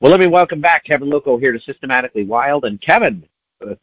Well, 0.00 0.10
let 0.10 0.20
me 0.20 0.28
welcome 0.28 0.62
back 0.62 0.86
Kevin 0.86 1.10
Luckow 1.10 1.38
here 1.38 1.52
to 1.52 1.60
Systematically 1.60 2.24
Wild. 2.24 2.64
And 2.64 2.80
Kevin, 2.80 3.22
uh, 3.60 3.74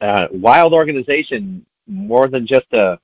uh, 0.00 0.28
Wild 0.32 0.72
organization, 0.72 1.66
more 1.86 2.28
than 2.28 2.46
just 2.46 2.72
a, 2.72 2.98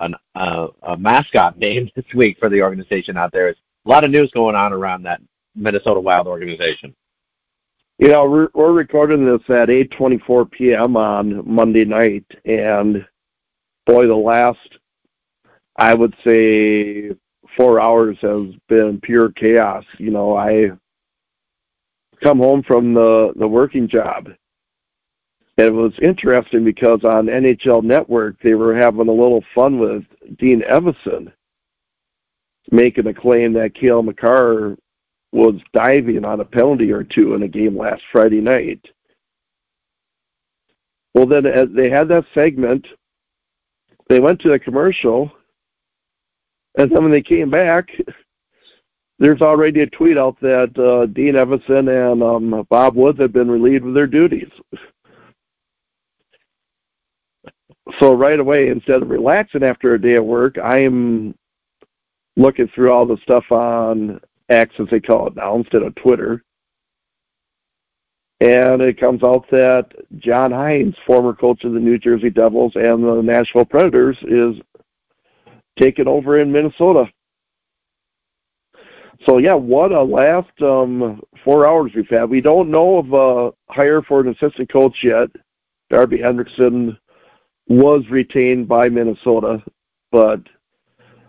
an, 0.00 0.16
uh, 0.34 0.66
a 0.82 0.96
mascot 0.96 1.58
name 1.58 1.88
this 1.96 2.04
week 2.12 2.38
for 2.40 2.48
the 2.48 2.60
organization 2.60 3.16
out 3.16 3.30
there. 3.30 3.48
It's 3.48 3.60
a 3.86 3.88
lot 3.88 4.02
of 4.02 4.10
news 4.10 4.32
going 4.32 4.56
on 4.56 4.72
around 4.72 5.04
that 5.04 5.20
Minnesota 5.54 6.00
Wild 6.00 6.26
organization. 6.26 6.92
You 7.98 8.08
know, 8.08 8.28
we're, 8.28 8.48
we're 8.52 8.72
recording 8.72 9.24
this 9.24 9.42
at 9.48 9.68
8:24 9.68 10.50
p.m. 10.50 10.96
on 10.96 11.48
Monday 11.48 11.84
night, 11.84 12.24
and 12.46 13.06
boy, 13.86 14.08
the 14.08 14.16
last, 14.16 14.58
I 15.76 15.94
would 15.94 16.16
say, 16.26 17.10
four 17.56 17.80
hours 17.80 18.16
has 18.22 18.54
been 18.68 19.00
pure 19.02 19.30
chaos. 19.30 19.84
You 19.98 20.10
know, 20.10 20.34
I 20.34 20.70
come 22.22 22.38
home 22.38 22.62
from 22.62 22.94
the 22.94 23.32
the 23.36 23.48
working 23.48 23.88
job. 23.88 24.28
And 25.58 25.66
It 25.66 25.74
was 25.74 25.92
interesting 26.00 26.64
because 26.64 27.04
on 27.04 27.26
NHL 27.26 27.82
Network 27.82 28.40
they 28.42 28.54
were 28.54 28.74
having 28.74 29.08
a 29.08 29.12
little 29.12 29.44
fun 29.54 29.78
with 29.78 30.04
Dean 30.38 30.62
Evason 30.62 31.32
making 32.70 33.06
a 33.06 33.14
claim 33.14 33.52
that 33.54 33.74
Cale 33.74 34.02
Makar 34.02 34.76
was 35.32 35.54
diving 35.72 36.24
on 36.24 36.40
a 36.40 36.44
penalty 36.44 36.92
or 36.92 37.04
two 37.04 37.34
in 37.34 37.42
a 37.42 37.48
game 37.48 37.76
last 37.76 38.02
Friday 38.12 38.40
night. 38.40 38.80
Well, 41.14 41.26
then 41.26 41.46
as 41.46 41.66
they 41.70 41.90
had 41.90 42.08
that 42.08 42.24
segment, 42.34 42.86
they 44.08 44.20
went 44.20 44.40
to 44.40 44.50
the 44.50 44.58
commercial, 44.58 45.30
and 46.78 46.90
then 46.90 47.02
when 47.02 47.12
they 47.12 47.22
came 47.22 47.50
back, 47.50 47.90
there's 49.20 49.42
already 49.42 49.82
a 49.82 49.86
tweet 49.86 50.16
out 50.16 50.40
that 50.40 50.76
uh, 50.78 51.04
Dean 51.06 51.34
Evason 51.34 52.12
and 52.12 52.22
um, 52.22 52.66
Bob 52.70 52.96
Woods 52.96 53.20
have 53.20 53.34
been 53.34 53.50
relieved 53.50 53.86
of 53.86 53.92
their 53.92 54.06
duties. 54.06 54.48
So 58.00 58.14
right 58.14 58.40
away, 58.40 58.68
instead 58.68 59.02
of 59.02 59.10
relaxing 59.10 59.62
after 59.62 59.94
a 59.94 60.00
day 60.00 60.14
of 60.14 60.24
work, 60.24 60.56
I 60.56 60.78
am 60.78 61.34
looking 62.36 62.68
through 62.68 62.92
all 62.92 63.04
the 63.04 63.18
stuff 63.22 63.44
on 63.50 64.20
X, 64.48 64.74
as 64.78 64.86
they 64.90 65.00
call 65.00 65.26
it 65.26 65.36
now, 65.36 65.54
instead 65.56 65.82
of 65.82 65.94
Twitter. 65.96 66.42
And 68.40 68.80
it 68.80 68.98
comes 68.98 69.22
out 69.22 69.44
that 69.50 69.90
John 70.16 70.50
Hynes, 70.50 70.96
former 71.06 71.34
coach 71.34 71.62
of 71.64 71.74
the 71.74 71.78
New 71.78 71.98
Jersey 71.98 72.30
Devils 72.30 72.72
and 72.74 73.04
the 73.04 73.20
Nashville 73.22 73.66
Predators, 73.66 74.16
is 74.22 74.54
taking 75.78 76.08
over 76.08 76.38
in 76.38 76.50
Minnesota. 76.50 77.04
So 79.28 79.38
yeah, 79.38 79.54
what 79.54 79.92
a 79.92 80.02
last 80.02 80.50
um, 80.62 81.20
four 81.44 81.68
hours 81.68 81.92
we've 81.94 82.08
had. 82.08 82.30
We 82.30 82.40
don't 82.40 82.70
know 82.70 82.98
of 82.98 83.12
a 83.12 83.72
hire 83.72 84.02
for 84.02 84.20
an 84.20 84.28
assistant 84.28 84.72
coach 84.72 84.96
yet. 85.02 85.28
Darby 85.90 86.18
Hendrickson 86.18 86.96
was 87.68 88.02
retained 88.10 88.66
by 88.66 88.88
Minnesota, 88.88 89.62
but 90.10 90.40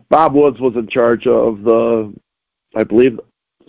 Bob 0.09 0.33
Woods 0.33 0.59
was 0.59 0.75
in 0.75 0.87
charge 0.87 1.27
of 1.27 1.63
the, 1.63 2.13
I 2.75 2.83
believe, 2.83 3.19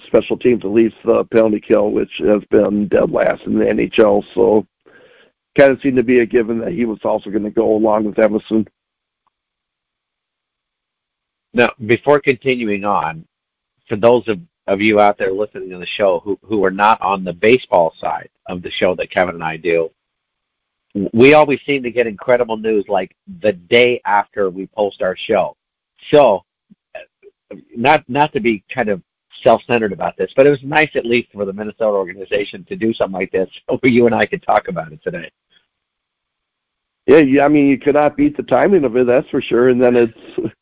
special 0.06 0.36
teams, 0.36 0.64
at 0.64 0.70
least 0.70 0.96
the 1.04 1.24
penalty 1.24 1.60
kill, 1.60 1.90
which 1.90 2.10
has 2.18 2.42
been 2.50 2.88
dead 2.88 3.10
last 3.10 3.42
in 3.46 3.58
the 3.58 3.64
NHL. 3.64 4.22
So 4.34 4.66
kind 5.58 5.72
of 5.72 5.80
seemed 5.82 5.96
to 5.96 6.02
be 6.02 6.20
a 6.20 6.26
given 6.26 6.58
that 6.60 6.72
he 6.72 6.84
was 6.84 6.98
also 7.04 7.30
going 7.30 7.44
to 7.44 7.50
go 7.50 7.74
along 7.74 8.04
with 8.04 8.16
Evason. 8.16 8.66
Now, 11.54 11.70
before 11.84 12.20
continuing 12.20 12.84
on, 12.84 13.26
for 13.88 13.96
those 13.96 14.26
of, 14.28 14.40
of 14.66 14.80
you 14.80 15.00
out 15.00 15.18
there 15.18 15.32
listening 15.32 15.70
to 15.70 15.78
the 15.78 15.86
show 15.86 16.20
who, 16.20 16.38
who 16.42 16.64
are 16.64 16.70
not 16.70 17.00
on 17.00 17.24
the 17.24 17.32
baseball 17.32 17.94
side 18.00 18.30
of 18.46 18.62
the 18.62 18.70
show 18.70 18.94
that 18.94 19.10
Kevin 19.10 19.34
and 19.34 19.44
I 19.44 19.56
do, 19.56 19.90
we 21.12 21.34
always 21.34 21.60
seem 21.66 21.82
to 21.82 21.90
get 21.90 22.06
incredible 22.06 22.56
news 22.56 22.84
like 22.88 23.16
the 23.40 23.52
day 23.52 24.00
after 24.04 24.50
we 24.50 24.66
post 24.66 25.02
our 25.02 25.16
show. 25.16 25.56
So, 26.12 26.44
not 27.74 28.08
not 28.08 28.32
to 28.32 28.40
be 28.40 28.64
kind 28.74 28.88
of 28.88 29.02
self-centered 29.42 29.92
about 29.92 30.16
this, 30.16 30.30
but 30.36 30.46
it 30.46 30.50
was 30.50 30.62
nice 30.62 30.90
at 30.94 31.04
least 31.04 31.32
for 31.32 31.44
the 31.44 31.52
Minnesota 31.52 31.96
organization 31.96 32.64
to 32.64 32.76
do 32.76 32.94
something 32.94 33.18
like 33.18 33.32
this, 33.32 33.48
so 33.70 33.78
you 33.82 34.06
and 34.06 34.14
I 34.14 34.26
could 34.26 34.42
talk 34.42 34.68
about 34.68 34.92
it 34.92 35.02
today. 35.02 35.30
Yeah, 37.06 37.44
I 37.44 37.48
mean, 37.48 37.66
you 37.66 37.78
cannot 37.78 38.16
beat 38.16 38.36
the 38.36 38.44
timing 38.44 38.84
of 38.84 38.96
it, 38.96 39.06
that's 39.06 39.28
for 39.28 39.42
sure. 39.42 39.70
And 39.70 39.82
then 39.82 39.96
it's 39.96 40.54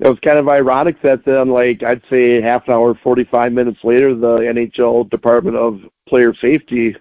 it 0.00 0.08
was 0.08 0.18
kind 0.20 0.38
of 0.38 0.48
ironic 0.48 1.02
that 1.02 1.24
then, 1.24 1.48
like 1.48 1.82
I'd 1.82 2.02
say, 2.08 2.40
half 2.40 2.68
an 2.68 2.74
hour, 2.74 2.94
forty-five 3.02 3.52
minutes 3.52 3.80
later, 3.82 4.14
the 4.14 4.38
NHL 4.38 5.10
Department 5.10 5.56
of 5.56 5.80
Player 6.08 6.34
Safety 6.40 6.94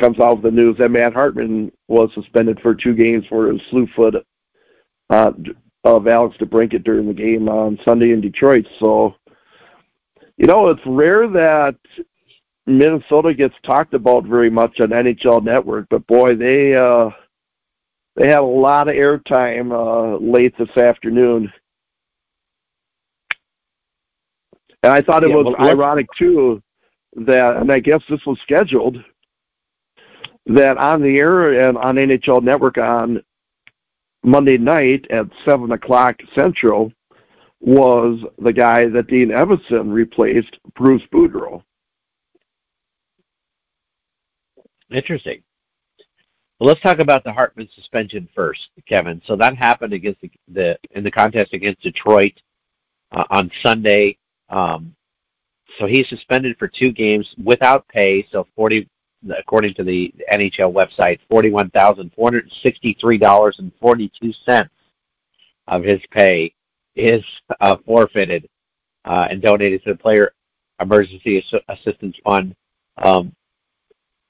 comes 0.00 0.18
out 0.18 0.36
with 0.36 0.44
the 0.44 0.50
news 0.50 0.76
that 0.78 0.90
Matt 0.90 1.12
Hartman 1.12 1.70
was 1.88 2.10
suspended 2.14 2.58
for 2.60 2.74
two 2.74 2.94
games 2.94 3.24
for 3.28 3.52
his 3.52 3.60
slew 3.70 3.86
foot 3.94 4.14
uh, 5.10 5.32
of 5.84 6.08
Alex 6.08 6.36
DeBrincat 6.38 6.84
during 6.84 7.06
the 7.06 7.12
game 7.12 7.48
on 7.48 7.78
Sunday 7.84 8.12
in 8.12 8.22
Detroit. 8.22 8.66
So, 8.80 9.14
you 10.38 10.46
know, 10.46 10.68
it's 10.68 10.80
rare 10.86 11.28
that 11.28 11.76
Minnesota 12.66 13.34
gets 13.34 13.54
talked 13.62 13.92
about 13.92 14.24
very 14.24 14.48
much 14.48 14.80
on 14.80 14.88
NHL 14.88 15.44
Network, 15.44 15.86
but 15.90 16.06
boy, 16.06 16.34
they 16.34 16.74
uh, 16.74 17.10
they 18.16 18.28
had 18.28 18.38
a 18.38 18.42
lot 18.42 18.88
of 18.88 18.94
airtime 18.94 19.72
uh, 19.72 20.16
late 20.16 20.56
this 20.56 20.74
afternoon 20.78 21.52
And 24.82 24.92
I 24.92 25.00
thought 25.00 25.24
it 25.24 25.30
yeah, 25.30 25.36
was 25.36 25.54
ironic 25.60 26.06
too 26.18 26.62
that, 27.14 27.56
and 27.58 27.70
I 27.70 27.78
guess 27.78 28.00
this 28.08 28.24
was 28.26 28.38
scheduled, 28.42 28.96
that 30.46 30.76
on 30.76 31.02
the 31.02 31.18
air 31.18 31.68
and 31.68 31.78
on 31.78 31.96
NHL 31.96 32.42
Network 32.42 32.78
on 32.78 33.22
Monday 34.24 34.58
night 34.58 35.06
at 35.10 35.26
seven 35.44 35.72
o'clock 35.72 36.16
Central 36.36 36.92
was 37.60 38.18
the 38.38 38.52
guy 38.52 38.88
that 38.88 39.06
Dean 39.06 39.28
Evason 39.28 39.92
replaced, 39.92 40.56
Bruce 40.74 41.02
Boudreau. 41.12 41.62
Interesting. 44.90 45.42
Well, 46.58 46.68
let's 46.68 46.80
talk 46.80 46.98
about 46.98 47.24
the 47.24 47.32
Hartman 47.32 47.68
suspension 47.74 48.28
first, 48.34 48.60
Kevin. 48.88 49.22
So 49.26 49.36
that 49.36 49.56
happened 49.56 49.92
against 49.92 50.20
the, 50.20 50.30
the 50.48 50.78
in 50.90 51.02
the 51.02 51.10
contest 51.10 51.52
against 51.54 51.82
Detroit 51.82 52.34
uh, 53.12 53.24
on 53.30 53.50
Sunday. 53.62 54.16
Um, 54.52 54.94
so 55.78 55.86
he's 55.86 56.08
suspended 56.08 56.58
for 56.58 56.68
two 56.68 56.92
games 56.92 57.26
without 57.42 57.88
pay. 57.88 58.26
So 58.30 58.46
forty, 58.54 58.88
according 59.36 59.74
to 59.74 59.84
the 59.84 60.14
NHL 60.32 60.72
website, 60.72 61.18
forty-one 61.28 61.70
thousand 61.70 62.12
four 62.14 62.26
hundred 62.26 62.52
sixty-three 62.62 63.18
dollars 63.18 63.56
and 63.58 63.72
forty-two 63.80 64.32
cents 64.44 64.70
of 65.66 65.82
his 65.82 66.00
pay 66.10 66.54
is 66.94 67.24
uh, 67.60 67.76
forfeited 67.86 68.48
uh, 69.04 69.28
and 69.30 69.40
donated 69.40 69.82
to 69.84 69.92
the 69.92 69.98
Player 69.98 70.32
Emergency 70.80 71.44
Assistance 71.68 72.16
Fund. 72.22 72.54
Um, 72.98 73.34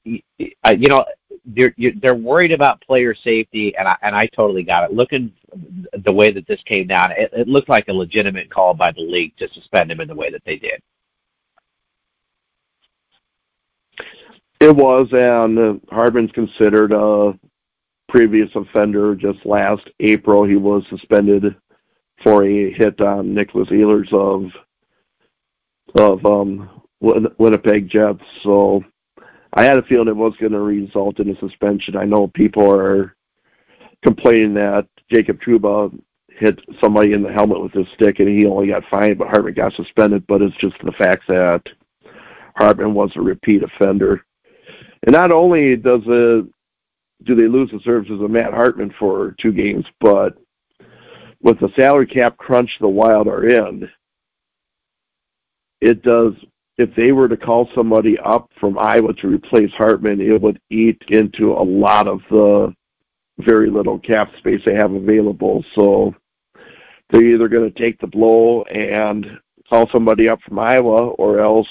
you 0.04 0.88
know, 0.88 1.04
they're, 1.44 1.74
they're 2.00 2.14
worried 2.14 2.52
about 2.52 2.80
player 2.82 3.14
safety, 3.14 3.74
and 3.76 3.88
I, 3.88 3.96
and 4.02 4.14
I 4.14 4.26
totally 4.36 4.62
got 4.62 4.84
it. 4.84 4.94
Looking 4.94 5.32
the 6.04 6.12
way 6.12 6.30
that 6.30 6.46
this 6.46 6.60
came 6.64 6.86
down, 6.86 7.12
it, 7.12 7.30
it 7.32 7.48
looked 7.48 7.68
like 7.68 7.88
a 7.88 7.92
legitimate 7.92 8.50
call 8.50 8.74
by 8.74 8.92
the 8.92 9.00
league 9.00 9.36
to 9.38 9.48
suspend 9.54 9.90
him 9.90 10.00
in 10.00 10.08
the 10.08 10.14
way 10.14 10.30
that 10.30 10.42
they 10.44 10.56
did. 10.56 10.80
It 14.60 14.76
was, 14.76 15.08
and 15.10 15.58
uh, 15.58 15.74
Hartman's 15.92 16.30
considered 16.30 16.92
a 16.92 17.36
previous 18.08 18.48
offender. 18.54 19.16
Just 19.16 19.44
last 19.44 19.82
April, 19.98 20.44
he 20.44 20.54
was 20.54 20.84
suspended 20.88 21.56
for 22.22 22.44
a 22.44 22.72
hit 22.72 23.00
on 23.00 23.34
Nicholas 23.34 23.68
Ehlers 23.70 24.12
of 24.12 24.50
of 25.98 26.24
um, 26.24 26.82
Winnipeg 27.00 27.90
Jets. 27.90 28.22
So 28.44 28.84
I 29.54 29.64
had 29.64 29.76
a 29.76 29.82
feeling 29.82 30.08
it 30.08 30.16
was 30.16 30.34
going 30.40 30.52
to 30.52 30.60
result 30.60 31.20
in 31.20 31.30
a 31.30 31.38
suspension. 31.38 31.96
I 31.96 32.04
know 32.04 32.28
people 32.28 32.70
are 32.70 33.14
complaining 34.02 34.54
that 34.54 34.86
Jacob 35.12 35.40
Trouba 35.40 35.92
hit 36.28 36.58
somebody 36.80 37.12
in 37.12 37.22
the 37.22 37.32
helmet 37.32 37.62
with 37.62 37.72
his 37.72 37.86
stick 37.94 38.18
and 38.18 38.28
he 38.28 38.46
only 38.46 38.68
got 38.68 38.84
fined, 38.90 39.18
but 39.18 39.28
Hartman 39.28 39.54
got 39.54 39.74
suspended. 39.74 40.26
But 40.26 40.42
it's 40.42 40.56
just 40.56 40.76
the 40.82 40.92
fact 40.92 41.24
that 41.28 41.62
Hartman 42.56 42.94
was 42.94 43.10
a 43.14 43.20
repeat 43.20 43.62
offender. 43.62 44.24
And 45.04 45.12
not 45.12 45.32
only 45.32 45.76
does 45.76 46.02
it 46.06 46.46
do 47.24 47.34
they 47.36 47.46
lose 47.46 47.70
the 47.70 47.80
services 47.84 48.20
of 48.20 48.30
Matt 48.30 48.52
Hartman 48.52 48.92
for 48.98 49.36
two 49.40 49.52
games, 49.52 49.84
but 50.00 50.36
with 51.40 51.58
the 51.60 51.70
salary 51.76 52.06
cap 52.06 52.36
crunch 52.36 52.70
the 52.80 52.88
Wild 52.88 53.28
are 53.28 53.44
in, 53.44 53.88
it 55.80 56.02
does 56.02 56.32
if 56.82 56.94
they 56.94 57.12
were 57.12 57.28
to 57.28 57.36
call 57.36 57.68
somebody 57.74 58.18
up 58.18 58.50
from 58.58 58.78
Iowa 58.78 59.14
to 59.14 59.28
replace 59.28 59.70
Hartman, 59.72 60.20
it 60.20 60.40
would 60.40 60.60
eat 60.70 61.00
into 61.08 61.52
a 61.52 61.62
lot 61.62 62.08
of 62.08 62.20
the 62.30 62.74
very 63.38 63.70
little 63.70 63.98
cap 63.98 64.30
space 64.38 64.60
they 64.64 64.74
have 64.74 64.92
available. 64.92 65.64
So 65.74 66.14
they're 67.10 67.24
either 67.24 67.48
going 67.48 67.72
to 67.72 67.78
take 67.78 68.00
the 68.00 68.06
blow 68.06 68.62
and 68.64 69.26
call 69.68 69.88
somebody 69.92 70.28
up 70.28 70.40
from 70.42 70.58
Iowa 70.58 71.08
or 71.10 71.40
else 71.40 71.68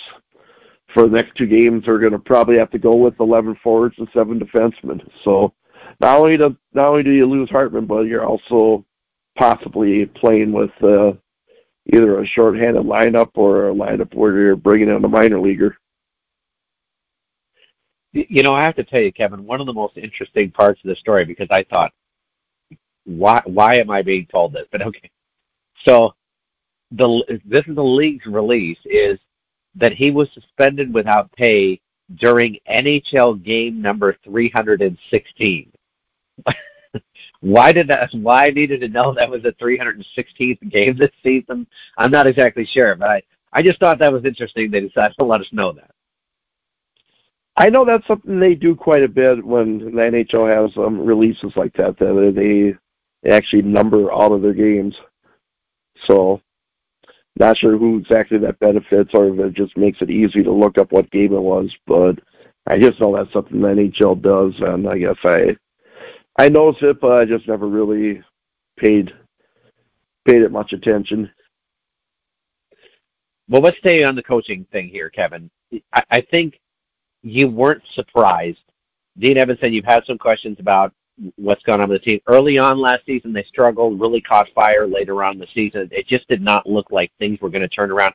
for 0.93 1.03
the 1.03 1.15
next 1.15 1.35
two 1.35 1.47
games 1.47 1.83
they're 1.85 1.99
going 1.99 2.11
to 2.13 2.19
probably 2.19 2.57
have 2.57 2.71
to 2.71 2.79
go 2.79 2.95
with 2.95 3.19
11 3.19 3.57
forwards 3.63 3.95
and 3.97 4.07
seven 4.13 4.39
defensemen. 4.39 5.07
So 5.23 5.53
not 5.99 6.19
only 6.19 6.37
do 6.37 6.55
not 6.73 6.87
only 6.87 7.03
do 7.03 7.11
you 7.11 7.25
lose 7.25 7.49
Hartman, 7.49 7.85
but 7.85 8.01
you're 8.01 8.25
also 8.25 8.85
possibly 9.37 10.05
playing 10.05 10.51
with 10.51 10.71
uh, 10.81 11.13
either 11.87 12.19
a 12.19 12.25
short-handed 12.25 12.83
lineup 12.83 13.31
or 13.35 13.69
a 13.69 13.73
lineup 13.73 14.13
where 14.13 14.37
you're 14.39 14.55
bringing 14.55 14.89
in 14.89 15.03
a 15.03 15.07
minor 15.07 15.39
leaguer. 15.39 15.77
You 18.13 18.43
know, 18.43 18.53
I 18.53 18.63
have 18.63 18.75
to 18.75 18.83
tell 18.83 18.99
you, 18.99 19.13
Kevin, 19.13 19.45
one 19.45 19.61
of 19.61 19.67
the 19.67 19.73
most 19.73 19.97
interesting 19.97 20.51
parts 20.51 20.81
of 20.83 20.89
the 20.89 20.95
story 20.95 21.23
because 21.25 21.47
I 21.49 21.63
thought, 21.63 21.93
why 23.05 23.41
why 23.45 23.75
am 23.75 23.89
I 23.89 24.01
being 24.01 24.27
told 24.27 24.53
this? 24.53 24.67
But 24.71 24.81
okay, 24.81 25.09
so 25.83 26.13
the 26.91 27.39
this 27.45 27.65
is 27.67 27.75
the 27.75 27.83
league's 27.83 28.25
release 28.25 28.79
is 28.85 29.17
that 29.75 29.93
he 29.93 30.11
was 30.11 30.29
suspended 30.33 30.93
without 30.93 31.31
pay 31.33 31.79
during 32.15 32.59
NHL 32.69 33.41
game 33.41 33.81
number 33.81 34.17
316. 34.25 35.71
why 37.41 37.71
did 37.71 37.87
that? 37.89 38.09
Why 38.13 38.45
I 38.45 38.49
needed 38.51 38.81
to 38.81 38.87
know 38.87 39.13
that 39.13 39.29
was 39.29 39.43
the 39.43 39.51
316th 39.53 40.69
game 40.69 40.95
this 40.95 41.11
season? 41.23 41.67
I'm 41.97 42.11
not 42.11 42.27
exactly 42.27 42.65
sure, 42.65 42.95
but 42.95 43.09
I 43.09 43.23
I 43.53 43.61
just 43.61 43.79
thought 43.79 43.99
that 43.99 44.13
was 44.13 44.25
interesting. 44.25 44.71
They 44.71 44.79
decided 44.79 45.17
to 45.17 45.25
let 45.25 45.41
us 45.41 45.51
know 45.51 45.73
that. 45.73 45.91
I 47.57 47.69
know 47.69 47.83
that's 47.83 48.07
something 48.07 48.39
they 48.39 48.55
do 48.55 48.75
quite 48.75 49.03
a 49.03 49.09
bit 49.09 49.43
when 49.43 49.79
the 49.79 49.91
NHL 49.91 50.47
has 50.47 50.75
um, 50.77 51.01
releases 51.01 51.55
like 51.57 51.73
that. 51.73 51.97
That 51.97 52.33
they 53.23 53.29
actually 53.29 53.63
number 53.63 54.11
all 54.11 54.33
of 54.33 54.41
their 54.41 54.53
games. 54.53 54.95
So, 56.05 56.41
not 57.37 57.57
sure 57.57 57.77
who 57.77 57.97
exactly 57.97 58.37
that 58.39 58.59
benefits, 58.59 59.11
or 59.13 59.27
if 59.27 59.39
it 59.39 59.53
just 59.53 59.75
makes 59.77 60.01
it 60.01 60.09
easy 60.09 60.43
to 60.43 60.51
look 60.51 60.77
up 60.77 60.91
what 60.91 61.11
game 61.11 61.33
it 61.33 61.41
was. 61.41 61.75
But 61.85 62.19
I 62.67 62.79
just 62.79 63.01
know 63.01 63.15
that's 63.15 63.33
something 63.33 63.59
the 63.59 63.67
NHL 63.67 64.21
does, 64.21 64.53
and 64.61 64.87
I 64.87 64.97
guess 64.97 65.17
I 65.23 65.57
I 66.37 66.49
noticed 66.49 66.83
it, 66.83 66.99
but 67.01 67.11
I 67.11 67.25
just 67.25 67.47
never 67.47 67.67
really 67.67 68.21
paid 68.77 69.11
paid 70.25 70.41
it 70.41 70.51
much 70.51 70.73
attention. 70.73 71.29
Well, 73.49 73.61
let's 73.61 73.77
stay 73.79 74.03
on 74.03 74.15
the 74.15 74.23
coaching 74.23 74.65
thing 74.71 74.87
here, 74.87 75.09
Kevin. 75.09 75.49
I, 75.93 76.03
I 76.09 76.21
think 76.21 76.59
you 77.21 77.47
weren't 77.47 77.83
surprised. 77.95 78.59
Dean 79.17 79.37
Evans 79.37 79.59
said 79.59 79.73
you've 79.73 79.83
had 79.83 80.05
some 80.05 80.17
questions 80.17 80.57
about 80.59 80.93
what's 81.35 81.63
going 81.63 81.81
on 81.81 81.89
with 81.89 82.01
the 82.01 82.05
team. 82.05 82.21
Early 82.27 82.57
on 82.57 82.79
last 82.79 83.05
season, 83.05 83.33
they 83.33 83.43
struggled, 83.43 83.99
really 83.99 84.21
caught 84.21 84.47
fire 84.55 84.87
later 84.87 85.23
on 85.23 85.37
the 85.37 85.47
season. 85.53 85.89
It 85.91 86.07
just 86.07 86.27
did 86.27 86.41
not 86.41 86.67
look 86.67 86.91
like 86.91 87.11
things 87.19 87.41
were 87.41 87.49
going 87.49 87.61
to 87.61 87.67
turn 87.67 87.91
around. 87.91 88.13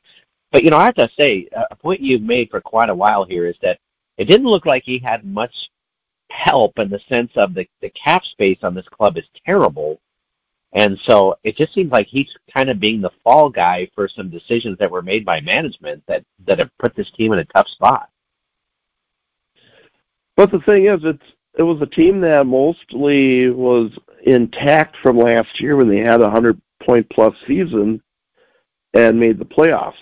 But, 0.51 0.63
you 0.63 0.71
know, 0.71 0.77
I 0.77 0.85
have 0.85 0.95
to 0.95 1.09
say, 1.19 1.47
a 1.69 1.75
point 1.75 2.01
you've 2.01 2.21
made 2.21 2.49
for 2.49 2.61
quite 2.61 2.89
a 2.89 2.95
while 2.95 3.23
here 3.23 3.45
is 3.45 3.55
that 3.61 3.79
it 4.17 4.25
didn't 4.25 4.47
look 4.47 4.65
like 4.65 4.83
he 4.83 4.97
had 4.97 5.25
much 5.25 5.69
help 6.37 6.77
in 6.79 6.89
the 6.89 6.99
sense 7.09 7.31
of 7.35 7.53
the, 7.53 7.67
the 7.81 7.89
cap 7.89 8.23
space 8.23 8.59
on 8.63 8.73
this 8.73 8.87
club 8.87 9.17
is 9.17 9.25
terrible. 9.45 9.99
And 10.73 10.99
so 11.03 11.37
it 11.43 11.57
just 11.57 11.73
seems 11.73 11.91
like 11.91 12.07
he's 12.07 12.29
kind 12.53 12.69
of 12.69 12.79
being 12.79 13.01
the 13.01 13.11
fall 13.23 13.49
guy 13.49 13.89
for 13.95 14.07
some 14.07 14.29
decisions 14.29 14.77
that 14.77 14.91
were 14.91 15.01
made 15.01 15.25
by 15.25 15.41
management 15.41 16.03
that, 16.07 16.23
that 16.45 16.59
have 16.59 16.77
put 16.77 16.95
this 16.95 17.09
team 17.11 17.33
in 17.33 17.39
a 17.39 17.45
tough 17.45 17.67
spot. 17.69 18.09
But 20.35 20.51
the 20.51 20.59
thing 20.59 20.85
is, 20.85 20.99
it's 21.03 21.23
it 21.57 21.63
was 21.63 21.81
a 21.81 21.87
team 21.87 22.21
that 22.21 22.45
mostly 22.45 23.49
was 23.49 23.91
intact 24.23 24.95
from 24.97 25.17
last 25.17 25.59
year 25.59 25.75
when 25.75 25.89
they 25.89 25.97
had 25.97 26.21
a 26.21 26.29
hundred 26.29 26.61
point 26.79 27.09
plus 27.09 27.33
season 27.47 27.99
and 28.93 29.19
made 29.19 29.39
the 29.39 29.45
playoffs. 29.45 29.93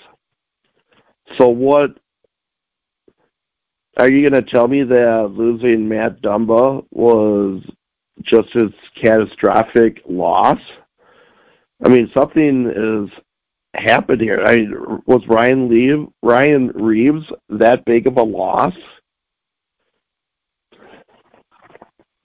So 1.38 1.48
what 1.48 1.98
are 3.97 4.09
you 4.09 4.30
going 4.30 4.44
to 4.44 4.51
tell 4.51 4.68
me 4.68 4.83
that 4.83 5.31
losing 5.31 5.88
Matt 5.88 6.21
Dumba 6.21 6.86
was 6.92 7.63
just 8.24 8.56
as 8.56 8.69
catastrophic 9.01 10.01
loss? 10.07 10.59
I 11.83 11.89
mean, 11.89 12.09
something 12.13 12.71
is 12.75 13.09
happened 13.75 14.21
here. 14.21 14.44
I 14.45 14.68
was 15.06 15.21
Ryan 15.27 15.69
Lee 15.69 16.07
Ryan 16.24 16.68
Reaves 16.69 17.25
that 17.50 17.83
big 17.86 18.07
of 18.07 18.18
a 18.18 18.24
loss? 18.24 18.74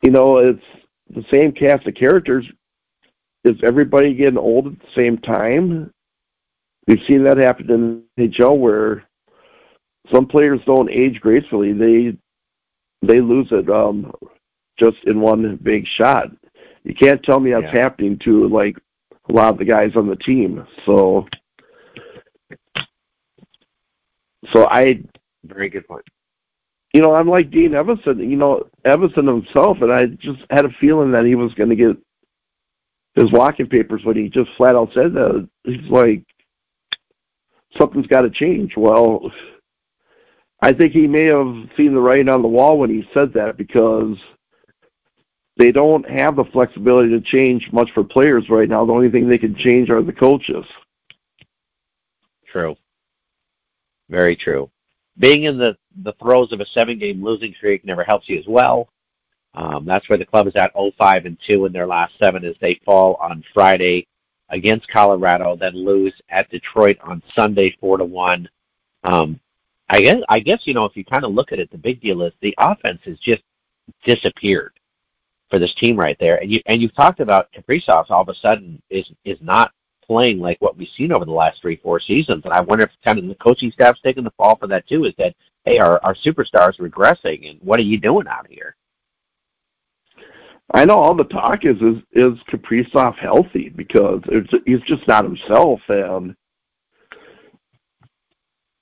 you 0.02 0.10
know, 0.10 0.38
it's 0.38 0.64
the 1.10 1.24
same 1.30 1.52
cast 1.52 1.86
of 1.86 1.94
characters. 1.94 2.46
Is 3.44 3.56
everybody 3.62 4.14
getting 4.14 4.38
old 4.38 4.66
at 4.66 4.78
the 4.78 4.86
same 4.96 5.18
time? 5.18 5.90
We've 6.86 7.00
seen 7.06 7.24
that 7.24 7.38
happen 7.38 7.70
in 7.70 8.02
NHL 8.18 8.58
where 8.58 9.04
some 10.12 10.26
players 10.26 10.60
don't 10.66 10.90
age 10.90 11.20
gracefully. 11.20 11.72
They 11.72 12.16
they 13.02 13.20
lose 13.20 13.48
it 13.50 13.68
um, 13.70 14.12
just 14.78 14.98
in 15.04 15.20
one 15.20 15.56
big 15.62 15.86
shot. 15.86 16.30
You 16.84 16.94
can't 16.94 17.22
tell 17.22 17.40
me 17.40 17.50
that's 17.50 17.64
yeah. 17.74 17.80
happening 17.80 18.18
to 18.20 18.48
like 18.48 18.78
a 19.28 19.32
lot 19.32 19.52
of 19.52 19.58
the 19.58 19.64
guys 19.64 19.96
on 19.96 20.08
the 20.08 20.16
team. 20.16 20.66
So, 20.86 21.26
so 24.52 24.66
I 24.66 25.02
very 25.44 25.68
good 25.68 25.86
point 25.86 26.04
you 26.92 27.00
know, 27.00 27.14
I'm 27.14 27.28
like 27.28 27.50
Dean 27.50 27.72
Evason, 27.72 28.18
you 28.18 28.36
know, 28.36 28.66
Evason 28.84 29.26
himself, 29.26 29.80
and 29.80 29.92
I 29.92 30.06
just 30.06 30.40
had 30.50 30.64
a 30.64 30.70
feeling 30.80 31.12
that 31.12 31.24
he 31.24 31.34
was 31.36 31.54
going 31.54 31.70
to 31.70 31.76
get 31.76 31.96
his 33.14 33.30
walking 33.30 33.68
papers 33.68 34.04
when 34.04 34.16
he 34.16 34.28
just 34.28 34.50
flat 34.56 34.74
out 34.74 34.90
said 34.92 35.14
that. 35.14 35.48
He's 35.64 35.88
like, 35.88 36.24
something's 37.78 38.08
got 38.08 38.22
to 38.22 38.30
change. 38.30 38.76
Well, 38.76 39.30
I 40.62 40.72
think 40.72 40.92
he 40.92 41.06
may 41.06 41.24
have 41.24 41.70
seen 41.76 41.94
the 41.94 42.00
writing 42.00 42.28
on 42.28 42.42
the 42.42 42.48
wall 42.48 42.78
when 42.78 42.90
he 42.90 43.08
said 43.14 43.32
that 43.34 43.56
because 43.56 44.16
they 45.56 45.72
don't 45.72 46.08
have 46.08 46.36
the 46.36 46.44
flexibility 46.44 47.10
to 47.10 47.20
change 47.20 47.70
much 47.72 47.90
for 47.92 48.04
players 48.04 48.48
right 48.50 48.68
now. 48.68 48.84
The 48.84 48.92
only 48.92 49.10
thing 49.10 49.28
they 49.28 49.38
can 49.38 49.54
change 49.54 49.90
are 49.90 50.02
the 50.02 50.12
coaches. 50.12 50.64
True. 52.46 52.76
Very 54.08 54.36
true 54.36 54.70
being 55.20 55.44
in 55.44 55.58
the, 55.58 55.76
the 56.02 56.14
throes 56.14 56.50
of 56.50 56.60
a 56.60 56.66
seven 56.66 56.98
game 56.98 57.22
losing 57.22 57.54
streak 57.54 57.84
never 57.84 58.02
helps 58.02 58.28
you 58.28 58.38
as 58.38 58.46
well. 58.46 58.88
Um, 59.54 59.84
that's 59.84 60.08
where 60.08 60.18
the 60.18 60.24
club 60.24 60.46
is 60.46 60.56
at 60.56 60.72
05 60.74 61.26
and 61.26 61.36
2 61.46 61.66
in 61.66 61.72
their 61.72 61.86
last 61.86 62.14
seven 62.22 62.44
as 62.44 62.54
they 62.60 62.80
fall 62.84 63.16
on 63.20 63.44
Friday 63.52 64.06
against 64.48 64.88
Colorado, 64.88 65.56
then 65.56 65.74
lose 65.74 66.14
at 66.28 66.50
Detroit 66.50 66.98
on 67.02 67.22
Sunday 67.36 67.76
4 67.80 67.98
to 67.98 68.04
1. 68.04 68.48
Um, 69.04 69.40
I 69.90 70.00
guess 70.00 70.22
I 70.28 70.38
guess 70.38 70.66
you 70.66 70.74
know 70.74 70.84
if 70.84 70.96
you 70.96 71.04
kind 71.04 71.24
of 71.24 71.32
look 71.32 71.52
at 71.52 71.58
it, 71.58 71.70
the 71.70 71.78
big 71.78 72.00
deal 72.00 72.22
is 72.22 72.32
the 72.40 72.54
offense 72.58 73.00
has 73.04 73.18
just 73.18 73.42
disappeared 74.04 74.72
for 75.50 75.58
this 75.58 75.74
team 75.74 75.96
right 75.98 76.16
there. 76.20 76.40
And 76.40 76.50
you 76.50 76.60
and 76.66 76.80
you've 76.80 76.94
talked 76.94 77.20
about 77.20 77.52
Kaprizov 77.52 78.10
all 78.10 78.22
of 78.22 78.28
a 78.28 78.34
sudden 78.34 78.80
is 78.88 79.10
is 79.24 79.38
not 79.42 79.72
playing 80.06 80.38
like 80.38 80.60
what 80.60 80.76
we've 80.76 80.88
seen 80.96 81.12
over 81.12 81.24
the 81.24 81.32
last 81.32 81.60
three, 81.60 81.76
four 81.76 81.98
seasons. 82.00 82.44
And 82.44 82.54
I 82.54 82.60
wonder 82.60 82.84
if 82.84 82.90
kind 83.04 83.18
of 83.18 83.26
the 83.26 83.34
coaching 83.34 83.72
staff's 83.72 84.00
taking 84.00 84.24
the 84.24 84.30
fall 84.32 84.56
for 84.56 84.68
that 84.68 84.86
too. 84.86 85.04
Is 85.04 85.14
that 85.18 85.34
hey, 85.64 85.78
our 85.78 86.00
our 86.04 86.14
superstars 86.14 86.78
regressing, 86.78 87.50
and 87.50 87.60
what 87.60 87.80
are 87.80 87.84
you 87.84 87.98
doing 87.98 88.28
out 88.28 88.46
here? 88.48 88.76
I 90.72 90.84
know 90.84 90.98
all 90.98 91.14
the 91.16 91.24
talk 91.24 91.64
is 91.64 91.76
is 91.82 91.96
is 92.12 92.38
Kaprizov 92.48 93.16
healthy 93.16 93.70
because 93.70 94.22
it's, 94.26 94.52
he's 94.66 94.82
just 94.82 95.06
not 95.08 95.24
himself, 95.24 95.80
and 95.88 96.36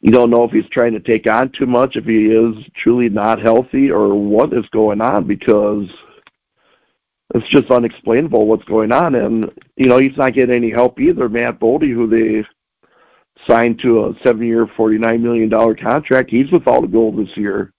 you 0.01 0.13
don't 0.13 0.31
know 0.31 0.45
if 0.45 0.53
he's 0.53 0.69
trying 0.71 0.93
to 0.93 1.01
take 1.01 1.29
on 1.29 1.51
too 1.51 1.67
much, 1.67 1.97
if 1.97 2.05
he 2.05 2.27
is 2.27 2.55
truly 2.77 3.09
not 3.09 3.41
healthy, 3.41 3.91
or 3.91 4.15
what 4.15 4.53
is 4.53 4.67
going 4.71 5.01
on 5.01 5.27
because 5.27 5.89
it's 7.35 7.49
just 7.49 7.71
unexplainable 7.71 8.47
what's 8.47 8.65
going 8.65 8.93
on. 8.93 9.15
And 9.15 9.51
you 9.77 9.87
know, 9.87 9.99
he's 9.99 10.17
not 10.17 10.35
getting 10.35 10.55
any 10.55 10.71
help 10.71 11.01
either. 11.01 11.29
Matt 11.29 11.59
Boldy, 11.59 11.93
who 11.93 12.07
they 12.07 12.47
signed 13.49 13.81
to 13.81 14.07
a 14.07 14.15
seven-year, 14.25 14.69
forty-nine 14.77 15.23
million 15.23 15.49
dollar 15.49 15.75
contract, 15.75 16.31
he's 16.31 16.51
with 16.51 16.67
all 16.67 16.81
the 16.81 16.89
gold 16.89 17.19
this 17.19 17.37
year. 17.37 17.73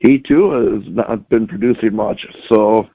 He 0.00 0.18
too 0.18 0.50
has 0.50 0.82
not 0.88 1.28
been 1.28 1.46
producing 1.46 1.94
much. 1.94 2.26
So 2.48 2.88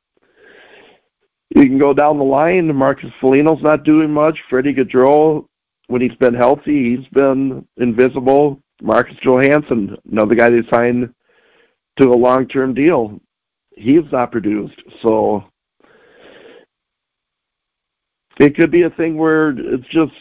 you 1.55 1.63
can 1.63 1.79
go 1.79 1.93
down 1.93 2.17
the 2.17 2.23
line. 2.23 2.73
Marcus 2.75 3.11
Foligno's 3.19 3.63
not 3.63 3.83
doing 3.83 4.11
much. 4.11 4.37
Freddie 4.49 4.73
Gaudreau, 4.73 5.45
when 5.91 6.01
he's 6.01 6.15
been 6.15 6.33
healthy, 6.33 6.95
he's 6.95 7.07
been 7.09 7.67
invisible. 7.77 8.59
Marcus 8.81 9.17
Johansson, 9.23 9.95
another 10.09 10.35
guy 10.35 10.49
they 10.49 10.63
signed 10.71 11.13
to 11.99 12.09
a 12.09 12.15
long-term 12.15 12.73
deal, 12.73 13.19
he's 13.75 14.09
not 14.11 14.31
produced. 14.31 14.81
So 15.03 15.43
it 18.39 18.55
could 18.55 18.71
be 18.71 18.83
a 18.83 18.89
thing 18.91 19.17
where 19.17 19.49
it's 19.49 19.87
just 19.89 20.13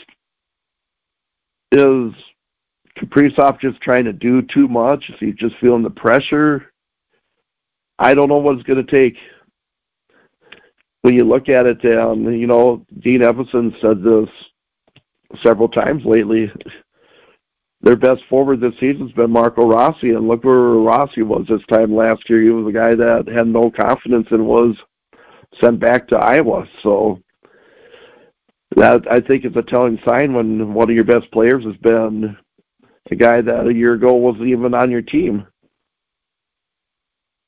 is 1.72 2.12
Kaprizov 2.98 3.60
just 3.60 3.80
trying 3.80 4.04
to 4.04 4.12
do 4.12 4.42
too 4.42 4.68
much? 4.68 5.08
Is 5.08 5.16
he 5.20 5.32
just 5.32 5.54
feeling 5.60 5.82
the 5.82 5.90
pressure? 5.90 6.72
I 7.98 8.14
don't 8.14 8.28
know 8.28 8.38
what 8.38 8.56
it's 8.56 8.66
going 8.66 8.84
to 8.84 8.90
take. 8.90 9.16
When 11.02 11.14
you 11.14 11.24
look 11.24 11.48
at 11.48 11.66
it, 11.66 11.82
um, 11.98 12.30
you 12.30 12.46
know, 12.46 12.84
Dean 12.98 13.20
Evason 13.20 13.72
said 13.80 14.02
this 14.02 14.28
several 15.44 15.68
times 15.68 16.02
lately. 16.04 16.50
their 17.82 17.96
best 17.96 18.20
forward 18.28 18.60
this 18.60 18.74
season's 18.78 19.12
been 19.12 19.30
Marco 19.30 19.66
Rossi, 19.66 20.10
and 20.10 20.28
look 20.28 20.44
where 20.44 20.54
Rossi 20.54 21.22
was 21.22 21.46
this 21.48 21.64
time 21.70 21.94
last 21.94 22.28
year. 22.28 22.42
He 22.42 22.50
was 22.50 22.68
a 22.68 22.76
guy 22.76 22.94
that 22.94 23.26
had 23.26 23.46
no 23.46 23.70
confidence 23.70 24.26
and 24.30 24.46
was 24.46 24.76
sent 25.62 25.80
back 25.80 26.06
to 26.08 26.16
Iowa. 26.16 26.66
So 26.82 27.22
that 28.76 29.02
I 29.10 29.18
think 29.20 29.44
is 29.44 29.56
a 29.56 29.62
telling 29.62 29.98
sign 30.06 30.34
when 30.34 30.74
one 30.74 30.90
of 30.90 30.94
your 30.94 31.04
best 31.04 31.30
players 31.32 31.64
has 31.64 31.76
been 31.76 32.36
a 33.10 33.16
guy 33.16 33.40
that 33.40 33.66
a 33.66 33.74
year 33.74 33.94
ago 33.94 34.12
wasn't 34.12 34.48
even 34.48 34.74
on 34.74 34.90
your 34.90 35.02
team. 35.02 35.46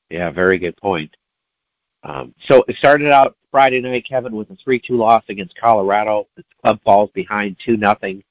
Yeah, 0.09 0.31
very 0.31 0.57
good 0.57 0.75
point. 0.77 1.11
Um, 2.03 2.33
so 2.49 2.63
it 2.67 2.75
started 2.77 3.11
out 3.11 3.37
Friday 3.53 3.81
night, 3.81 4.03
Kevin, 4.09 4.35
with 4.35 4.49
a 4.49 4.55
3-2 4.55 4.97
loss 4.97 5.23
against 5.29 5.55
Colorado. 5.55 6.27
The 6.35 6.43
club 6.63 6.79
falls 6.83 7.11
behind 7.11 7.55
2 7.63 7.77
nothing. 7.77 8.23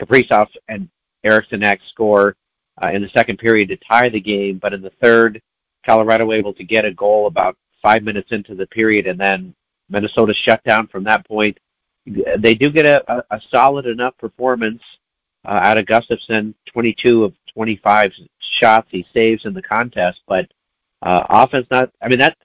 Kaprizov 0.00 0.46
and 0.68 0.88
Eriksson 1.24 1.64
Ek 1.64 1.80
score 1.90 2.36
uh, 2.80 2.86
in 2.92 3.02
the 3.02 3.08
second 3.08 3.38
period 3.38 3.68
to 3.70 3.76
tie 3.78 4.08
the 4.08 4.20
game, 4.20 4.58
but 4.58 4.72
in 4.72 4.80
the 4.80 4.92
third, 5.02 5.42
Colorado 5.84 6.30
able 6.30 6.54
to 6.54 6.62
get 6.62 6.84
a 6.84 6.92
goal 6.92 7.26
about 7.26 7.56
five 7.82 8.04
minutes 8.04 8.30
into 8.30 8.54
the 8.54 8.66
period, 8.68 9.08
and 9.08 9.18
then 9.18 9.52
Minnesota 9.88 10.32
shut 10.32 10.62
down 10.62 10.86
from 10.86 11.02
that 11.02 11.26
point. 11.26 11.58
They 12.06 12.54
do 12.54 12.70
get 12.70 12.86
a, 12.86 13.12
a, 13.12 13.24
a 13.32 13.40
solid 13.50 13.86
enough 13.86 14.16
performance 14.18 14.82
uh, 15.44 15.58
out 15.60 15.78
of 15.78 15.86
Gustavsson, 15.86 16.54
22 16.66 17.24
of 17.24 17.34
25 17.54 18.12
shots 18.38 18.86
he 18.92 19.04
saves 19.12 19.44
in 19.46 19.52
the 19.52 19.62
contest, 19.62 20.20
but 20.28 20.48
uh, 21.02 21.24
offense 21.28 21.66
not. 21.72 21.90
I 22.00 22.06
mean 22.06 22.20
that 22.20 22.36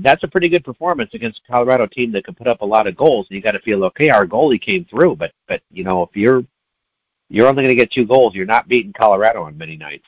that's 0.00 0.22
a 0.22 0.28
pretty 0.28 0.48
good 0.48 0.64
performance 0.64 1.10
against 1.14 1.40
a 1.46 1.50
Colorado 1.50 1.86
team 1.86 2.12
that 2.12 2.24
can 2.24 2.34
put 2.34 2.46
up 2.46 2.60
a 2.60 2.66
lot 2.66 2.86
of 2.86 2.96
goals. 2.96 3.26
And 3.28 3.36
you 3.36 3.42
got 3.42 3.52
to 3.52 3.60
feel 3.60 3.84
okay. 3.84 4.10
Our 4.10 4.26
goalie 4.26 4.60
came 4.60 4.84
through, 4.84 5.16
but 5.16 5.32
but 5.48 5.62
you 5.70 5.84
know 5.84 6.02
if 6.02 6.10
you're 6.14 6.44
you're 7.28 7.48
only 7.48 7.64
going 7.64 7.76
to 7.76 7.82
get 7.82 7.90
two 7.90 8.06
goals, 8.06 8.34
you're 8.34 8.46
not 8.46 8.68
beating 8.68 8.92
Colorado 8.92 9.42
on 9.42 9.58
many 9.58 9.76
nights. 9.76 10.06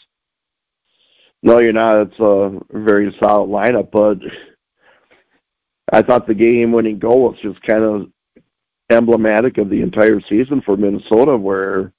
No, 1.43 1.61
you're 1.61 1.73
not. 1.73 1.97
It's 1.97 2.21
a 2.21 2.61
very 2.71 3.15
solid 3.21 3.49
lineup, 3.49 3.91
but 3.91 4.19
I 5.93 6.03
thought 6.03 6.27
the 6.27 6.35
game-winning 6.35 6.99
goal 6.99 7.31
was 7.31 7.39
just 7.41 7.63
kind 7.63 7.83
of 7.83 8.11
emblematic 8.91 9.59
of 9.59 9.69
the 9.71 9.81
entire 9.83 10.21
season 10.29 10.63
for 10.63 10.77
Minnesota, 10.77 11.37
where 11.37 11.93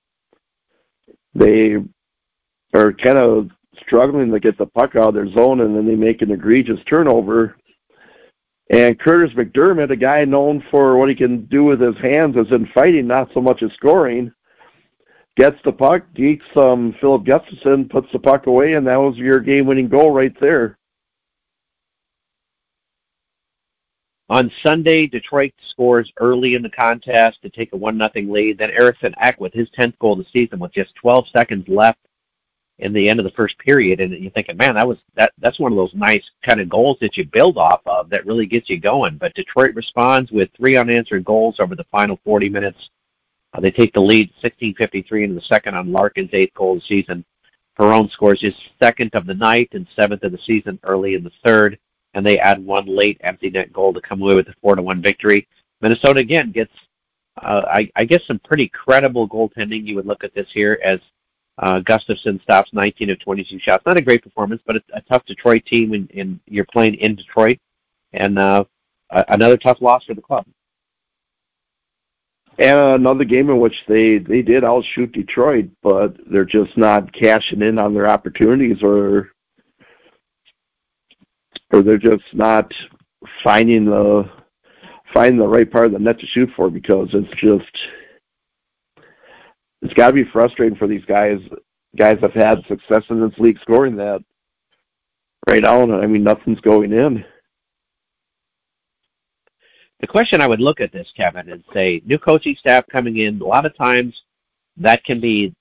they 1.33 1.77
are 2.73 2.93
kind 2.93 3.17
of 3.17 3.49
struggling 3.85 4.31
to 4.31 4.39
get 4.39 4.57
the 4.57 4.65
puck 4.65 4.95
out 4.95 5.09
of 5.09 5.13
their 5.13 5.29
zone, 5.31 5.61
and 5.61 5.75
then 5.75 5.85
they 5.85 5.95
make 5.95 6.21
an 6.21 6.31
egregious 6.31 6.79
turnover. 6.87 7.55
And 8.71 8.99
Curtis 8.99 9.35
McDermott, 9.35 9.89
a 9.89 9.95
guy 9.95 10.23
known 10.25 10.63
for 10.69 10.97
what 10.97 11.09
he 11.09 11.15
can 11.15 11.45
do 11.45 11.63
with 11.63 11.81
his 11.81 11.97
hands 11.97 12.37
as 12.37 12.45
in 12.51 12.67
fighting, 12.67 13.07
not 13.07 13.29
so 13.33 13.41
much 13.41 13.63
as 13.63 13.71
scoring, 13.73 14.31
gets 15.35 15.57
the 15.65 15.71
puck, 15.71 16.03
geeks 16.13 16.45
um, 16.55 16.95
Filip 17.01 17.23
Gustavsson, 17.23 17.89
puts 17.89 18.11
the 18.11 18.19
puck 18.19 18.45
away, 18.45 18.73
and 18.73 18.85
that 18.85 18.97
was 18.97 19.17
your 19.17 19.39
game-winning 19.39 19.89
goal 19.89 20.11
right 20.11 20.39
there. 20.39 20.77
On 24.29 24.51
Sunday, 24.63 25.07
Detroit 25.07 25.53
scores 25.67 26.11
early 26.17 26.53
in 26.53 26.61
the 26.61 26.69
contest 26.69 27.41
to 27.41 27.49
take 27.49 27.73
a 27.73 27.77
one 27.77 27.97
nothing 27.97 28.29
lead. 28.29 28.59
Then 28.59 28.69
Eriksson 28.69 29.15
Ek 29.17 29.39
with 29.39 29.53
his 29.53 29.67
10th 29.71 29.97
goal 29.97 30.13
of 30.13 30.19
the 30.19 30.25
season 30.31 30.59
with 30.59 30.71
just 30.71 30.93
12 30.95 31.25
seconds 31.29 31.67
left 31.67 31.97
in 32.79 32.93
the 32.93 33.09
end 33.09 33.19
of 33.19 33.25
the 33.25 33.31
first 33.31 33.57
period, 33.59 33.99
and 33.99 34.13
you're 34.13 34.31
thinking, 34.31 34.57
man, 34.57 34.75
that 34.75 34.87
was 34.87 34.97
that 35.15 35.33
that's 35.39 35.59
one 35.59 35.71
of 35.71 35.77
those 35.77 35.93
nice 35.93 36.23
kind 36.43 36.61
of 36.61 36.69
goals 36.69 36.97
that 37.01 37.17
you 37.17 37.25
build 37.25 37.57
off 37.57 37.81
of 37.85 38.09
that 38.09 38.25
really 38.25 38.45
gets 38.45 38.69
you 38.69 38.79
going. 38.79 39.17
But 39.17 39.35
Detroit 39.35 39.75
responds 39.75 40.31
with 40.31 40.49
three 40.55 40.77
unanswered 40.77 41.25
goals 41.25 41.57
over 41.59 41.75
the 41.75 41.83
final 41.85 42.19
40 42.23 42.49
minutes. 42.49 42.89
Uh, 43.53 43.59
they 43.59 43.71
take 43.71 43.93
the 43.93 44.01
lead 44.01 44.31
16:53 44.41 45.23
into 45.23 45.35
the 45.35 45.41
second 45.41 45.75
on 45.75 45.91
Larkin's 45.91 46.29
eighth 46.33 46.53
goal 46.53 46.73
of 46.73 46.79
the 46.81 46.85
season. 46.87 47.25
Perron 47.77 48.09
scores 48.09 48.41
his 48.41 48.55
second 48.81 49.13
of 49.13 49.25
the 49.25 49.33
night 49.33 49.69
and 49.73 49.87
seventh 49.95 50.23
of 50.23 50.31
the 50.31 50.39
season 50.39 50.79
early 50.83 51.15
in 51.15 51.23
the 51.23 51.31
third, 51.43 51.77
and 52.13 52.25
they 52.25 52.39
add 52.39 52.65
one 52.65 52.85
late 52.85 53.19
empty 53.21 53.49
net 53.49 53.73
goal 53.73 53.93
to 53.93 54.01
come 54.01 54.21
away 54.21 54.35
with 54.35 54.47
a 54.47 54.53
four 54.61 54.75
to 54.75 54.81
one 54.81 55.01
victory. 55.01 55.47
Minnesota 55.81 56.19
again 56.19 56.51
gets, 56.51 56.73
uh, 57.41 57.61
I, 57.67 57.89
I 57.95 58.05
guess, 58.05 58.21
some 58.25 58.39
pretty 58.39 58.67
credible 58.67 59.27
goaltending. 59.27 59.85
You 59.85 59.95
would 59.95 60.05
look 60.05 60.23
at 60.23 60.33
this 60.33 60.47
here 60.53 60.79
as 60.83 60.99
uh, 61.59 61.81
Gustavsson 61.81 62.41
stops 62.41 62.71
19 62.73 63.09
of 63.09 63.19
22 63.19 63.59
shots. 63.59 63.85
Not 63.85 63.97
a 63.97 64.01
great 64.01 64.23
performance, 64.23 64.61
but 64.65 64.77
a, 64.77 64.81
a 64.93 65.01
tough 65.01 65.25
Detroit 65.25 65.65
team, 65.65 65.93
and, 65.93 66.09
and 66.11 66.39
you're 66.47 66.65
playing 66.65 66.95
in 66.95 67.15
Detroit, 67.15 67.59
and 68.13 68.39
uh, 68.39 68.63
another 69.09 69.57
tough 69.57 69.81
loss 69.81 70.05
for 70.05 70.13
the 70.13 70.21
club. 70.21 70.45
And 72.57 72.77
another 72.77 73.23
game 73.23 73.49
in 73.49 73.59
which 73.59 73.75
they 73.87 74.17
they 74.17 74.41
did 74.41 74.65
outshoot 74.65 75.13
Detroit, 75.13 75.69
but 75.81 76.17
they're 76.29 76.43
just 76.43 76.77
not 76.77 77.13
cashing 77.13 77.61
in 77.61 77.79
on 77.79 77.93
their 77.93 78.07
opportunities, 78.07 78.83
or 78.83 79.31
or 81.71 81.81
they're 81.81 81.97
just 81.97 82.23
not 82.33 82.73
finding 83.43 83.85
the 83.85 84.29
finding 85.13 85.39
the 85.39 85.47
right 85.47 85.71
part 85.71 85.85
of 85.85 85.93
the 85.93 85.99
net 85.99 86.19
to 86.19 86.27
shoot 86.27 86.49
for 86.55 86.69
because 86.69 87.09
it's 87.13 87.33
just 87.39 87.87
it's 89.81 89.93
got 89.93 90.07
to 90.07 90.13
be 90.13 90.23
frustrating 90.25 90.77
for 90.77 90.87
these 90.87 91.05
guys. 91.05 91.39
Guys 91.95 92.19
have 92.21 92.33
had 92.33 92.63
success 92.67 93.03
in 93.09 93.19
this 93.19 93.37
league 93.39 93.59
scoring 93.61 93.95
that 93.95 94.23
right 95.49 95.63
now. 95.63 95.81
I 95.99 96.05
mean, 96.05 96.23
nothing's 96.23 96.59
going 96.59 96.93
in. 96.93 97.25
The 99.99 100.07
question 100.07 100.39
I 100.39 100.47
would 100.47 100.61
look 100.61 100.79
at 100.79 100.91
this, 100.91 101.11
Kevin, 101.15 101.49
and 101.49 101.63
say 101.73 102.01
new 102.05 102.17
coaching 102.17 102.55
staff 102.55 102.85
coming 102.87 103.17
in. 103.17 103.41
A 103.41 103.45
lot 103.45 103.65
of 103.65 103.75
times, 103.75 104.21
that 104.77 105.03
can 105.03 105.19
be 105.19 105.53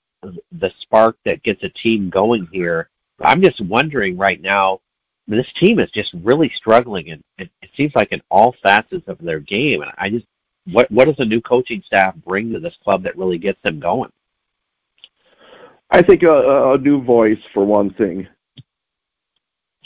the 0.51 0.71
spark 0.81 1.17
that 1.25 1.43
gets 1.43 1.63
a 1.63 1.69
team 1.69 2.09
going 2.09 2.47
here. 2.51 2.89
I'm 3.19 3.41
just 3.41 3.61
wondering 3.61 4.17
right 4.17 4.41
now. 4.41 4.81
This 5.27 5.51
team 5.53 5.77
is 5.79 5.91
just 5.91 6.13
really 6.23 6.49
struggling, 6.55 7.11
and 7.11 7.23
it, 7.37 7.49
it 7.61 7.69
seems 7.75 7.93
like 7.95 8.11
in 8.11 8.21
all 8.29 8.55
facets 8.63 9.07
of 9.07 9.19
their 9.19 9.39
game. 9.39 9.81
And 9.81 9.91
I 9.97 10.09
just 10.09 10.25
what 10.71 10.89
what 10.91 11.05
does 11.05 11.19
a 11.19 11.25
new 11.25 11.41
coaching 11.41 11.83
staff 11.85 12.15
bring 12.15 12.51
to 12.53 12.59
this 12.59 12.75
club 12.83 13.03
that 13.03 13.17
really 13.17 13.37
gets 13.37 13.61
them 13.61 13.79
going? 13.79 14.11
I 15.91 16.01
think 16.01 16.23
a, 16.23 16.73
a 16.73 16.77
new 16.77 17.03
voice 17.03 17.39
for 17.53 17.65
one 17.65 17.91
thing. 17.93 18.27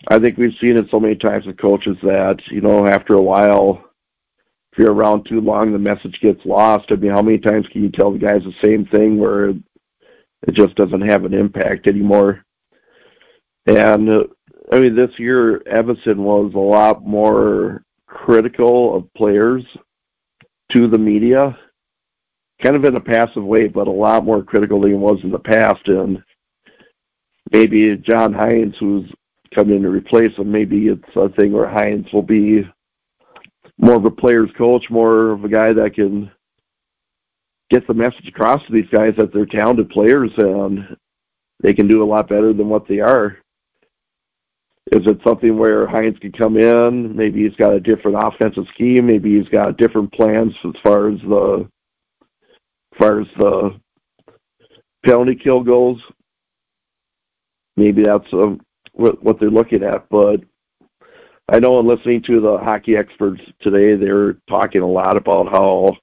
I 0.09 0.19
think 0.19 0.37
we've 0.37 0.57
seen 0.59 0.77
it 0.77 0.87
so 0.91 0.99
many 0.99 1.15
times 1.15 1.45
with 1.45 1.57
coaches 1.57 1.97
that 2.03 2.39
you 2.51 2.61
know 2.61 2.87
after 2.87 3.13
a 3.13 3.21
while, 3.21 3.83
if 4.71 4.79
you're 4.79 4.93
around 4.93 5.25
too 5.25 5.39
long, 5.39 5.71
the 5.71 5.79
message 5.79 6.19
gets 6.19 6.45
lost. 6.45 6.85
I 6.89 6.95
mean, 6.95 7.11
how 7.11 7.21
many 7.21 7.37
times 7.37 7.67
can 7.67 7.83
you 7.83 7.89
tell 7.89 8.11
the 8.11 8.19
guys 8.19 8.41
the 8.43 8.53
same 8.61 8.85
thing 8.85 9.17
where 9.17 9.49
it 9.49 10.51
just 10.51 10.75
doesn't 10.75 11.07
have 11.07 11.23
an 11.23 11.33
impact 11.33 11.87
anymore? 11.87 12.43
And 13.65 14.09
uh, 14.09 14.23
I 14.71 14.79
mean, 14.79 14.95
this 14.95 15.17
year 15.17 15.59
Evason 15.71 16.17
was 16.17 16.53
a 16.53 16.59
lot 16.59 17.05
more 17.05 17.85
critical 18.07 18.95
of 18.95 19.13
players 19.13 19.63
to 20.74 20.88
the 20.88 20.98
media, 20.98 21.58
kind 22.62 22.75
of 22.75 22.86
in 22.86 22.96
a 22.96 23.01
passive 23.01 23.44
way, 23.44 23.68
but 23.68 23.88
a 23.88 23.92
lot 23.92 24.25
more 24.25 24.44
critical 24.44 24.82
than 24.82 24.92
he 24.92 24.98
was 24.98 25.20
in 25.24 25.32
the 25.32 25.39
past. 25.39 25.88
And 25.88 26.24
maybe 27.51 27.96
John 27.98 28.34
Hynes, 28.34 28.75
who's 28.80 29.10
coming 29.53 29.77
in 29.77 29.84
to 29.84 29.89
replace 29.89 30.36
him, 30.38 30.51
maybe 30.51 30.88
it's 30.88 31.15
a 31.15 31.30
thing 31.30 31.51
where 31.51 31.68
Hynes 31.68 32.12
will 32.13 32.24
be 32.24 32.68
more 33.77 33.96
of 33.96 34.06
a 34.06 34.12
player's 34.12 34.51
coach, 34.58 34.86
more 34.89 35.32
of 35.32 35.44
a 35.44 35.50
guy 35.50 35.74
that 35.74 35.96
can 35.96 36.32
get 37.70 37.86
the 37.88 37.94
message 37.94 38.27
across 38.27 38.65
to 38.65 38.74
these 38.74 38.89
guys 38.92 39.13
that 39.18 39.34
they're 39.34 39.46
talented 39.46 39.89
players 39.89 40.32
and 40.38 40.96
they 41.62 41.74
can 41.74 41.88
do 41.88 42.03
a 42.03 42.06
lot 42.06 42.27
better 42.27 42.53
than 42.53 42.70
what 42.70 42.88
they 42.88 43.00
are. 43.00 43.38
Is 44.93 45.01
it 45.07 45.17
something 45.25 45.57
where 45.57 45.88
Hynes 45.88 46.19
can 46.21 46.31
come 46.31 46.55
in? 46.55 47.15
Maybe 47.15 47.43
he's 47.43 47.55
got 47.55 47.73
a 47.73 47.79
different 47.79 48.15
offensive 48.19 48.65
scheme. 48.75 49.07
Maybe 49.07 49.39
he's 49.39 49.47
got 49.47 49.77
different 49.77 50.13
plans 50.13 50.53
as 50.63 50.73
far 50.83 51.09
as 51.09 51.19
the 51.21 51.67
as 52.91 52.97
far 53.00 53.19
as 53.21 53.27
the 53.39 53.71
penalty 55.03 55.33
kill 55.33 55.63
goes. 55.63 55.97
Maybe 57.75 58.03
that's 58.03 58.31
um, 58.33 58.62
what, 58.91 59.23
what 59.23 59.39
they're 59.39 59.50
looking 59.50 59.81
at. 59.81 60.07
But 60.09 60.41
I 61.51 61.57
know 61.57 61.79
in 61.79 61.88
listening 61.88 62.21
to 62.27 62.39
the 62.39 62.59
hockey 62.59 62.95
experts 62.95 63.41
today, 63.62 63.95
they're 63.95 64.33
talking 64.47 64.81
a 64.83 64.88
lot 64.88 65.17
about 65.17 65.51
how 65.51 65.97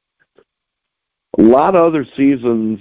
a 1.38 1.42
lot 1.42 1.76
of 1.76 1.84
other 1.84 2.04
seasons 2.16 2.80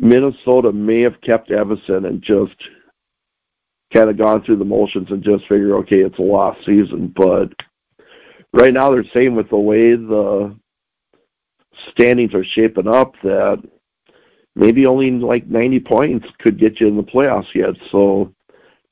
Minnesota 0.00 0.72
may 0.72 1.02
have 1.02 1.20
kept 1.20 1.50
Evason 1.50 2.08
and 2.08 2.20
just 2.20 2.56
kind 3.94 4.10
of 4.10 4.18
gone 4.18 4.42
through 4.42 4.56
the 4.56 4.64
motions 4.64 5.08
and 5.10 5.22
just 5.22 5.46
figure, 5.48 5.76
okay, 5.76 6.00
it's 6.00 6.18
a 6.18 6.22
lost 6.22 6.58
season. 6.66 7.12
But 7.14 7.52
right 8.52 8.74
now 8.74 8.90
they're 8.90 9.04
saying 9.14 9.34
with 9.34 9.48
the 9.48 9.56
way 9.56 9.94
the 9.94 10.54
standings 11.92 12.34
are 12.34 12.44
shaping 12.44 12.88
up 12.88 13.14
that 13.22 13.62
maybe 14.56 14.86
only 14.86 15.10
like 15.10 15.46
90 15.46 15.80
points 15.80 16.26
could 16.38 16.58
get 16.58 16.80
you 16.80 16.88
in 16.88 16.96
the 16.96 17.02
playoffs 17.02 17.54
yet. 17.54 17.74
So 17.90 18.34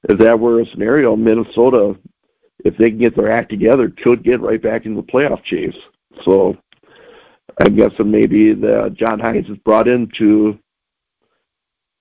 if 0.05 0.19
that 0.19 0.39
were 0.39 0.61
a 0.61 0.67
scenario, 0.67 1.17
Minnesota, 1.17 1.97
if 2.65 2.77
they 2.77 2.91
can 2.91 2.99
get 2.99 3.17
their 3.17 3.31
act 3.31 3.51
together, 3.51 3.93
could 4.03 4.23
get 4.23 4.41
right 4.41 4.63
back 4.63 4.87
in 4.87 4.95
the 4.95 5.03
playoff 5.03 5.43
chase. 5.43 5.77
So 6.25 6.57
I'm 7.61 7.75
guessing 7.75 8.11
maybe 8.11 8.55
that 8.55 8.95
John 8.95 9.21
Hynes 9.21 9.51
is 9.51 9.59
brought 9.59 9.89
in 9.89 10.09
to 10.19 10.59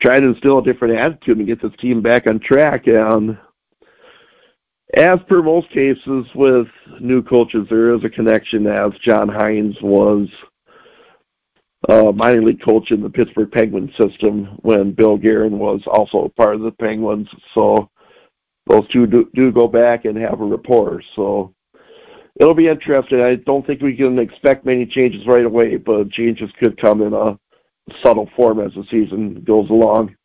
try 0.01 0.20
to 0.20 0.27
instill 0.27 0.60
a 0.60 0.63
different 0.63 0.98
attitude 0.98 1.38
and 1.38 1.48
get 1.48 1.62
this 1.62 1.72
team 1.79 2.01
back 2.01 2.27
on 2.27 2.39
track. 2.39 2.88
And 2.88 3.38
as 4.96 5.20
per 5.27 5.41
most 5.41 5.70
cases 5.70 6.25
with 6.36 6.67
new 7.00 7.22
coaches, 7.22 7.67
there 7.70 7.93
is 7.93 8.03
a 8.03 8.10
connection 8.10 8.67
as 8.67 8.91
John 9.05 9.29
Hynes 9.29 9.81
was 9.81 10.27
a 11.89 12.12
minor 12.12 12.41
league 12.41 12.62
coach 12.62 12.91
in 12.91 13.01
the 13.01 13.10
Pittsburgh 13.10 13.51
Penguins 13.51 13.91
system 13.98 14.58
when 14.62 14.91
Bill 14.91 15.17
Guerin 15.17 15.58
was 15.58 15.81
also 15.88 16.31
part 16.36 16.55
of 16.55 16.62
the 16.62 16.72
Penguins. 16.72 17.27
So 17.55 17.89
those 18.67 18.88
two 18.89 19.08
do, 19.08 19.29
do 19.34 19.51
go 19.51 19.67
back 19.67 20.05
and 20.05 20.17
have 20.17 20.41
a 20.41 20.46
rapport. 20.46 21.01
So 21.15 21.53
it'll 22.39 22.53
be 22.53 22.67
interesting. 22.67 23.22
I 23.22 23.36
don't 23.36 23.65
think 23.65 23.81
we 23.81 23.96
can 23.96 24.20
expect 24.20 24.65
many 24.65 24.86
changes 24.86 25.25
right 25.25 25.46
away, 25.46 25.77
but 25.77 26.12
changes 26.12 26.51
could 26.60 26.79
come 26.79 27.01
in 27.01 27.13
a 27.13 27.39
subtle 28.03 28.29
form 28.35 28.59
as 28.59 28.73
the 28.73 28.83
season 28.89 29.41
goes 29.41 29.69
along. 29.69 30.15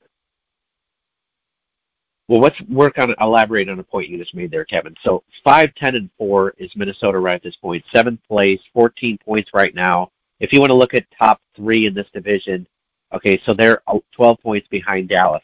Well, 2.29 2.41
let's 2.41 2.61
work 2.63 2.99
on 2.99 3.15
elaborate 3.21 3.69
on 3.69 3.79
a 3.79 3.85
point 3.85 4.09
you 4.09 4.19
just 4.19 4.35
made 4.35 4.51
there, 4.51 4.65
Kevin. 4.65 4.97
So 5.05 5.23
five, 5.45 5.73
ten, 5.77 5.95
and 5.95 6.11
four 6.19 6.55
is 6.59 6.71
Minnesota 6.75 7.19
right 7.19 7.37
at 7.37 7.43
this 7.43 7.57
point. 7.57 7.85
Seventh 7.95 8.21
place, 8.29 8.61
fourteen 8.73 9.17
points 9.19 9.51
right 9.55 9.75
now. 9.75 10.11
If 10.41 10.53
you 10.53 10.61
want 10.61 10.71
to 10.71 10.77
look 10.77 10.95
at 10.95 11.07
top 11.17 11.41
three 11.55 11.87
in 11.87 11.95
this 11.95 12.09
division, 12.13 12.67
okay, 13.15 13.41
so 13.47 13.55
they're 13.55 13.81
twelve 14.13 14.41
points 14.41 14.67
behind 14.69 15.09
Dallas. 15.09 15.43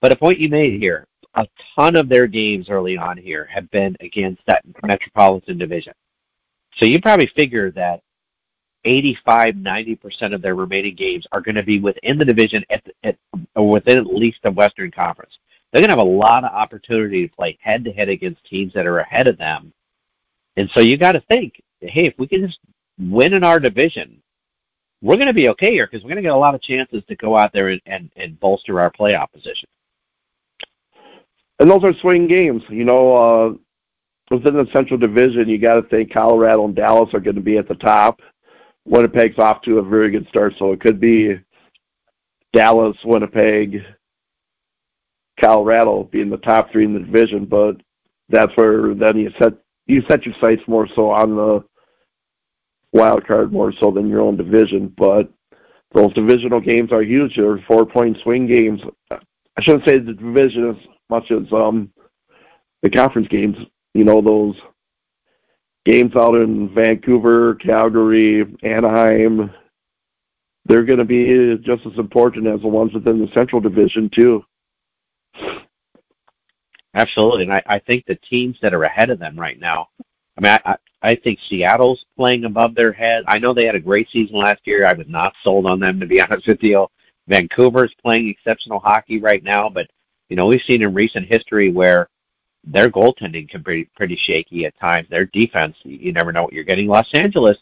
But 0.00 0.12
a 0.12 0.16
point 0.16 0.38
you 0.38 0.48
made 0.48 0.80
here, 0.80 1.06
a 1.34 1.46
ton 1.76 1.96
of 1.96 2.08
their 2.08 2.26
games 2.26 2.70
early 2.70 2.96
on 2.96 3.18
here 3.18 3.44
have 3.52 3.70
been 3.70 3.94
against 4.00 4.42
that 4.46 4.64
Metropolitan 4.82 5.58
Division. 5.58 5.92
So 6.78 6.86
you 6.86 7.00
probably 7.00 7.30
figure 7.36 7.70
that 7.72 8.00
85, 8.84 9.54
90% 9.54 10.34
of 10.34 10.42
their 10.42 10.54
remaining 10.54 10.94
games 10.94 11.26
are 11.32 11.40
going 11.40 11.54
to 11.54 11.62
be 11.62 11.78
within 11.78 12.18
the 12.18 12.24
division 12.24 12.64
at, 12.70 12.82
at 13.04 13.16
or 13.54 13.70
within 13.70 13.98
at 13.98 14.06
least 14.06 14.38
the 14.42 14.50
Western 14.50 14.90
Conference. 14.90 15.38
They're 15.70 15.80
going 15.80 15.90
to 15.90 15.96
have 15.96 16.06
a 16.06 16.10
lot 16.10 16.44
of 16.44 16.52
opportunity 16.52 17.26
to 17.26 17.34
play 17.34 17.58
head 17.60 17.84
to 17.84 17.92
head 17.92 18.08
against 18.08 18.44
teams 18.44 18.72
that 18.74 18.86
are 18.86 18.98
ahead 18.98 19.26
of 19.26 19.38
them. 19.38 19.72
And 20.56 20.68
so 20.70 20.80
you 20.80 20.96
got 20.96 21.12
to 21.12 21.20
think, 21.20 21.62
hey, 21.80 22.06
if 22.06 22.18
we 22.18 22.26
can 22.26 22.46
just 22.46 22.58
win 22.98 23.32
in 23.32 23.44
our 23.44 23.58
division, 23.58 24.20
we're 25.00 25.16
going 25.16 25.26
to 25.26 25.32
be 25.32 25.48
okay 25.50 25.72
here 25.72 25.86
because 25.86 26.04
we're 26.04 26.10
going 26.10 26.16
to 26.16 26.22
get 26.22 26.32
a 26.32 26.36
lot 26.36 26.54
of 26.54 26.60
chances 26.60 27.02
to 27.06 27.16
go 27.16 27.36
out 27.38 27.52
there 27.52 27.68
and, 27.68 27.80
and, 27.86 28.10
and 28.16 28.38
bolster 28.38 28.80
our 28.80 28.90
playoff 28.90 29.32
position. 29.32 29.68
And 31.58 31.70
those 31.70 31.84
are 31.84 31.94
swing 31.94 32.26
games. 32.26 32.62
You 32.68 32.84
know, 32.84 33.16
uh, 33.16 33.54
within 34.30 34.54
the 34.54 34.68
Central 34.72 34.98
Division, 34.98 35.48
you 35.48 35.58
got 35.58 35.74
to 35.74 35.82
think 35.82 36.12
Colorado 36.12 36.64
and 36.64 36.74
Dallas 36.74 37.14
are 37.14 37.20
going 37.20 37.36
to 37.36 37.42
be 37.42 37.58
at 37.58 37.68
the 37.68 37.74
top. 37.74 38.20
Winnipeg's 38.84 39.38
off 39.38 39.62
to 39.62 39.78
a 39.78 39.82
very 39.82 40.10
good 40.10 40.26
start, 40.28 40.54
so 40.58 40.72
it 40.72 40.80
could 40.80 41.00
be 41.00 41.38
Dallas, 42.52 42.96
Winnipeg, 43.04 43.82
Colorado 45.40 46.04
being 46.04 46.30
the 46.30 46.36
top 46.38 46.70
three 46.70 46.84
in 46.84 46.92
the 46.92 47.00
division. 47.00 47.44
But 47.44 47.76
that's 48.28 48.52
where 48.56 48.94
then 48.94 49.18
you 49.18 49.30
set 49.40 49.54
you 49.86 50.02
set 50.08 50.24
your 50.24 50.34
sights 50.40 50.62
more 50.66 50.88
so 50.94 51.10
on 51.10 51.36
the 51.36 51.64
wild 52.92 53.26
card 53.26 53.52
more 53.52 53.72
so 53.80 53.90
than 53.90 54.08
your 54.08 54.20
own 54.20 54.36
division. 54.36 54.92
But 54.96 55.30
those 55.92 56.12
divisional 56.14 56.60
games 56.60 56.92
are 56.92 57.02
huge. 57.02 57.36
They're 57.36 57.58
four 57.66 57.86
point 57.86 58.18
swing 58.22 58.46
games. 58.46 58.80
I 59.10 59.60
shouldn't 59.60 59.86
say 59.86 59.98
the 59.98 60.14
division 60.14 60.70
as 60.70 60.76
much 61.08 61.30
as 61.30 61.50
um 61.52 61.90
the 62.82 62.90
conference 62.90 63.28
games. 63.28 63.56
You 63.94 64.04
know 64.04 64.20
those 64.20 64.56
games 65.84 66.14
out 66.16 66.34
in 66.36 66.72
Vancouver, 66.74 67.54
Calgary, 67.56 68.46
Anaheim, 68.62 69.50
they're 70.64 70.84
going 70.84 70.98
to 70.98 71.04
be 71.04 71.56
just 71.58 71.84
as 71.86 71.98
important 71.98 72.46
as 72.46 72.60
the 72.60 72.68
ones 72.68 72.92
within 72.92 73.18
the 73.18 73.30
Central 73.34 73.60
Division 73.60 74.08
too. 74.10 74.44
Absolutely, 76.94 77.44
and 77.44 77.52
I, 77.52 77.62
I 77.66 77.78
think 77.78 78.04
the 78.04 78.16
teams 78.16 78.58
that 78.60 78.74
are 78.74 78.84
ahead 78.84 79.10
of 79.10 79.18
them 79.18 79.38
right 79.38 79.58
now. 79.58 79.88
I 80.36 80.40
mean, 80.40 80.58
I, 80.64 80.76
I 81.02 81.14
think 81.14 81.38
Seattle's 81.48 82.04
playing 82.16 82.44
above 82.44 82.74
their 82.74 82.92
head. 82.92 83.24
I 83.26 83.38
know 83.38 83.52
they 83.52 83.66
had 83.66 83.74
a 83.74 83.80
great 83.80 84.08
season 84.10 84.36
last 84.36 84.60
year. 84.66 84.86
I 84.86 84.92
was 84.92 85.08
not 85.08 85.34
sold 85.42 85.66
on 85.66 85.80
them 85.80 85.98
to 86.00 86.06
be 86.06 86.20
honest 86.22 86.46
with 86.46 86.62
you. 86.62 86.86
Vancouver's 87.28 87.94
playing 88.02 88.28
exceptional 88.28 88.78
hockey 88.78 89.20
right 89.20 89.42
now, 89.42 89.68
but 89.68 89.88
you 90.28 90.36
know 90.36 90.46
we've 90.46 90.62
seen 90.62 90.82
in 90.82 90.94
recent 90.94 91.26
history 91.26 91.70
where 91.70 92.08
their 92.64 92.88
goaltending 92.90 93.48
can 93.48 93.62
be 93.62 93.84
pretty 93.96 94.16
shaky 94.16 94.66
at 94.66 94.78
times. 94.78 95.08
Their 95.08 95.26
defense, 95.26 95.76
you 95.82 96.12
never 96.12 96.32
know 96.32 96.42
what 96.42 96.52
you're 96.52 96.64
getting. 96.64 96.86
Los 96.86 97.12
Angeles, 97.14 97.58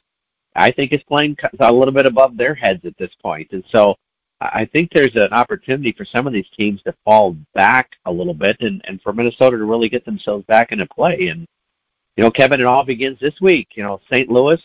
I 0.54 0.70
think, 0.70 0.92
is 0.92 1.02
playing 1.04 1.36
a 1.58 1.72
little 1.72 1.94
bit 1.94 2.06
above 2.06 2.36
their 2.36 2.54
heads 2.54 2.84
at 2.84 2.96
this 2.98 3.14
point, 3.22 3.48
and 3.52 3.64
so 3.70 3.96
I 4.40 4.64
think 4.64 4.90
there's 4.90 5.16
an 5.16 5.32
opportunity 5.32 5.92
for 5.92 6.06
some 6.06 6.26
of 6.26 6.32
these 6.32 6.48
teams 6.58 6.82
to 6.82 6.94
fall 7.04 7.36
back 7.54 7.90
a 8.06 8.12
little 8.12 8.34
bit, 8.34 8.56
and 8.60 8.80
and 8.84 9.00
for 9.02 9.12
Minnesota 9.12 9.58
to 9.58 9.64
really 9.64 9.88
get 9.88 10.04
themselves 10.04 10.44
back 10.46 10.72
into 10.72 10.86
play. 10.86 11.28
And 11.28 11.46
you 12.16 12.24
know, 12.24 12.30
Kevin, 12.30 12.60
it 12.60 12.66
all 12.66 12.84
begins 12.84 13.18
this 13.20 13.40
week. 13.40 13.68
You 13.74 13.82
know, 13.82 14.00
St. 14.10 14.30
Louis. 14.30 14.60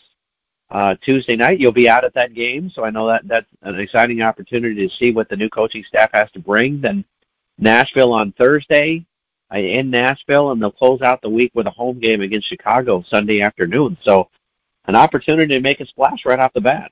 Uh, 0.71 0.95
Tuesday 1.01 1.35
night, 1.35 1.59
you'll 1.59 1.71
be 1.71 1.87
out 1.87 2.03
at 2.03 2.15
that 2.15 2.33
game, 2.33 2.71
so 2.71 2.83
I 2.83 2.89
know 2.89 3.07
that 3.07 3.27
that's 3.27 3.45
an 3.61 3.79
exciting 3.79 4.23
opportunity 4.23 4.87
to 4.87 4.95
see 4.95 5.11
what 5.11 5.29
the 5.29 5.37
new 5.37 5.47
coaching 5.47 5.83
staff 5.87 6.09
has 6.11 6.31
to 6.31 6.39
bring. 6.39 6.81
Then 6.81 7.05
Nashville 7.59 8.13
on 8.13 8.31
Thursday, 8.31 9.05
Uh, 9.53 9.59
in 9.59 9.91
Nashville, 9.91 10.51
and 10.51 10.61
they'll 10.61 10.71
close 10.71 11.01
out 11.01 11.21
the 11.21 11.29
week 11.29 11.51
with 11.53 11.67
a 11.67 11.71
home 11.71 11.99
game 11.99 12.21
against 12.21 12.47
Chicago 12.47 13.03
Sunday 13.07 13.41
afternoon. 13.41 13.95
So, 14.03 14.29
an 14.87 14.95
opportunity 14.95 15.53
to 15.53 15.59
make 15.59 15.79
a 15.79 15.85
splash 15.85 16.25
right 16.25 16.39
off 16.39 16.53
the 16.53 16.61
bat. 16.61 16.91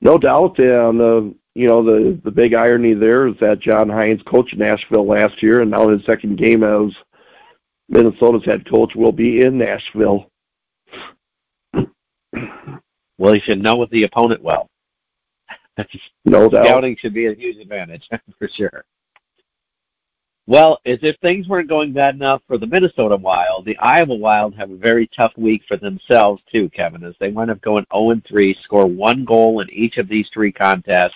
No 0.00 0.18
doubt, 0.18 0.58
and 0.58 0.98
the 0.98 1.34
you 1.54 1.68
know 1.68 1.84
the 1.84 2.20
the 2.24 2.32
big 2.32 2.54
irony 2.54 2.94
there 2.94 3.28
is 3.28 3.36
that 3.40 3.60
John 3.60 3.88
Hynes 3.88 4.24
coached 4.24 4.56
Nashville 4.56 5.06
last 5.06 5.40
year, 5.40 5.60
and 5.60 5.70
now 5.70 5.88
his 5.88 6.04
second 6.04 6.36
game 6.36 6.64
as 6.64 6.90
Minnesota's 7.88 8.44
head 8.44 8.68
coach 8.68 8.94
will 8.96 9.12
be 9.12 9.42
in 9.42 9.58
Nashville. 9.58 10.30
Well, 13.18 13.34
he 13.34 13.40
should 13.40 13.62
know 13.62 13.86
the 13.86 14.04
opponent 14.04 14.42
well. 14.42 14.68
no 16.24 16.48
doubt. 16.48 16.64
Scouting 16.64 16.96
should 17.00 17.14
be 17.14 17.26
a 17.26 17.34
huge 17.34 17.58
advantage 17.58 18.08
for 18.38 18.48
sure. 18.48 18.84
Well, 20.50 20.80
as 20.84 20.98
if 21.02 21.16
things 21.20 21.46
weren't 21.46 21.68
going 21.68 21.92
bad 21.92 22.16
enough 22.16 22.42
for 22.48 22.58
the 22.58 22.66
Minnesota 22.66 23.14
Wild, 23.14 23.64
the 23.64 23.78
Iowa 23.78 24.16
Wild 24.16 24.52
have 24.56 24.72
a 24.72 24.76
very 24.76 25.08
tough 25.16 25.30
week 25.36 25.62
for 25.68 25.76
themselves 25.76 26.42
too, 26.52 26.68
Kevin, 26.70 27.04
as 27.04 27.14
they 27.20 27.30
wind 27.30 27.52
up 27.52 27.60
going 27.60 27.86
0-3, 27.92 28.60
score 28.64 28.86
one 28.86 29.24
goal 29.24 29.60
in 29.60 29.70
each 29.70 29.96
of 29.96 30.08
these 30.08 30.26
three 30.34 30.50
contests. 30.50 31.14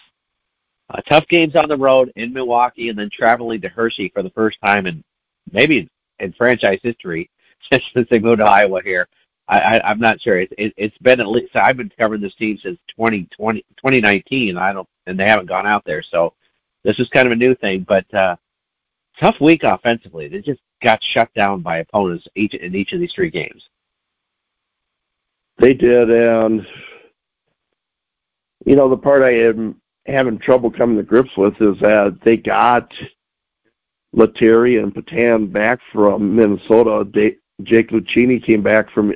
Uh, 0.88 1.00
tough 1.10 1.26
games 1.26 1.56
on 1.56 1.68
the 1.68 1.76
road 1.76 2.12
in 2.14 2.32
Milwaukee, 2.32 2.90
and 2.90 2.96
then 2.96 3.10
traveling 3.10 3.60
to 3.62 3.68
Hershey 3.68 4.08
for 4.14 4.22
the 4.22 4.30
first 4.30 4.56
time 4.64 4.86
in 4.86 5.02
maybe 5.50 5.90
in 6.20 6.32
franchise 6.34 6.78
history 6.84 7.28
since 7.72 8.08
they 8.08 8.20
moved 8.20 8.38
to 8.38 8.48
Iowa 8.48 8.82
here. 8.84 9.08
I, 9.48 9.58
I, 9.58 9.90
I'm 9.90 9.98
not 9.98 10.20
sure. 10.20 10.38
It, 10.38 10.52
it's 10.56 10.98
been 10.98 11.18
at 11.18 11.26
least 11.26 11.56
I've 11.56 11.76
been 11.76 11.90
covering 11.98 12.20
this 12.20 12.36
team 12.36 12.56
since 12.62 12.78
2020, 12.90 13.62
2019. 13.78 14.56
I 14.56 14.72
don't, 14.72 14.88
and 15.08 15.18
they 15.18 15.26
haven't 15.26 15.46
gone 15.46 15.66
out 15.66 15.84
there, 15.84 16.04
so 16.04 16.34
this 16.84 17.00
is 17.00 17.08
kind 17.08 17.26
of 17.26 17.32
a 17.32 17.36
new 17.36 17.56
thing. 17.56 17.80
But 17.82 18.14
uh, 18.14 18.36
tough 19.20 19.40
week 19.40 19.62
offensively. 19.62 20.28
They 20.28 20.40
just 20.40 20.60
got 20.82 21.02
shut 21.02 21.32
down 21.34 21.60
by 21.60 21.78
opponents 21.78 22.26
each 22.34 22.54
in 22.54 22.74
each 22.74 22.92
of 22.92 23.00
these 23.00 23.12
three 23.12 23.30
games. 23.30 23.68
They 25.58 25.74
did, 25.74 26.10
and 26.10 26.66
you 28.66 28.76
know 28.76 28.88
the 28.88 28.96
part 28.96 29.22
I 29.22 29.30
am 29.46 29.80
having 30.06 30.38
trouble 30.38 30.70
coming 30.70 30.96
to 30.96 31.02
grips 31.02 31.36
with 31.36 31.54
is 31.60 31.78
that 31.80 32.18
they 32.24 32.36
got 32.36 32.92
Lettieri 34.12 34.78
and 34.78 34.94
Petan 34.94 35.52
back 35.52 35.80
from 35.92 36.36
Minnesota. 36.36 37.08
They, 37.12 37.36
Jake 37.62 37.90
Lucchini 37.90 38.44
came 38.44 38.62
back 38.62 38.90
from 38.90 39.14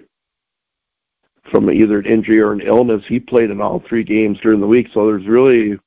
from 1.51 1.71
either 1.71 1.99
an 1.99 2.07
injury 2.07 2.41
or 2.41 2.53
an 2.53 2.61
illness. 2.61 3.03
He 3.09 3.19
played 3.19 3.51
in 3.51 3.61
all 3.61 3.83
three 3.89 4.05
games 4.05 4.39
during 4.41 4.61
the 4.61 4.67
week, 4.67 4.89
so 4.93 5.07
there's 5.07 5.27
really 5.27 5.79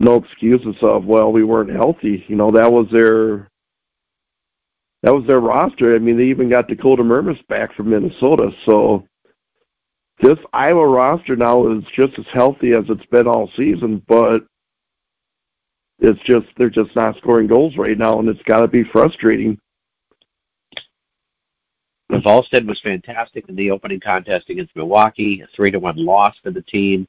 no 0.00 0.16
excuses 0.16 0.76
of 0.82 1.04
well 1.04 1.32
we 1.32 1.44
weren't 1.44 1.70
healthy. 1.70 2.24
You 2.28 2.36
know 2.36 2.50
that 2.50 2.72
was 2.72 2.86
their 2.92 3.48
that 5.02 5.14
was 5.14 5.24
their 5.26 5.40
roster. 5.40 5.94
I 5.94 5.98
mean 5.98 6.16
they 6.16 6.24
even 6.24 6.48
got 6.48 6.68
Dakota 6.68 7.02
Mermis 7.02 7.46
back 7.48 7.74
from 7.74 7.90
Minnesota. 7.90 8.50
So 8.66 9.06
this 10.20 10.38
Iowa 10.52 10.86
roster 10.86 11.36
now 11.36 11.70
is 11.72 11.84
just 11.94 12.18
as 12.18 12.26
healthy 12.32 12.72
as 12.72 12.84
it's 12.88 13.06
been 13.06 13.26
all 13.26 13.50
season, 13.56 14.02
but 14.06 14.44
it's 16.00 16.20
just 16.24 16.46
they're 16.56 16.70
just 16.70 16.94
not 16.94 17.16
scoring 17.18 17.46
goals 17.46 17.76
right 17.76 17.98
now, 17.98 18.18
and 18.18 18.28
it's 18.28 18.42
got 18.42 18.60
to 18.60 18.68
be 18.68 18.84
frustrating. 18.84 19.58
Wallstedt 22.10 22.66
was 22.66 22.80
fantastic 22.80 23.48
in 23.48 23.56
the 23.56 23.70
opening 23.70 24.00
contest 24.00 24.48
against 24.50 24.76
Milwaukee, 24.76 25.40
a 25.40 25.46
three 25.54 25.70
to 25.70 25.78
one 25.78 25.96
loss 25.96 26.34
for 26.42 26.50
the 26.50 26.62
team. 26.62 27.08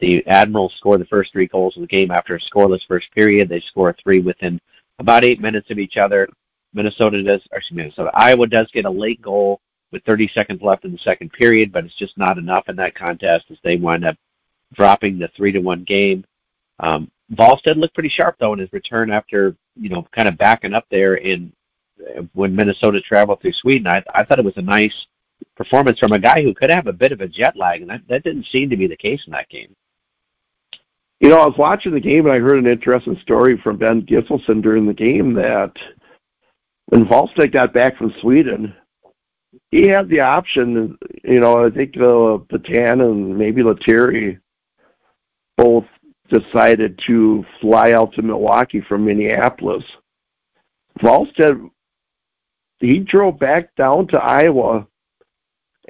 The 0.00 0.26
Admirals 0.26 0.74
score 0.74 0.98
the 0.98 1.06
first 1.06 1.32
three 1.32 1.46
goals 1.46 1.76
of 1.76 1.82
the 1.82 1.86
game 1.86 2.10
after 2.10 2.34
a 2.34 2.40
scoreless 2.40 2.86
first 2.86 3.12
period. 3.12 3.48
They 3.48 3.60
score 3.60 3.94
three 4.02 4.20
within 4.20 4.60
about 4.98 5.24
eight 5.24 5.40
minutes 5.40 5.70
of 5.70 5.78
each 5.78 5.96
other. 5.96 6.28
Minnesota 6.72 7.22
does, 7.22 7.40
or 7.52 7.58
excuse 7.58 7.76
me, 7.76 7.82
Minnesota, 7.84 8.10
Iowa 8.14 8.46
does 8.46 8.70
get 8.72 8.84
a 8.84 8.90
late 8.90 9.22
goal 9.22 9.60
with 9.92 10.04
30 10.04 10.28
seconds 10.34 10.60
left 10.60 10.84
in 10.84 10.92
the 10.92 10.98
second 10.98 11.32
period, 11.32 11.72
but 11.72 11.84
it's 11.84 11.94
just 11.94 12.18
not 12.18 12.36
enough 12.36 12.68
in 12.68 12.76
that 12.76 12.96
contest 12.96 13.46
as 13.50 13.58
they 13.62 13.76
wind 13.76 14.04
up 14.04 14.16
dropping 14.74 15.18
the 15.18 15.28
three 15.28 15.52
to 15.52 15.60
one 15.60 15.84
game. 15.84 16.24
Um, 16.80 17.10
Wallstedt 17.32 17.76
looked 17.76 17.94
pretty 17.94 18.08
sharp 18.08 18.36
though 18.38 18.52
in 18.52 18.58
his 18.58 18.72
return 18.72 19.10
after 19.10 19.56
you 19.76 19.88
know 19.88 20.06
kind 20.12 20.28
of 20.28 20.36
backing 20.36 20.74
up 20.74 20.86
there 20.90 21.14
in 21.14 21.52
when 22.32 22.54
Minnesota 22.54 23.00
traveled 23.00 23.40
through 23.40 23.52
Sweden. 23.52 23.86
I, 23.86 24.02
I 24.12 24.24
thought 24.24 24.38
it 24.40 24.44
was 24.44 24.56
a 24.56 24.62
nice 24.62 25.06
performance 25.56 25.98
from 25.98 26.12
a 26.12 26.18
guy 26.18 26.42
who 26.42 26.54
could 26.54 26.70
have 26.70 26.86
a 26.86 26.92
bit 26.92 27.12
of 27.12 27.20
a 27.20 27.28
jet 27.28 27.56
lag, 27.56 27.80
and 27.80 27.90
that, 27.90 28.06
that 28.08 28.24
didn't 28.24 28.46
seem 28.46 28.70
to 28.70 28.76
be 28.76 28.86
the 28.86 28.96
case 28.96 29.22
in 29.26 29.32
that 29.32 29.48
game. 29.48 29.74
You 31.20 31.28
know, 31.30 31.40
I 31.40 31.46
was 31.46 31.56
watching 31.56 31.92
the 31.92 32.00
game 32.00 32.26
and 32.26 32.34
I 32.34 32.38
heard 32.38 32.58
an 32.58 32.66
interesting 32.66 33.18
story 33.22 33.58
from 33.62 33.78
Ben 33.78 34.02
Gisselson 34.02 34.62
during 34.62 34.86
the 34.86 34.92
game 34.92 35.34
that 35.34 35.72
when 36.86 37.06
Wallstedt 37.06 37.52
got 37.52 37.72
back 37.72 37.96
from 37.96 38.12
Sweden, 38.20 38.74
he 39.70 39.88
had 39.88 40.08
the 40.08 40.20
option. 40.20 40.98
You 41.22 41.40
know, 41.40 41.64
I 41.64 41.70
think 41.70 41.96
uh, 41.96 42.42
Petan 42.50 43.00
and 43.00 43.38
maybe 43.38 43.62
Lettieri 43.62 44.38
both 45.56 45.86
decided 46.28 46.98
to 47.06 47.44
fly 47.60 47.92
out 47.92 48.12
to 48.14 48.22
Milwaukee 48.22 48.80
from 48.80 49.04
Minneapolis. 49.04 49.84
Wallstedt, 51.00 51.70
he 52.80 52.98
drove 52.98 53.38
back 53.38 53.74
down 53.76 54.08
to 54.08 54.22
Iowa 54.22 54.86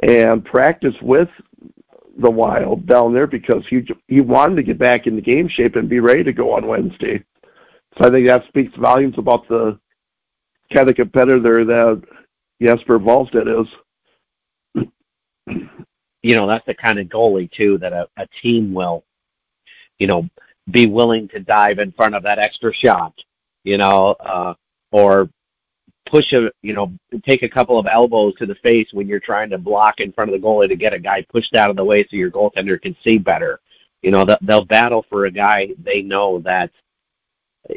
and 0.03 0.45
practiced 0.45 1.03
with 1.03 1.29
the 2.19 2.31
Wild 2.31 2.87
down 2.87 3.13
there 3.13 3.27
because 3.27 3.65
he 3.69 3.87
he 4.09 4.21
wanted 4.21 4.57
to 4.57 4.63
get 4.63 4.79
back 4.79 5.07
into 5.07 5.21
game 5.21 5.49
shape 5.49 5.77
and 5.77 5.89
be 5.89 6.01
ready 6.01 6.23
to 6.25 6.33
go 6.33 6.53
on 6.53 6.67
Wednesday. 6.67 7.25
So 7.97 8.09
I 8.09 8.11
think 8.11 8.29
that 8.29 8.47
speaks 8.49 8.75
volumes 8.77 9.15
about 9.19 9.49
the 9.49 9.79
kind 10.73 10.89
of 10.89 10.97
competitor 10.97 11.65
that 11.65 12.03
Jesper 12.61 12.99
Wallstedt 12.99 13.63
is. 13.63 13.69
You 16.23 16.37
know, 16.37 16.47
that's 16.47 16.67
the 16.67 16.75
kind 16.75 16.99
of 16.99 17.09
goalie 17.09 17.51
too 17.51 17.79
that 17.79 17.93
a, 17.93 18.09
a 18.17 18.27
team 18.43 18.73
will, 18.73 19.05
you 19.99 20.07
know, 20.07 20.29
be 20.71 20.87
willing 20.87 21.29
to 21.29 21.41
dive 21.41 21.79
in 21.79 21.93
front 21.93 22.15
of 22.15 22.23
that 22.23 22.39
extra 22.39 22.73
shot, 22.73 23.13
you 23.63 23.77
know, 23.77 24.17
uh, 24.21 24.55
or 24.91 25.29
push 26.07 26.33
a, 26.33 26.51
you 26.63 26.73
know, 26.73 26.93
take 27.25 27.43
a 27.43 27.49
couple 27.49 27.79
of 27.79 27.87
elbows 27.87 28.35
to 28.37 28.47
the 28.47 28.55
face 28.57 28.89
when 28.93 29.09
you're 29.09 29.21
trying 29.21 29.51
to 29.51 29.59
block 29.59 30.01
in 30.01 30.13
front 30.13 30.33
of 30.33 30.41
the 30.41 30.47
goalie 30.47 30.69
to 30.69 30.77
get 30.77 30.93
a 30.93 30.99
guy 30.99 31.23
pushed 31.23 31.55
out 31.55 31.71
of 31.71 31.77
the 31.77 31.85
way 31.85 32.03
so 32.03 32.17
your 32.17 32.31
goaltender 32.31 32.81
can 32.81 32.97
see 33.03 33.19
better. 33.19 33.61
You 34.03 34.11
know, 34.11 34.27
they'll 34.43 34.65
battle 34.65 35.05
for 35.09 35.25
a 35.25 35.31
guy 35.31 35.71
they 35.83 36.03
know 36.03 36.41
that 36.41 36.71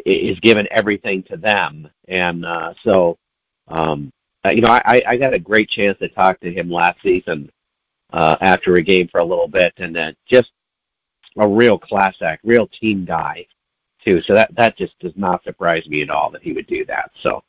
is 0.06 0.40
given 0.42 0.68
everything 0.72 1.24
to 1.24 1.38
them. 1.38 1.90
And 2.08 2.46
uh, 2.46 2.74
so, 2.84 3.18
um, 3.70 4.12
uh, 4.46 4.52
you 4.52 4.62
know, 4.62 4.70
I, 4.70 5.02
I 5.08 5.18
got 5.18 5.34
a 5.34 5.40
great 5.40 5.70
chance 5.70 5.98
to 6.00 6.10
talk 6.10 6.40
to 6.42 6.52
him 6.52 6.70
last 6.70 7.02
season 7.02 7.50
uh, 8.12 8.36
after 8.42 8.76
a 8.76 8.82
game 8.82 9.08
for 9.08 9.20
a 9.20 9.26
little 9.26 9.48
bit, 9.48 9.74
and 9.78 9.98
uh, 9.98 10.12
just 10.26 10.52
a 11.38 11.48
real 11.48 11.78
class 11.78 12.16
act, 12.22 12.44
real 12.46 12.68
team 12.68 13.06
guy 13.06 13.46
too. 14.04 14.22
So 14.22 14.34
that 14.36 14.54
that 14.56 14.78
just 14.78 14.98
does 15.00 15.14
not 15.16 15.44
surprise 15.44 15.86
me 15.88 16.02
at 16.02 16.10
all 16.10 16.30
that 16.32 16.44
he 16.44 16.54
would 16.54 16.68
do 16.68 16.86
that. 16.86 17.12
So 17.22 17.44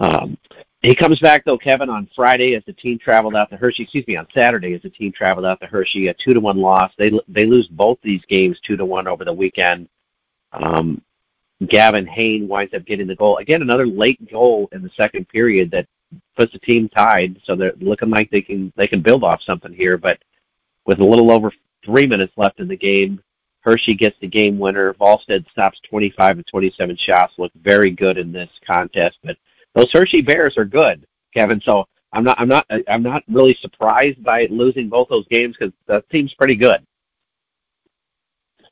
um, 0.00 0.36
he 0.82 0.94
comes 0.94 1.20
back 1.20 1.44
though, 1.44 1.58
Kevin, 1.58 1.90
on 1.90 2.08
Friday 2.16 2.54
as 2.54 2.64
the 2.64 2.72
team 2.72 2.98
traveled 2.98 3.36
out 3.36 3.50
to 3.50 3.56
Hershey. 3.56 3.82
Excuse 3.82 4.06
me, 4.06 4.16
on 4.16 4.26
Saturday 4.34 4.72
as 4.74 4.82
the 4.82 4.90
team 4.90 5.12
traveled 5.12 5.44
out 5.44 5.60
to 5.60 5.66
Hershey, 5.66 6.08
a 6.08 6.14
two 6.14 6.32
to 6.32 6.40
one 6.40 6.58
loss. 6.58 6.92
They 6.96 7.12
they 7.28 7.44
lose 7.44 7.68
both 7.68 7.98
these 8.02 8.24
games 8.26 8.58
two 8.60 8.76
to 8.76 8.84
one 8.84 9.06
over 9.06 9.24
the 9.24 9.32
weekend. 9.32 9.88
Um, 10.52 11.02
Gavin 11.66 12.06
Hain 12.06 12.48
winds 12.48 12.72
up 12.72 12.86
getting 12.86 13.06
the 13.06 13.14
goal 13.14 13.36
again. 13.36 13.60
Another 13.60 13.86
late 13.86 14.30
goal 14.30 14.70
in 14.72 14.82
the 14.82 14.90
second 14.96 15.28
period 15.28 15.70
that 15.72 15.86
puts 16.34 16.52
the 16.52 16.58
team 16.58 16.88
tied. 16.88 17.40
So 17.44 17.54
they're 17.54 17.74
looking 17.78 18.08
like 18.08 18.30
they 18.30 18.40
can 18.40 18.72
they 18.76 18.88
can 18.88 19.02
build 19.02 19.22
off 19.22 19.42
something 19.42 19.74
here. 19.74 19.98
But 19.98 20.18
with 20.86 21.00
a 21.00 21.06
little 21.06 21.30
over 21.30 21.52
three 21.84 22.06
minutes 22.06 22.32
left 22.38 22.58
in 22.58 22.68
the 22.68 22.76
game, 22.76 23.22
Hershey 23.60 23.94
gets 23.94 24.18
the 24.20 24.26
game 24.26 24.58
winner. 24.58 24.94
Wallstedt 24.94 25.50
stops 25.50 25.78
25 25.90 26.38
and 26.38 26.46
27 26.46 26.96
shots. 26.96 27.34
Look 27.36 27.52
very 27.54 27.90
good 27.90 28.16
in 28.16 28.32
this 28.32 28.50
contest, 28.66 29.18
but 29.22 29.36
those 29.74 29.92
Hershey 29.92 30.20
Bears 30.20 30.56
are 30.56 30.64
good, 30.64 31.06
Kevin. 31.34 31.60
So 31.60 31.86
I'm 32.12 32.24
not 32.24 32.40
I'm 32.40 32.48
not 32.48 32.66
I'm 32.88 33.02
not 33.02 33.22
really 33.28 33.56
surprised 33.60 34.22
by 34.22 34.46
losing 34.50 34.88
both 34.88 35.08
those 35.08 35.26
games 35.28 35.56
because 35.58 35.72
that 35.86 36.08
team's 36.10 36.34
pretty 36.34 36.56
good. 36.56 36.84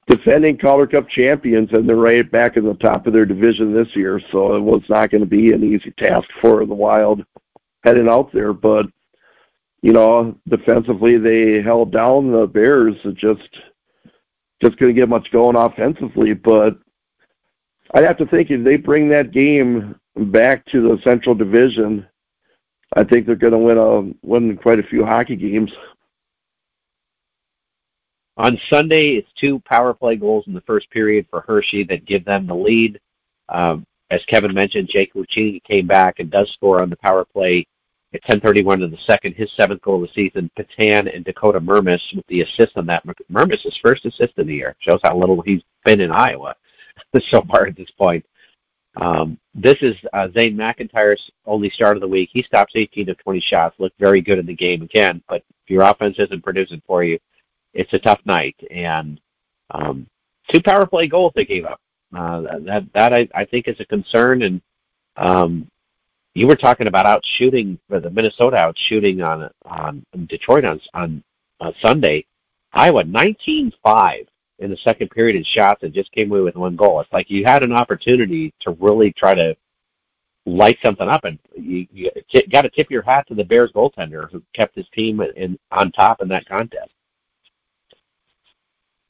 Defending 0.06 0.56
Calder 0.56 0.86
Cup 0.86 1.08
champions, 1.08 1.68
and 1.72 1.86
they're 1.86 1.96
right 1.96 2.28
back 2.30 2.56
in 2.56 2.64
the 2.64 2.74
top 2.74 3.06
of 3.06 3.12
their 3.12 3.26
division 3.26 3.74
this 3.74 3.94
year. 3.94 4.20
So 4.32 4.56
it 4.56 4.60
was 4.60 4.82
not 4.88 5.10
going 5.10 5.20
to 5.20 5.26
be 5.26 5.52
an 5.52 5.62
easy 5.62 5.90
task 5.92 6.26
for 6.40 6.64
the 6.64 6.74
Wild 6.74 7.24
heading 7.84 8.08
out 8.08 8.32
there. 8.32 8.52
But 8.52 8.86
you 9.82 9.92
know, 9.92 10.36
defensively 10.48 11.18
they 11.18 11.62
held 11.62 11.92
down 11.92 12.32
the 12.32 12.46
Bears. 12.46 12.96
It 13.04 13.16
just 13.16 13.48
just 14.62 14.76
couldn't 14.78 14.96
get 14.96 15.08
much 15.08 15.30
going 15.30 15.56
offensively. 15.56 16.32
But 16.34 16.78
I'd 17.94 18.04
have 18.04 18.18
to 18.18 18.26
think 18.26 18.50
if 18.50 18.64
they 18.64 18.76
bring 18.76 19.08
that 19.10 19.30
game 19.30 19.94
back 20.26 20.64
to 20.66 20.82
the 20.82 21.00
Central 21.02 21.34
Division, 21.34 22.06
I 22.94 23.04
think 23.04 23.26
they're 23.26 23.36
going 23.36 23.52
to 23.52 23.58
win 23.58 23.78
a 23.78 24.26
win 24.26 24.56
quite 24.56 24.78
a 24.78 24.84
few 24.84 25.04
hockey 25.04 25.36
games. 25.36 25.70
On 28.36 28.58
Sunday, 28.70 29.16
it's 29.16 29.32
two 29.32 29.58
power 29.60 29.92
play 29.92 30.16
goals 30.16 30.46
in 30.46 30.54
the 30.54 30.60
first 30.62 30.90
period 30.90 31.26
for 31.28 31.40
Hershey 31.40 31.84
that 31.84 32.04
give 32.04 32.24
them 32.24 32.46
the 32.46 32.54
lead. 32.54 33.00
Um, 33.48 33.84
as 34.10 34.24
Kevin 34.26 34.54
mentioned, 34.54 34.88
Jake 34.88 35.12
Lucchini 35.14 35.62
came 35.64 35.86
back 35.86 36.18
and 36.18 36.30
does 36.30 36.50
score 36.50 36.80
on 36.80 36.88
the 36.88 36.96
power 36.96 37.24
play 37.24 37.66
at 38.14 38.22
10:31 38.22 38.82
in 38.82 38.90
the 38.90 38.98
second, 38.98 39.34
his 39.34 39.52
seventh 39.52 39.82
goal 39.82 40.02
of 40.02 40.08
the 40.08 40.14
season. 40.14 40.50
Petan 40.56 41.14
and 41.14 41.24
Dakota 41.24 41.60
Mermis 41.60 42.14
with 42.14 42.26
the 42.28 42.40
assist 42.40 42.76
on 42.76 42.86
that. 42.86 43.04
Mermis' 43.30 43.80
first 43.82 44.06
assist 44.06 44.38
of 44.38 44.46
the 44.46 44.54
year 44.54 44.76
shows 44.78 45.00
how 45.02 45.16
little 45.16 45.42
he's 45.42 45.62
been 45.84 46.00
in 46.00 46.10
Iowa 46.10 46.54
so 47.28 47.42
far 47.42 47.66
at 47.66 47.76
this 47.76 47.90
point. 47.90 48.24
Um, 48.96 49.38
this 49.54 49.78
is 49.80 49.96
uh, 50.12 50.28
Zane 50.36 50.56
McIntyre's 50.56 51.30
only 51.46 51.70
start 51.70 51.96
of 51.96 52.00
the 52.00 52.08
week. 52.08 52.30
He 52.32 52.42
stops 52.42 52.72
18 52.74 53.10
of 53.10 53.18
20 53.18 53.40
shots, 53.40 53.78
looked 53.78 53.98
very 53.98 54.20
good 54.20 54.38
in 54.38 54.46
the 54.46 54.54
game 54.54 54.82
again. 54.82 55.22
But 55.28 55.44
if 55.64 55.70
your 55.70 55.82
offense 55.82 56.16
isn't 56.18 56.42
producing 56.42 56.82
for 56.86 57.04
you, 57.04 57.18
it's 57.74 57.92
a 57.92 57.98
tough 57.98 58.20
night. 58.24 58.56
And 58.70 59.20
um, 59.70 60.06
two 60.48 60.62
power 60.62 60.86
play 60.86 61.06
goals 61.06 61.32
they 61.34 61.44
gave 61.44 61.64
up. 61.64 61.80
Uh, 62.14 62.58
that 62.60 62.90
that 62.94 63.12
I, 63.12 63.28
I 63.34 63.44
think 63.44 63.68
is 63.68 63.78
a 63.80 63.84
concern. 63.84 64.42
And 64.42 64.62
um, 65.16 65.70
you 66.34 66.46
were 66.46 66.56
talking 66.56 66.86
about 66.86 67.06
out 67.06 67.24
shooting 67.24 67.78
for 67.88 68.00
the 68.00 68.10
Minnesota 68.10 68.56
out 68.56 68.78
shooting 68.78 69.20
on 69.22 69.50
on 69.64 70.04
Detroit 70.26 70.64
on 70.64 70.80
on 70.94 71.22
uh, 71.60 71.72
Sunday. 71.82 72.24
Iowa 72.72 73.02
19-5 73.02 74.26
in 74.58 74.70
the 74.70 74.76
second 74.78 75.08
period 75.10 75.36
in 75.36 75.44
shots 75.44 75.82
and 75.82 75.92
just 75.92 76.12
came 76.12 76.30
away 76.30 76.40
with 76.40 76.56
one 76.56 76.76
goal. 76.76 77.00
It's 77.00 77.12
like 77.12 77.30
you 77.30 77.44
had 77.44 77.62
an 77.62 77.72
opportunity 77.72 78.52
to 78.60 78.72
really 78.72 79.12
try 79.12 79.34
to 79.34 79.56
light 80.46 80.78
something 80.84 81.08
up, 81.08 81.24
and 81.24 81.38
you, 81.56 81.86
you 81.92 82.10
got 82.50 82.62
to 82.62 82.70
tip 82.70 82.90
your 82.90 83.02
hat 83.02 83.26
to 83.28 83.34
the 83.34 83.44
Bears 83.44 83.70
goaltender 83.72 84.30
who 84.30 84.42
kept 84.54 84.74
his 84.74 84.88
team 84.88 85.20
in, 85.20 85.58
on 85.70 85.92
top 85.92 86.22
in 86.22 86.28
that 86.28 86.48
contest. 86.48 86.90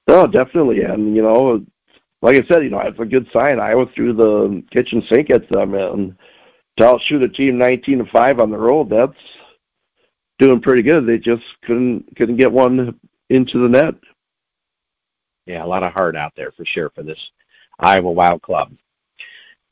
Oh, 0.09 0.27
definitely, 0.27 0.83
and 0.83 1.15
you 1.15 1.23
know, 1.23 1.65
like 2.23 2.37
I 2.37 2.47
said, 2.49 2.65
you 2.65 2.71
know, 2.71 2.81
it's 2.81 2.99
a 2.99 3.05
good 3.05 3.29
sign. 3.33 3.61
Iowa 3.61 3.87
threw 3.87 4.13
the 4.13 4.65
kitchen 4.71 5.03
sink 5.09 5.31
at 5.31 5.49
them, 5.49 5.75
and 5.75 6.17
to 6.77 6.85
outshoot 6.85 7.23
a 7.23 7.29
team 7.29 7.59
nineteen 7.59 7.99
to 7.99 8.07
five 8.07 8.41
on 8.41 8.51
the 8.51 8.59
road, 8.59 8.91
that's 8.91 9.19
doing 10.39 10.61
pretty 10.61 10.83
good. 10.83 11.07
They 11.07 11.19
just 11.19 11.45
couldn't 11.63 12.17
couldn't 12.17 12.37
get 12.37 12.51
one 12.51 12.99
into 13.29 13.59
the 13.63 13.69
net 13.69 13.95
yeah, 15.49 15.65
a 15.65 15.67
lot 15.67 15.83
of 15.83 15.93
heart 15.93 16.15
out 16.15 16.33
there 16.37 16.53
for 16.53 16.65
sure 16.67 16.91
for 16.91 17.03
this 17.03 17.19
Iowa 17.81 18.13
Wild 18.13 18.43
club. 18.43 18.73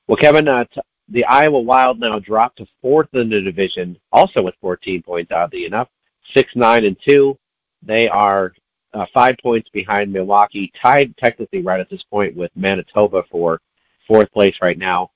Well, 0.09 0.17
Kevin, 0.17 0.49
uh, 0.49 0.65
t- 0.65 0.81
the 1.11 1.25
Iowa 1.27 1.61
Wild 1.61 2.01
now 2.01 2.19
dropped 2.19 2.59
to 2.59 2.67
fourth 2.81 3.13
in 3.13 3.29
the 3.29 3.43
division, 3.43 3.99
also 4.11 4.43
with 4.43 4.55
14 4.61 5.03
points, 5.03 5.31
oddly 5.31 5.67
enough, 5.67 5.89
six 6.35 6.51
nine 6.57 6.85
and 6.85 6.97
two. 7.07 7.39
They 7.83 8.09
are 8.09 8.55
uh, 8.95 9.05
five 9.13 9.37
points 9.43 9.69
behind 9.69 10.13
Milwaukee, 10.13 10.73
tied 10.81 11.15
technically 11.19 11.61
right 11.61 11.79
at 11.79 11.91
this 11.91 12.03
point 12.05 12.35
with 12.35 12.51
Manitoba 12.57 13.25
for 13.31 13.61
fourth 14.09 14.33
place 14.33 14.57
right 14.63 14.79
now. 14.79 15.11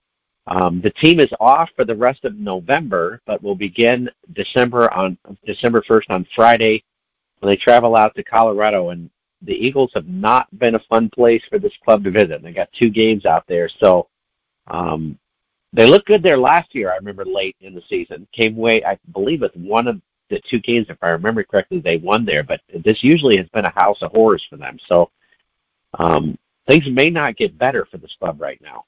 Um, 0.47 0.81
the 0.83 0.91
team 0.91 1.21
is 1.21 1.31
off 1.41 1.71
for 1.75 1.85
the 1.85 1.95
rest 1.95 2.25
of 2.25 2.37
November, 2.37 3.23
but 3.25 3.43
will 3.43 3.55
begin 3.55 4.11
December 4.35 4.93
on 4.93 5.17
December 5.47 5.81
1st 5.89 6.11
on 6.11 6.27
Friday 6.35 6.85
when 7.39 7.51
they 7.51 7.57
travel 7.57 7.97
out 7.97 8.15
to 8.17 8.23
Colorado 8.23 8.91
and 8.91 9.11
the 9.43 9.55
Eagles 9.55 9.91
have 9.95 10.09
not 10.09 10.47
been 10.59 10.75
a 10.75 10.81
fun 10.91 11.11
place 11.11 11.43
for 11.49 11.59
this 11.59 11.73
club 11.85 12.05
to 12.05 12.11
visit. 12.11 12.43
They 12.43 12.53
got 12.53 12.73
two 12.73 12.91
games 12.91 13.25
out 13.25 13.47
there, 13.47 13.69
so 13.69 14.09
um, 14.67 15.19
they 15.73 15.87
looked 15.87 16.07
good 16.07 16.23
there 16.23 16.39
last 16.39 16.75
year. 16.75 16.91
I 16.93 16.97
remember 16.97 17.25
late 17.25 17.57
in 17.61 17.75
the 17.75 17.83
season, 17.89 18.27
came 18.33 18.57
away, 18.57 18.85
I 18.85 18.99
believe, 19.13 19.41
with 19.41 19.57
one 19.57 19.87
of 19.87 20.01
the 20.29 20.41
two 20.49 20.61
games, 20.61 20.87
if 20.89 20.99
I 21.03 21.09
remember 21.09 21.43
correctly, 21.43 21.81
they 21.81 21.97
won 21.99 22.25
there. 22.25 22.43
But 22.43 22.61
this 22.85 23.03
usually 23.03 23.37
has 23.37 23.49
been 23.49 23.65
a 23.65 23.71
house 23.71 24.01
of 24.03 24.13
horrors 24.13 24.47
for 24.49 24.57
them. 24.57 24.79
So 24.87 25.11
um, 25.99 26.39
things 26.67 26.89
may 26.89 27.11
not 27.11 27.37
get 27.37 27.59
better 27.59 27.85
for 27.85 27.99
this 27.99 28.15
club 28.19 28.41
right 28.41 28.61
now. 28.63 28.85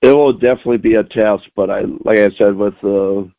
It 0.00 0.08
will 0.08 0.32
definitely 0.32 0.78
be 0.78 0.94
a 0.94 1.04
test, 1.04 1.48
but 1.56 1.70
I, 1.70 1.80
like 2.04 2.18
I 2.18 2.30
said, 2.38 2.54
with 2.54 2.74
the 2.80 3.30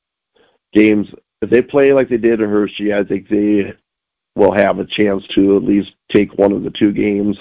games, 0.74 1.08
if 1.42 1.50
they 1.50 1.62
play 1.62 1.94
like 1.94 2.10
they 2.10 2.18
did 2.18 2.42
at 2.42 2.50
Hershey, 2.50 2.94
I 2.94 3.04
think 3.04 3.30
they 3.30 3.74
will 4.36 4.52
have 4.52 4.80
a 4.80 4.86
chance 4.86 5.26
to 5.28 5.58
at 5.58 5.63
least 5.63 5.92
take 6.10 6.38
one 6.38 6.52
of 6.52 6.63
the 6.63 6.70
two 6.70 6.92
games 6.92 7.38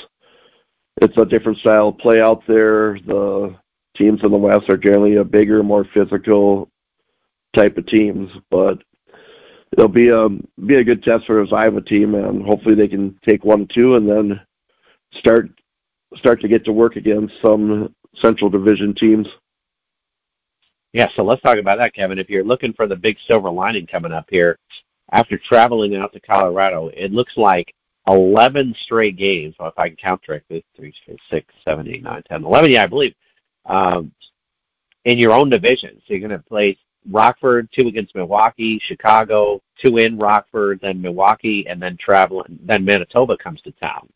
it's 1.01 1.17
a 1.17 1.25
different 1.25 1.59
style 1.59 1.89
of 1.89 1.99
play 1.99 2.21
out 2.21 2.47
there. 2.47 2.99
The 3.01 3.55
teams 3.97 4.21
in 4.23 4.31
the 4.31 4.39
West 4.39 4.69
are 4.69 4.77
generally 4.77 5.17
a 5.17 5.25
bigger, 5.25 5.63
more 5.63 5.85
physical 5.85 6.69
type 7.53 7.79
of 7.79 7.87
teams, 7.87 8.31
but 8.51 8.83
it'll 9.73 9.89
be 9.89 10.09
a 10.09 10.29
be 10.65 10.77
a 10.77 10.85
good 10.85 11.03
test 11.03 11.27
for 11.27 11.41
his 11.41 11.53
Iowa 11.53 11.83
team, 11.83 12.15
and 12.15 12.45
hopefully 12.45 12.75
they 12.75 12.89
can 12.89 13.19
take 13.27 13.45
one 13.45 13.67
two 13.67 13.95
and 13.97 14.09
then 14.09 14.41
start 15.13 15.51
start 16.17 16.41
to 16.41 16.49
get 16.49 16.65
to 16.65 16.73
work 16.73 16.97
against 16.97 17.35
some 17.41 17.95
Central 18.17 18.51
Division 18.51 18.95
teams. 18.95 19.29
Yeah, 20.93 21.09
so 21.15 21.23
let's 21.23 21.43
talk 21.43 21.59
about 21.59 21.79
that, 21.79 21.95
Kevin. 21.95 22.19
If 22.19 22.31
you're 22.31 22.45
looking 22.45 22.73
for 22.73 22.87
the 22.87 22.97
big 22.97 23.19
silver 23.27 23.51
lining 23.51 23.87
coming 23.87 24.11
up 24.11 24.27
here, 24.31 24.59
after 25.11 25.39
traveling 25.39 25.97
out 25.97 26.13
to 26.13 26.21
Colorado, 26.21 26.89
it 26.89 27.13
looks 27.13 27.37
like 27.37 27.75
11 28.07 28.75
straight 28.81 29.17
games, 29.17 29.55
well, 29.59 29.69
if 29.69 29.79
I 29.79 29.89
can 29.89 29.97
count 29.97 30.25
correctly, 30.25 30.65
3, 30.77 30.93
6, 31.31 31.55
7, 31.67 31.89
8, 31.89 32.03
9, 32.03 32.23
10, 32.29 32.45
11, 32.45 32.71
yeah, 32.71 32.85
I 32.85 32.87
believe, 32.87 33.15
um, 33.67 34.13
in 35.05 35.19
your 35.19 35.33
own 35.33 35.51
division. 35.51 36.01
So 36.07 36.15
you're 36.15 36.27
going 36.27 36.31
to 36.31 36.39
play 36.39 36.79
Rockford, 37.11 37.69
two 37.73 37.89
against 37.89 38.15
Milwaukee, 38.15 38.79
Chicago, 38.79 39.63
two 39.83 39.99
in 39.99 40.19
Rockford, 40.19 40.81
then 40.81 41.01
Milwaukee, 41.01 41.67
and 41.67 41.81
then 41.81 41.97
travel, 41.97 42.45
then 42.49 42.85
Manitoba 42.85 43.37
comes 43.37 43.61
to 43.63 43.73
town. 43.73 44.09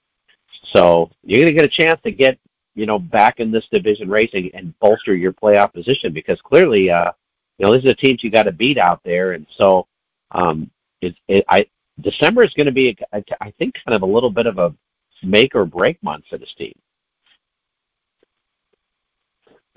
So 0.73 1.11
you're 1.23 1.41
going 1.41 1.53
to 1.53 1.59
get 1.59 1.65
a 1.65 1.69
chance 1.69 2.01
to 2.03 2.11
get, 2.11 2.39
you 2.75 2.87
know, 2.87 2.99
back 2.99 3.41
in 3.41 3.51
this 3.51 3.67
division 3.71 4.09
racing 4.09 4.51
and 4.55 4.79
bolster 4.81 5.15
your 5.15 5.33
playoff 5.33 5.73
position 5.73 6.13
because 6.13 6.41
clearly, 6.41 6.91
uh, 6.91 7.13
you 7.59 7.67
know, 7.67 7.73
this 7.73 7.85
is 7.85 7.91
a 7.91 7.95
team 7.95 8.17
you 8.21 8.31
got 8.31 8.45
to 8.45 8.53
beat 8.53 8.79
out 8.79 9.01
there, 9.05 9.33
and 9.33 9.47
so 9.57 9.87
um, 10.33 10.71
it, 11.03 11.15
it, 11.29 11.45
I 11.49 11.67
December 12.01 12.43
is 12.43 12.55
going 12.55 12.67
to 12.67 12.73
be, 12.73 12.97
I 13.13 13.51
think, 13.59 13.75
kind 13.85 13.95
of 13.95 14.03
a 14.03 14.07
little 14.07 14.31
bit 14.31 14.47
of 14.47 14.59
a 14.59 14.75
make 15.23 15.55
or 15.55 15.65
break 15.65 16.03
month 16.03 16.25
for 16.29 16.39
this 16.39 16.53
team. 16.57 16.73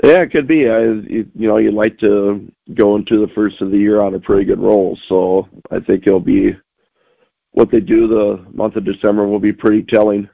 Yeah, 0.03 0.21
it 0.21 0.31
could 0.31 0.47
be. 0.47 0.69
I, 0.69 0.81
you 0.81 1.29
know, 1.35 1.57
you'd 1.57 1.73
like 1.73 1.97
to 1.99 2.51
go 2.73 2.95
into 2.95 3.19
the 3.19 3.31
first 3.33 3.61
of 3.61 3.71
the 3.71 3.77
year 3.77 4.01
on 4.01 4.13
a 4.15 4.19
pretty 4.19 4.45
good 4.45 4.59
roll. 4.59 4.97
So 5.07 5.47
I 5.71 5.79
think 5.79 6.05
it'll 6.05 6.19
be 6.19 6.55
what 7.51 7.71
they 7.71 7.79
do 7.79 8.07
the 8.07 8.45
month 8.53 8.75
of 8.75 8.85
December 8.85 9.25
will 9.25 9.39
be 9.39 9.53
pretty 9.53 9.83
telling. 9.83 10.29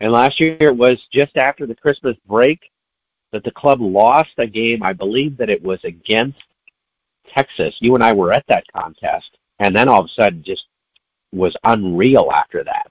And 0.00 0.12
last 0.12 0.40
year 0.40 0.56
it 0.60 0.76
was 0.76 0.98
just 1.12 1.36
after 1.36 1.66
the 1.66 1.74
Christmas 1.74 2.16
break 2.26 2.70
that 3.32 3.44
the 3.44 3.50
club 3.50 3.80
lost 3.80 4.30
a 4.38 4.46
game. 4.46 4.82
I 4.82 4.92
believe 4.92 5.36
that 5.38 5.50
it 5.50 5.62
was 5.62 5.78
against 5.84 6.42
Texas. 7.34 7.74
You 7.80 7.94
and 7.94 8.04
I 8.04 8.12
were 8.12 8.32
at 8.32 8.46
that 8.48 8.64
contest, 8.72 9.36
and 9.58 9.74
then 9.74 9.88
all 9.88 10.00
of 10.00 10.06
a 10.06 10.22
sudden 10.22 10.42
just 10.42 10.66
was 11.32 11.56
unreal 11.64 12.30
after 12.32 12.64
that. 12.64 12.90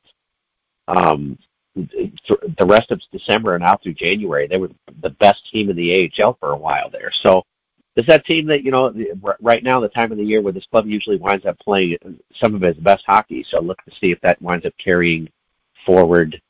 Um, 0.88 1.38
the 1.75 2.65
rest 2.65 2.91
of 2.91 3.02
December 3.12 3.56
and 3.56 3.63
out 3.63 3.84
through 3.84 3.93
January, 3.93 4.47
they 4.47 4.58
were 4.58 4.71
the 5.02 5.12
best 5.12 5.49
team 5.52 5.69
in 5.69 5.75
the 5.75 6.12
AHL 6.19 6.38
for 6.39 6.52
a 6.52 6.58
while 6.58 6.89
there. 6.89 7.12
So 7.12 7.45
is 7.95 8.06
that 8.08 8.25
team 8.25 8.47
that 8.47 8.63
you 8.63 8.71
know 8.71 8.93
right 9.41 9.63
now 9.63 9.80
the 9.80 9.89
time 9.89 10.12
of 10.12 10.17
the 10.17 10.23
year 10.23 10.41
where 10.41 10.54
this 10.54 10.65
club 10.65 10.88
usually 10.88 11.17
winds 11.17 11.45
up 11.45 11.60
playing 11.60 11.97
some 12.39 12.56
of 12.56 12.63
its 12.63 12.80
best 12.80 13.04
hockey. 13.06 13.45
So 13.49 13.60
look 13.60 13.84
to 13.86 13.91
see 13.99 14.12
if 14.12 14.21
that 14.21 14.41
winds 14.41 14.65
up 14.65 14.73
carrying 14.84 15.30
forward 15.86 16.41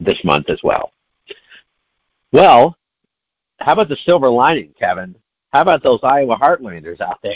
this 0.00 0.22
month 0.24 0.50
as 0.50 0.62
well. 0.62 0.92
Well, 2.32 2.76
how 3.60 3.72
about 3.72 3.88
the 3.88 3.96
silver 4.04 4.28
lining, 4.28 4.74
Kevin? 4.78 5.14
How 5.52 5.60
about 5.60 5.82
those 5.82 6.00
Iowa 6.02 6.36
Heartlanders 6.36 7.00
out 7.00 7.18
there? 7.22 7.34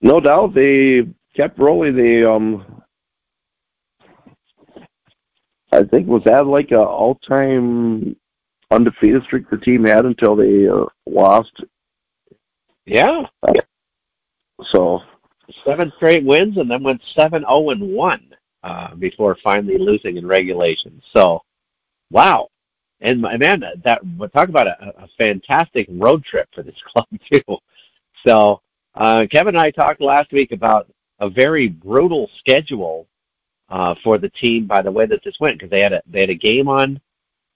No 0.00 0.20
doubt, 0.20 0.54
they 0.54 1.06
kept 1.34 1.58
rolling. 1.58 1.96
They 1.96 2.24
um, 2.24 2.82
I 5.72 5.84
think 5.84 6.06
was 6.06 6.22
that 6.24 6.46
like 6.46 6.70
a 6.70 6.80
all-time 6.80 8.16
undefeated 8.70 9.22
streak 9.24 9.50
the 9.50 9.58
team 9.58 9.84
had 9.84 10.06
until 10.06 10.36
they 10.36 10.68
uh, 10.68 10.86
lost. 11.06 11.52
Yeah. 12.86 13.26
Uh, 13.42 13.52
so 14.64 15.02
seven 15.64 15.92
straight 15.96 16.24
wins, 16.24 16.56
and 16.56 16.70
then 16.70 16.82
went 16.82 17.02
seven 17.14 17.42
zero 17.42 17.50
oh 17.50 17.70
and 17.70 17.92
one 17.92 18.34
uh, 18.62 18.94
before 18.94 19.36
finally 19.42 19.78
losing 19.78 20.16
in 20.16 20.26
regulation. 20.26 21.02
So, 21.12 21.42
wow. 22.10 22.48
And 23.00 23.22
man, 23.22 23.62
that 23.84 24.00
we'll 24.16 24.28
talk 24.28 24.48
about 24.48 24.66
a, 24.66 25.02
a 25.02 25.08
fantastic 25.16 25.86
road 25.90 26.24
trip 26.24 26.48
for 26.54 26.62
this 26.62 26.74
club 26.92 27.06
too. 27.32 27.56
So 28.26 28.60
uh, 28.94 29.26
Kevin 29.30 29.54
and 29.54 29.62
I 29.62 29.70
talked 29.70 30.00
last 30.00 30.32
week 30.32 30.52
about 30.52 30.90
a 31.20 31.28
very 31.28 31.68
brutal 31.68 32.28
schedule 32.38 33.06
uh, 33.68 33.94
for 34.02 34.18
the 34.18 34.30
team 34.30 34.66
by 34.66 34.82
the 34.82 34.90
way 34.90 35.06
that 35.06 35.22
this 35.24 35.38
went 35.40 35.58
because 35.58 35.70
they 35.70 35.80
had 35.80 35.92
a 35.92 36.02
they 36.06 36.20
had 36.20 36.30
a 36.30 36.34
game 36.34 36.68
on 36.68 37.00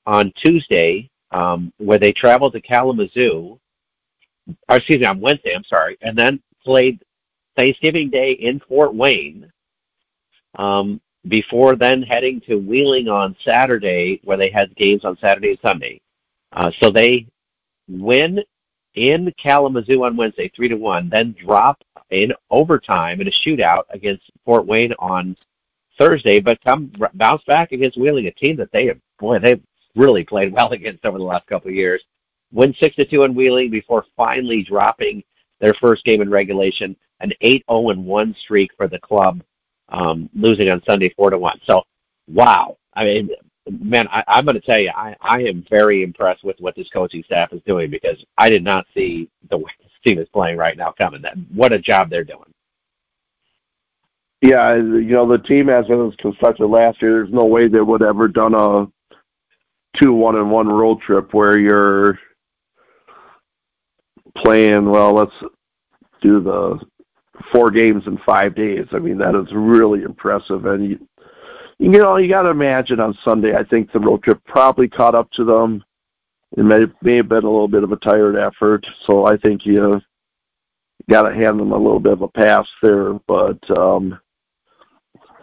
on 0.06 0.32
Tuesday 0.36 1.08
um, 1.30 1.72
where 1.78 1.98
they 1.98 2.12
traveled 2.12 2.52
to 2.52 2.60
Kalamazoo, 2.60 3.58
or 4.68 4.76
excuse 4.76 5.00
me, 5.00 5.06
on 5.06 5.20
Wednesday. 5.20 5.54
I'm 5.54 5.64
sorry, 5.64 5.96
and 6.02 6.16
then 6.16 6.40
played 6.64 7.02
Thanksgiving 7.56 8.10
Day 8.10 8.32
in 8.32 8.60
Fort 8.60 8.94
Wayne. 8.94 9.50
Um, 10.56 11.00
before 11.28 11.76
then 11.76 12.02
heading 12.02 12.40
to 12.42 12.56
Wheeling 12.56 13.08
on 13.08 13.36
Saturday, 13.44 14.20
where 14.24 14.36
they 14.36 14.50
had 14.50 14.74
games 14.74 15.04
on 15.04 15.16
Saturday 15.18 15.50
and 15.50 15.58
Sunday. 15.60 16.00
Uh, 16.52 16.70
so 16.80 16.90
they 16.90 17.26
win 17.88 18.42
in 18.94 19.32
Kalamazoo 19.42 20.04
on 20.04 20.16
Wednesday, 20.16 20.50
three 20.54 20.68
to 20.68 20.74
one, 20.74 21.08
then 21.08 21.34
drop 21.42 21.82
in 22.10 22.32
overtime 22.50 23.20
in 23.20 23.28
a 23.28 23.30
shootout 23.30 23.84
against 23.90 24.30
Fort 24.44 24.66
Wayne 24.66 24.92
on 24.98 25.36
Thursday, 25.98 26.40
but 26.40 26.62
come 26.62 26.92
bounce 27.14 27.42
back 27.44 27.72
against 27.72 27.98
Wheeling, 27.98 28.26
a 28.26 28.32
team 28.32 28.56
that 28.56 28.72
they 28.72 28.86
have 28.86 28.98
boy 29.18 29.38
they've 29.38 29.62
really 29.94 30.24
played 30.24 30.52
well 30.52 30.72
against 30.72 31.04
over 31.04 31.18
the 31.18 31.24
last 31.24 31.46
couple 31.46 31.68
of 31.68 31.74
years. 31.74 32.02
Win 32.52 32.74
six 32.78 32.96
to 32.96 33.04
two 33.04 33.22
in 33.22 33.34
Wheeling 33.34 33.70
before 33.70 34.04
finally 34.16 34.62
dropping 34.62 35.22
their 35.60 35.74
first 35.74 36.04
game 36.04 36.20
in 36.20 36.28
regulation, 36.28 36.96
an 37.20 37.32
eight 37.40 37.64
zero 37.70 37.80
oh 37.80 37.90
and 37.90 38.04
one 38.04 38.34
streak 38.42 38.72
for 38.76 38.88
the 38.88 38.98
club 38.98 39.42
um, 39.92 40.28
losing 40.34 40.70
on 40.70 40.82
Sunday 40.88 41.12
four 41.16 41.30
to 41.30 41.38
one. 41.38 41.60
So, 41.66 41.82
wow. 42.28 42.76
I 42.94 43.04
mean, 43.04 43.30
man, 43.70 44.08
I, 44.08 44.24
I'm 44.26 44.44
going 44.44 44.60
to 44.60 44.60
tell 44.60 44.80
you, 44.80 44.90
I, 44.94 45.14
I 45.20 45.42
am 45.42 45.64
very 45.70 46.02
impressed 46.02 46.44
with 46.44 46.56
what 46.58 46.74
this 46.74 46.88
coaching 46.92 47.22
staff 47.24 47.52
is 47.52 47.60
doing 47.66 47.90
because 47.90 48.16
I 48.38 48.48
did 48.48 48.64
not 48.64 48.86
see 48.94 49.28
the 49.50 49.58
way 49.58 49.70
this 49.80 49.92
team 50.04 50.18
is 50.18 50.28
playing 50.32 50.56
right 50.56 50.76
now 50.76 50.92
coming. 50.92 51.22
That 51.22 51.36
what 51.54 51.72
a 51.72 51.78
job 51.78 52.10
they're 52.10 52.24
doing. 52.24 52.52
Yeah, 54.40 54.74
you 54.74 55.02
know 55.02 55.28
the 55.28 55.38
team 55.38 55.68
as 55.68 55.84
it 55.88 55.94
was 55.94 56.14
constructed 56.18 56.66
last 56.66 57.00
year. 57.00 57.12
There's 57.12 57.32
no 57.32 57.44
way 57.44 57.68
they 57.68 57.80
would 57.80 58.02
ever 58.02 58.26
done 58.26 58.54
a 58.54 58.88
two 60.00 60.12
one 60.12 60.34
and 60.34 60.50
one 60.50 60.68
road 60.68 61.00
trip 61.00 61.32
where 61.32 61.58
you're 61.58 62.18
playing. 64.38 64.90
Well, 64.90 65.12
let's 65.12 65.32
do 66.20 66.40
the 66.40 66.80
four 67.52 67.70
games 67.70 68.04
in 68.06 68.18
five 68.18 68.54
days. 68.54 68.86
I 68.92 68.98
mean, 68.98 69.18
that 69.18 69.34
is 69.34 69.52
really 69.52 70.02
impressive. 70.02 70.66
And 70.66 70.90
you, 70.90 71.08
you 71.78 71.88
know, 71.88 72.16
you 72.16 72.28
got 72.28 72.42
to 72.42 72.50
imagine 72.50 73.00
on 73.00 73.18
Sunday. 73.24 73.56
I 73.56 73.64
think 73.64 73.90
the 73.90 74.00
road 74.00 74.22
trip 74.22 74.42
probably 74.44 74.88
caught 74.88 75.14
up 75.14 75.30
to 75.32 75.44
them. 75.44 75.84
It 76.56 76.64
may 76.64 76.86
may 77.00 77.16
have 77.16 77.28
been 77.28 77.44
a 77.44 77.50
little 77.50 77.68
bit 77.68 77.82
of 77.82 77.92
a 77.92 77.96
tired 77.96 78.36
effort. 78.36 78.86
So 79.06 79.26
I 79.26 79.36
think 79.36 79.64
you 79.64 80.00
got 81.08 81.22
to 81.22 81.34
hand 81.34 81.58
them 81.58 81.72
a 81.72 81.78
little 81.78 82.00
bit 82.00 82.12
of 82.12 82.22
a 82.22 82.28
pass 82.28 82.66
there. 82.82 83.14
But 83.26 83.58
um, 83.76 84.20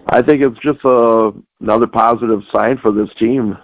I 0.07 0.21
think 0.21 0.43
it's 0.43 0.59
just 0.59 0.79
a, 0.85 1.33
another 1.59 1.87
positive 1.87 2.43
sign 2.51 2.77
for 2.77 2.91
this 2.91 3.13
team. 3.15 3.57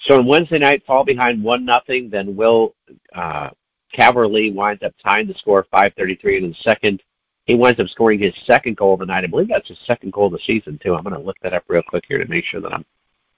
So 0.00 0.18
on 0.18 0.26
Wednesday 0.26 0.58
night, 0.58 0.84
fall 0.84 1.04
behind 1.04 1.42
one 1.42 1.64
nothing. 1.64 2.10
Then 2.10 2.34
Will 2.34 2.74
uh, 3.14 3.50
Calverley 3.92 4.52
winds 4.52 4.82
up 4.82 4.94
tying 5.04 5.26
the 5.26 5.34
score 5.34 5.66
5:33 5.72 6.38
in 6.38 6.48
the 6.48 6.56
second. 6.62 7.02
He 7.46 7.54
winds 7.54 7.80
up 7.80 7.88
scoring 7.88 8.20
his 8.20 8.34
second 8.46 8.76
goal 8.76 8.94
of 8.94 9.00
the 9.00 9.06
night. 9.06 9.24
I 9.24 9.26
believe 9.26 9.48
that's 9.48 9.68
his 9.68 9.78
second 9.86 10.12
goal 10.12 10.26
of 10.26 10.32
the 10.32 10.38
season 10.46 10.78
too. 10.78 10.94
I'm 10.94 11.02
going 11.02 11.16
to 11.16 11.22
look 11.22 11.38
that 11.42 11.52
up 11.52 11.64
real 11.68 11.82
quick 11.82 12.04
here 12.06 12.18
to 12.18 12.26
make 12.26 12.44
sure 12.44 12.60
that 12.60 12.72
I'm 12.72 12.84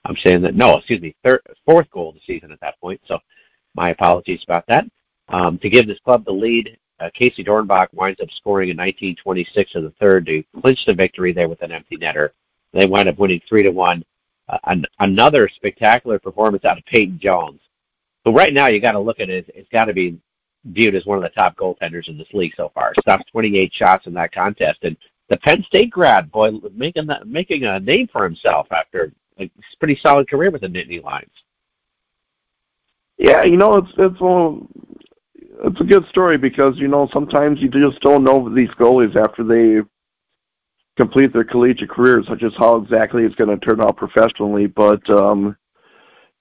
I'm 0.04 0.16
saying 0.16 0.42
that. 0.42 0.54
No, 0.54 0.76
excuse 0.76 1.00
me, 1.00 1.14
third, 1.24 1.40
fourth 1.64 1.90
goal 1.90 2.10
of 2.10 2.14
the 2.16 2.20
season 2.26 2.52
at 2.52 2.60
that 2.60 2.78
point. 2.80 3.00
So 3.06 3.18
my 3.74 3.90
apologies 3.90 4.42
about 4.44 4.66
that. 4.68 4.86
Um, 5.28 5.58
to 5.58 5.70
give 5.70 5.86
this 5.86 5.98
club 6.00 6.24
the 6.24 6.32
lead, 6.32 6.76
uh, 7.00 7.10
Casey 7.14 7.42
Dornbach 7.42 7.88
winds 7.92 8.20
up 8.20 8.30
scoring 8.30 8.68
in 8.68 8.76
1926 8.76 9.74
in 9.74 9.84
the 9.84 9.90
third 9.92 10.26
to 10.26 10.44
clinch 10.60 10.84
the 10.84 10.94
victory 10.94 11.32
there 11.32 11.48
with 11.48 11.62
an 11.62 11.72
empty 11.72 11.96
netter. 11.96 12.30
They 12.72 12.86
wind 12.86 13.08
up 13.08 13.18
winning 13.18 13.40
three 13.48 13.62
to 13.62 13.70
one. 13.70 14.04
Uh, 14.48 14.58
an, 14.64 14.84
another 15.00 15.48
spectacular 15.48 16.18
performance 16.18 16.66
out 16.66 16.76
of 16.76 16.84
Peyton 16.84 17.18
Jones. 17.18 17.60
So 18.24 18.32
right 18.32 18.52
now 18.52 18.66
you 18.66 18.80
got 18.80 18.92
to 18.92 18.98
look 18.98 19.20
at 19.20 19.30
it. 19.30 19.50
It's 19.54 19.68
got 19.70 19.86
to 19.86 19.94
be 19.94 20.18
viewed 20.64 20.94
as 20.94 21.06
one 21.06 21.18
of 21.18 21.22
the 21.22 21.30
top 21.30 21.56
goaltenders 21.56 22.08
in 22.08 22.18
this 22.18 22.32
league 22.32 22.54
so 22.56 22.70
far. 22.74 22.92
Stopped 23.00 23.30
28 23.30 23.72
shots 23.72 24.06
in 24.06 24.14
that 24.14 24.32
contest, 24.32 24.78
and 24.82 24.96
the 25.28 25.36
Penn 25.38 25.62
State 25.64 25.90
grad 25.90 26.30
boy 26.30 26.52
making 26.72 27.06
that 27.06 27.26
making 27.26 27.64
a 27.64 27.80
name 27.80 28.08
for 28.08 28.24
himself 28.24 28.66
after 28.70 29.12
a 29.38 29.50
pretty 29.78 29.98
solid 30.02 30.28
career 30.28 30.50
with 30.50 30.62
the 30.62 30.68
Nittany 30.68 31.02
Lions. 31.02 31.30
Yeah, 33.18 33.44
you 33.44 33.56
know 33.56 33.74
it's 33.74 33.92
it's 33.96 34.20
a 34.20 35.68
it's 35.68 35.80
a 35.80 35.84
good 35.84 36.06
story 36.08 36.36
because 36.36 36.76
you 36.76 36.88
know 36.88 37.08
sometimes 37.12 37.60
you 37.60 37.68
just 37.68 38.00
don't 38.00 38.24
know 38.24 38.52
these 38.52 38.70
goalies 38.70 39.16
after 39.16 39.44
they 39.44 39.82
complete 40.96 41.32
their 41.32 41.44
collegiate 41.44 41.90
careers, 41.90 42.26
such 42.28 42.42
as 42.42 42.52
how 42.58 42.76
exactly 42.76 43.24
it's 43.24 43.34
going 43.34 43.50
to 43.50 43.64
turn 43.64 43.80
out 43.80 43.96
professionally. 43.96 44.66
But 44.66 45.08
um, 45.10 45.56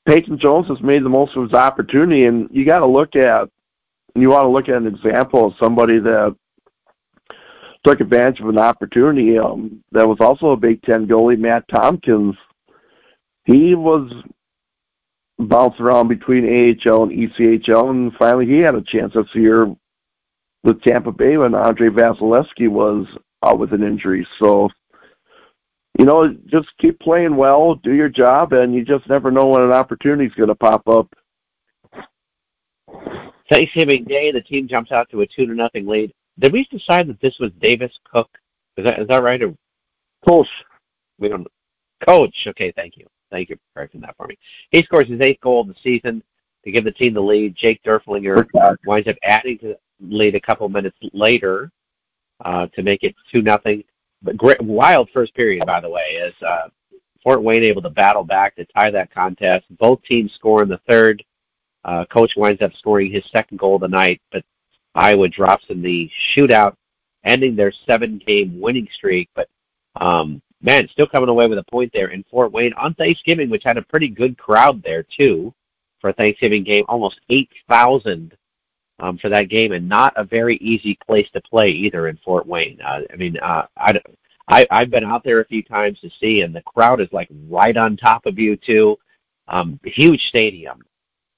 Peyton 0.06 0.38
Jones 0.38 0.68
has 0.68 0.82
made 0.82 1.04
the 1.04 1.10
most 1.10 1.36
of 1.36 1.44
his 1.44 1.54
opportunity, 1.54 2.26
and 2.26 2.50
you 2.52 2.66
got 2.66 2.80
to 2.80 2.88
look 2.88 3.16
at 3.16 3.50
you 4.16 4.30
want 4.30 4.46
to 4.46 4.50
look 4.50 4.70
at 4.70 4.76
an 4.76 4.88
example 4.88 5.48
of 5.48 5.54
somebody 5.60 6.00
that 6.00 6.36
took 7.84 8.00
advantage 8.00 8.40
of 8.40 8.50
an 8.50 8.58
opportunity. 8.58 9.38
Um, 9.38 9.84
that 9.92 10.08
was 10.08 10.18
also 10.20 10.52
a 10.52 10.58
Big 10.58 10.82
Ten 10.84 11.08
goalie, 11.08 11.38
Matt 11.38 11.68
Tomkins. 11.68 12.36
He 13.46 13.76
was 13.76 14.12
bounced 15.38 15.80
around 15.80 16.08
between 16.08 16.46
AHL 16.46 17.04
and 17.04 17.12
ECHL, 17.12 17.90
and 17.90 18.14
finally 18.14 18.46
he 18.46 18.60
had 18.60 18.76
a 18.76 18.82
chance 18.82 19.14
this 19.14 19.26
year 19.34 19.74
with 20.64 20.82
Tampa 20.82 21.12
Bay 21.12 21.38
when 21.38 21.56
Andrei 21.56 21.90
Vasilevskiy 21.90 22.70
was 22.70 23.06
out 23.44 23.60
with 23.60 23.74
an 23.74 23.84
injury. 23.84 24.26
So, 24.40 24.70
you 26.00 26.06
know, 26.06 26.34
just 26.46 26.70
keep 26.80 27.00
playing 27.00 27.36
well, 27.36 27.76
do 27.76 27.94
your 27.94 28.10
job, 28.10 28.54
and 28.54 28.74
you 28.74 28.86
just 28.86 29.10
never 29.10 29.30
know 29.30 29.48
when 29.48 29.62
an 29.62 29.74
opportunity 29.74 30.26
is 30.26 30.34
going 30.36 30.50
to 30.50 30.56
pop 30.56 30.88
up. 30.88 31.14
Thanksgiving 33.50 34.06
Day, 34.06 34.32
the 34.32 34.42
team 34.42 34.68
jumps 34.68 34.92
out 34.92 35.10
to 35.12 35.22
a 35.22 35.28
two 35.28 35.46
to 35.46 35.54
nothing 35.54 35.86
lead. 35.86 36.14
Did 36.40 36.54
we 36.54 36.66
decide 36.66 37.08
that 37.08 37.20
this 37.22 37.38
was 37.40 37.52
Davis 37.62 37.92
Cook? 38.12 38.30
Is 38.78 38.86
that 38.86 39.00
is 39.00 39.08
that 39.08 39.24
right? 39.24 39.42
Or 39.42 39.54
Coach? 40.28 40.48
We 41.20 41.30
don't. 41.30 41.48
Coach. 42.06 42.46
Okay, 42.48 42.72
thank 42.76 42.98
you. 42.98 43.06
Thank 43.32 43.50
you 43.50 43.56
for 43.56 43.80
correcting 43.80 44.02
that 44.02 44.16
for 44.18 44.28
me. 44.28 44.38
He 44.72 44.84
scores 44.84 45.08
his 45.08 45.22
eighth 45.22 45.42
goal 45.42 45.62
of 45.62 45.68
the 45.68 45.76
season 45.84 46.24
to 46.64 46.72
give 46.72 46.84
the 46.84 46.92
team 46.92 47.14
the 47.14 47.22
lead. 47.22 47.56
Jake 47.56 47.82
Durflinger 47.84 48.48
winds 48.86 49.08
up 49.08 49.16
adding 49.24 49.58
to 49.60 49.68
the 49.70 49.78
lead 50.00 50.36
a 50.36 50.42
couple 50.42 50.68
minutes 50.70 50.98
later 51.14 51.72
uh, 52.44 52.68
to 52.68 52.84
make 52.84 53.04
it 53.04 53.16
two 53.32 53.42
nothing. 53.42 53.84
But 54.22 54.38
great, 54.38 54.62
wild 54.62 55.10
first 55.14 55.34
period, 55.36 55.66
by 55.66 55.82
the 55.82 55.90
way, 55.90 56.18
as 56.26 56.34
uh, 56.48 56.70
Fort 57.24 57.44
Wayne 57.44 57.64
able 57.64 57.82
to 57.82 57.90
battle 57.90 58.24
back 58.24 58.56
to 58.56 58.66
tie 58.66 58.92
that 58.92 59.14
contest. 59.14 59.66
Both 59.78 60.04
teams 60.04 60.32
score 60.34 60.64
in 60.64 60.70
the 60.70 60.80
third. 60.88 61.24
Uh, 61.86 62.06
Koch 62.06 62.36
winds 62.36 62.62
up 62.62 62.74
scoring 62.76 63.12
his 63.12 63.24
second 63.32 63.60
goal 63.60 63.76
of 63.76 63.82
the 63.82 63.88
night, 63.88 64.22
but 64.32 64.44
Iowa 64.96 65.28
drops 65.28 65.66
in 65.70 65.82
the 65.82 66.10
shootout, 66.36 66.76
ending 67.24 67.56
their 67.56 67.74
seven-game 67.88 68.60
winning 68.60 68.88
streak. 68.94 69.30
But 69.36 69.50
um, 69.96 70.42
man, 70.62 70.88
still 70.90 71.08
coming 71.08 71.30
away 71.30 71.48
with 71.48 71.58
a 71.58 71.64
point 71.64 71.92
there 71.94 72.08
in 72.08 72.24
Fort 72.32 72.52
Wayne 72.52 72.74
on 72.74 72.94
Thanksgiving, 72.94 73.50
which 73.50 73.64
had 73.64 73.78
a 73.78 73.82
pretty 73.82 74.08
good 74.08 74.38
crowd 74.38 74.82
there 74.84 75.04
too 75.04 75.54
for 76.00 76.10
a 76.10 76.14
Thanksgiving 76.14 76.64
game, 76.64 76.86
almost 76.88 77.20
eight 77.30 77.50
thousand 77.70 78.36
um, 79.00 79.18
for 79.18 79.30
that 79.30 79.50
game, 79.50 79.72
and 79.72 79.90
not 79.90 80.14
a 80.16 80.24
very 80.24 80.58
easy 80.58 80.98
place 81.06 81.30
to 81.32 81.42
play 81.42 81.70
either 81.70 82.08
in 82.08 82.18
Fort 82.18 82.46
Wayne. 82.48 82.80
Uh, 82.82 83.02
I 83.12 83.16
mean, 83.16 83.38
uh, 83.38 83.66
I, 83.78 84.00
I 84.48 84.68
I've 84.70 84.90
been 84.90 85.06
out 85.06 85.24
there 85.24 85.40
a 85.40 85.46
few 85.46 85.64
times 85.64 86.00
to 86.02 86.10
see, 86.20 86.42
and 86.42 86.56
the 86.56 86.62
crowd 86.62 87.02
is 87.02 87.12
like 87.12 87.30
right 87.50 87.76
on 87.76 87.98
top 87.98 88.26
of 88.26 88.40
you 88.40 88.56
too. 88.56 88.98
Um, 89.48 89.80
huge 89.84 90.28
stadium, 90.28 90.82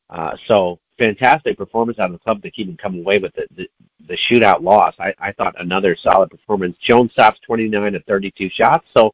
uh, 0.09 0.35
so 0.47 0.79
fantastic 0.97 1.57
performance 1.57 1.99
out 1.99 2.05
of 2.05 2.13
the 2.13 2.19
club 2.19 2.41
to 2.41 2.51
keep 2.51 2.67
them 2.67 2.77
coming 2.77 3.01
away 3.01 3.19
with 3.19 3.33
the, 3.33 3.45
the, 3.55 3.69
the 4.07 4.15
shootout 4.15 4.61
loss. 4.61 4.95
I, 4.99 5.13
I 5.19 5.31
thought 5.31 5.59
another 5.59 5.95
solid 5.95 6.29
performance. 6.29 6.77
Jones 6.77 7.11
stops 7.11 7.39
29 7.41 7.95
of 7.95 8.03
32 8.05 8.49
shots, 8.49 8.87
so 8.95 9.13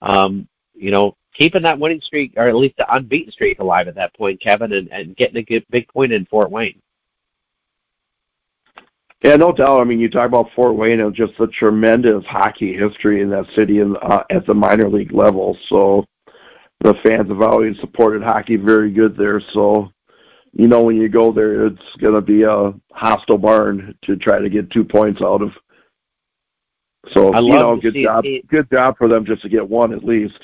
um, 0.00 0.48
you 0.74 0.90
know 0.90 1.16
keeping 1.34 1.62
that 1.62 1.78
winning 1.78 2.00
streak 2.00 2.34
or 2.36 2.46
at 2.46 2.54
least 2.54 2.76
the 2.76 2.94
unbeaten 2.94 3.32
streak 3.32 3.58
alive 3.58 3.88
at 3.88 3.94
that 3.94 4.14
point, 4.14 4.40
Kevin, 4.40 4.72
and, 4.72 4.92
and 4.92 5.16
getting 5.16 5.36
a 5.38 5.42
good, 5.42 5.64
big 5.70 5.88
point 5.88 6.12
in 6.12 6.26
Fort 6.26 6.50
Wayne. 6.50 6.80
Yeah, 9.22 9.36
no 9.36 9.52
doubt. 9.52 9.80
I 9.80 9.84
mean, 9.84 10.00
you 10.00 10.10
talk 10.10 10.26
about 10.26 10.50
Fort 10.54 10.74
Wayne 10.74 11.00
and 11.00 11.14
just 11.14 11.38
the 11.38 11.46
tremendous 11.46 12.24
hockey 12.24 12.76
history 12.76 13.22
in 13.22 13.30
that 13.30 13.46
city 13.54 13.78
and 13.78 13.96
uh, 14.02 14.24
at 14.30 14.46
the 14.46 14.54
minor 14.54 14.88
league 14.88 15.12
level. 15.12 15.56
So 15.68 16.04
the 16.80 16.94
fans 17.04 17.28
have 17.28 17.40
always 17.40 17.78
supported 17.78 18.22
hockey 18.22 18.56
very 18.56 18.90
good 18.90 19.16
there. 19.16 19.40
So 19.52 19.92
you 20.52 20.68
know 20.68 20.82
when 20.82 20.96
you 20.96 21.08
go 21.08 21.32
there, 21.32 21.66
it's 21.66 21.82
going 21.98 22.14
to 22.14 22.20
be 22.20 22.42
a 22.42 22.74
hostile 22.92 23.38
barn 23.38 23.94
to 24.02 24.16
try 24.16 24.38
to 24.38 24.50
get 24.50 24.70
two 24.70 24.84
points 24.84 25.22
out 25.22 25.42
of. 25.42 25.52
So 27.12 27.36
you 27.40 27.52
know, 27.52 27.76
good 27.76 27.94
job, 27.94 28.24
it. 28.24 28.46
good 28.46 28.70
job 28.70 28.96
for 28.96 29.08
them 29.08 29.24
just 29.24 29.42
to 29.42 29.48
get 29.48 29.68
one 29.68 29.92
at 29.92 30.04
least. 30.04 30.38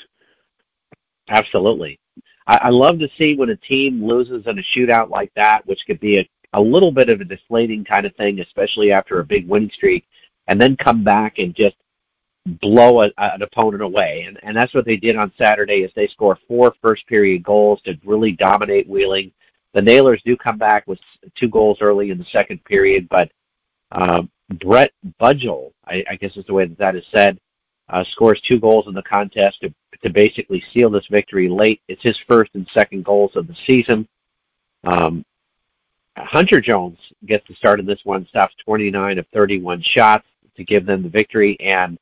Absolutely, 1.28 2.00
I, 2.46 2.56
I 2.56 2.68
love 2.70 2.98
to 2.98 3.08
see 3.16 3.36
when 3.36 3.50
a 3.50 3.56
team 3.56 4.04
loses 4.04 4.46
in 4.46 4.58
a 4.58 4.62
shootout 4.62 5.10
like 5.10 5.32
that, 5.36 5.66
which 5.66 5.84
could 5.86 6.00
be 6.00 6.18
a, 6.18 6.28
a 6.54 6.60
little 6.60 6.90
bit 6.90 7.10
of 7.10 7.20
a 7.20 7.24
deflating 7.24 7.84
kind 7.84 8.06
of 8.06 8.16
thing, 8.16 8.40
especially 8.40 8.90
after 8.90 9.20
a 9.20 9.24
big 9.24 9.46
winning 9.46 9.70
streak, 9.70 10.06
and 10.48 10.60
then 10.60 10.76
come 10.76 11.04
back 11.04 11.38
and 11.38 11.54
just 11.54 11.76
blow 12.60 13.02
a, 13.02 13.10
an 13.18 13.42
opponent 13.42 13.82
away. 13.82 14.24
And, 14.26 14.38
and 14.42 14.56
that's 14.56 14.74
what 14.74 14.84
they 14.84 14.96
did 14.96 15.16
on 15.16 15.32
Saturday 15.38 15.82
is 15.82 15.92
they 15.94 16.08
score 16.08 16.38
four 16.48 16.74
first 16.82 17.06
period 17.06 17.42
goals 17.42 17.80
to 17.82 17.98
really 18.04 18.32
dominate 18.32 18.88
Wheeling. 18.88 19.32
The 19.74 19.82
Nailers 19.82 20.22
do 20.24 20.36
come 20.36 20.58
back 20.58 20.86
with 20.86 20.98
two 21.34 21.48
goals 21.48 21.78
early 21.80 22.10
in 22.10 22.18
the 22.18 22.26
second 22.32 22.64
period, 22.64 23.08
but 23.08 23.30
um, 23.92 24.30
Brett 24.48 24.92
Budgell, 25.20 25.72
I, 25.86 26.04
I 26.10 26.16
guess 26.16 26.36
is 26.36 26.46
the 26.46 26.54
way 26.54 26.66
that 26.66 26.78
that 26.78 26.96
is 26.96 27.04
said, 27.12 27.38
uh, 27.88 28.04
scores 28.04 28.40
two 28.40 28.58
goals 28.58 28.86
in 28.86 28.94
the 28.94 29.02
contest 29.02 29.60
to, 29.60 29.72
to 30.02 30.10
basically 30.10 30.62
seal 30.72 30.90
this 30.90 31.06
victory 31.06 31.48
late. 31.48 31.80
It's 31.88 32.02
his 32.02 32.18
first 32.18 32.50
and 32.54 32.68
second 32.72 33.04
goals 33.04 33.36
of 33.36 33.46
the 33.46 33.56
season. 33.66 34.08
Um, 34.84 35.24
Hunter 36.16 36.60
Jones 36.60 36.98
gets 37.26 37.46
the 37.48 37.54
start 37.54 37.80
of 37.80 37.86
this 37.86 38.04
one, 38.04 38.26
stops 38.26 38.54
29 38.64 39.18
of 39.18 39.26
31 39.28 39.82
shots 39.82 40.26
to 40.56 40.64
give 40.64 40.84
them 40.86 41.02
the 41.02 41.08
victory. 41.08 41.58
And, 41.60 41.98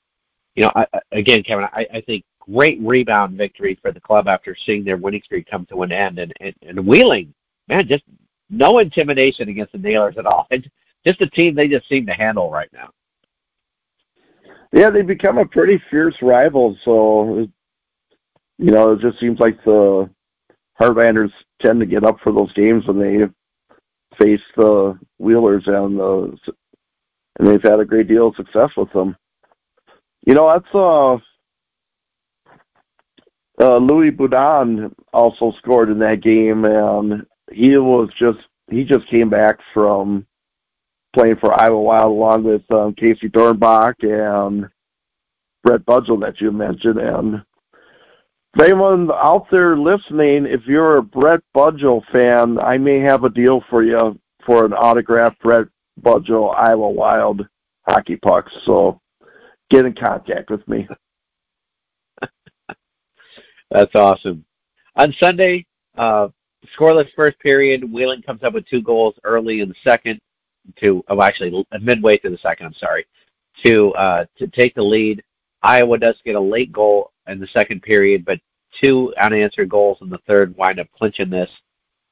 you 0.55 0.65
know, 0.65 0.73
I, 0.75 0.87
again, 1.13 1.43
Kevin, 1.43 1.67
I, 1.73 1.87
I 1.93 2.01
think 2.01 2.25
great 2.41 2.81
rebound 2.81 3.37
victory 3.37 3.79
for 3.81 3.93
the 3.93 4.01
club 4.01 4.29
after 4.29 4.55
seeing 4.55 4.85
their 4.85 4.97
winning 4.97 5.23
streak 5.23 5.49
come 5.49 5.67
to 5.67 5.83
an 5.83 5.93
end. 5.93 6.19
And, 6.19 6.33
and, 6.41 6.55
and 6.63 6.87
Wheeling 6.87 7.35
man, 7.69 7.87
just 7.89 8.05
no 8.51 8.79
intimidation 8.79 9.49
against 9.49 9.73
the 9.73 9.79
Nailers 9.79 10.19
at 10.19 10.27
all. 10.27 10.47
It's 10.51 10.67
just 11.07 11.21
a 11.21 11.27
team 11.29 11.55
they 11.55 11.69
just 11.69 11.89
seem 11.89 12.07
to 12.07 12.13
handle 12.13 12.51
right 12.51 12.71
now. 12.73 12.91
Yeah, 14.73 14.91
they 14.91 15.03
become 15.03 15.39
a 15.39 15.47
pretty 15.47 15.81
fierce 15.91 16.17
rival. 16.21 16.77
So, 16.85 17.49
you 18.59 18.71
know, 18.71 18.93
it 18.93 19.01
just 19.01 19.19
seems 19.21 19.39
like 19.39 19.63
the 19.65 20.11
Heartlanders 20.81 21.33
tend 21.63 21.81
to 21.81 21.87
get 21.87 22.05
up 22.05 22.19
for 22.23 22.33
those 22.33 22.53
games 22.53 22.87
when 22.87 22.99
they 22.99 23.27
face 24.21 24.41
the 24.57 24.99
Wheelers 25.19 25.65
and 25.67 25.99
the 25.99 26.37
and 27.39 27.49
they've 27.49 27.63
had 27.63 27.81
a 27.81 27.85
great 27.85 28.09
deal 28.09 28.29
of 28.29 28.37
success 28.37 28.71
with 28.77 28.91
them. 28.93 29.17
You 30.27 30.35
know, 30.35 30.51
that's 30.53 30.75
uh, 30.75 31.15
uh 33.63 33.77
Louis 33.79 34.11
Boudon 34.11 34.93
also 35.13 35.53
scored 35.59 35.91
in 35.91 35.99
that 36.01 36.23
game, 36.23 36.65
and 36.65 37.27
he 37.53 37.77
was 37.77 38.09
just 38.19 38.39
he 38.71 38.85
just 38.85 39.07
came 39.09 39.31
back 39.31 39.59
from 39.73 40.27
playing 41.13 41.37
for 41.37 41.59
Iowa 41.59 41.81
Wild 41.81 42.13
along 42.13 42.45
with 42.45 42.71
um, 42.71 42.95
Casey 42.95 43.29
Dornbach 43.29 43.95
and 44.03 44.69
Brett 45.63 45.87
Budgell 45.87 46.21
that 46.21 46.41
you 46.41 46.53
mentioned. 46.53 46.99
And 46.99 47.43
if 48.55 48.63
anyone 48.63 49.11
out 49.11 49.47
there 49.51 49.77
listening, 49.79 50.47
if 50.47 50.67
you're 50.67 50.99
a 50.99 51.03
Brett 51.03 51.41
Budgell 51.55 52.03
fan, 52.13 52.59
I 52.59 52.79
may 52.79 52.99
have 53.01 53.25
a 53.25 53.31
deal 53.31 53.63
for 53.71 53.83
you 53.83 54.19
for 54.45 54.65
an 54.65 54.73
autographed 54.73 55.41
Brett 55.41 55.67
Budgell 56.01 56.55
Iowa 56.55 56.91
Wild 56.91 57.47
hockey 57.87 58.17
puck. 58.17 58.49
So 58.65 59.01
get 59.71 59.87
in 59.87 59.95
contact 59.95 60.51
with 60.51 60.67
me. 60.69 60.89
That's 63.71 63.95
awesome. 63.95 64.45
On 64.97 65.15
Sunday, 65.21 65.67
uh, 65.97 66.29
scoreless 66.79 67.13
first 67.15 67.39
period. 67.41 67.91
Wheeling 67.91 68.23
comes 68.23 68.43
up 68.43 68.55
with 68.55 68.67
two 68.69 68.83
goals 68.83 69.15
early 69.25 69.61
in 69.61 69.69
the 69.69 69.75
second 69.85 70.21
to, 70.81 71.05
oh, 71.09 71.23
actually 71.23 71.67
midway 71.81 72.17
through 72.17 72.31
the 72.31 72.39
second. 72.39 72.67
I'm 72.67 72.75
sorry, 72.75 73.07
to 73.64 73.95
uh, 73.95 74.25
to 74.39 74.47
take 74.49 74.75
the 74.75 74.85
lead. 74.85 75.23
Iowa 75.62 75.99
does 75.99 76.17
get 76.25 76.37
a 76.37 76.41
late 76.41 76.73
goal 76.73 77.12
in 77.27 77.41
the 77.41 77.49
second 77.49 77.83
period, 77.83 78.25
but 78.25 78.41
two 78.81 79.14
unanswered 79.21 79.69
goals 79.69 79.99
in 80.01 80.09
the 80.09 80.19
third 80.27 80.57
wind 80.57 80.79
up 80.81 80.89
clinching 80.97 81.31
this 81.31 81.51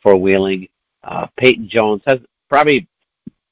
for 0.01 0.17
Wheeling. 0.17 0.69
Uh, 1.03 1.27
Peyton 1.37 1.69
Jones 1.69 2.03
has 2.07 2.21
probably, 2.49 2.89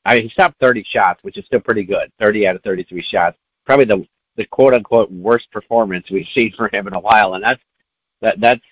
I 0.05 0.15
mean, 0.15 0.25
he 0.25 0.29
stopped 0.31 0.59
30 0.61 0.85
shots, 0.85 1.23
which 1.23 1.37
is 1.37 1.45
still 1.45 1.61
pretty 1.61 1.85
good. 1.85 2.11
30 2.19 2.47
out 2.47 2.57
of 2.57 2.63
33 2.63 3.03
shots. 3.03 3.39
Probably 3.67 3.85
the 3.85 4.07
the 4.37 4.47
quote 4.47 4.73
unquote 4.73 5.11
worst 5.11 5.51
performance 5.51 6.11
we've 6.11 6.27
seen 6.35 6.53
for 6.53 6.69
him 6.73 6.87
in 6.87 6.95
a 6.95 7.01
while, 7.01 7.35
and 7.35 7.45
that's 7.45 7.63
that 8.21 8.41
that's 8.41 8.65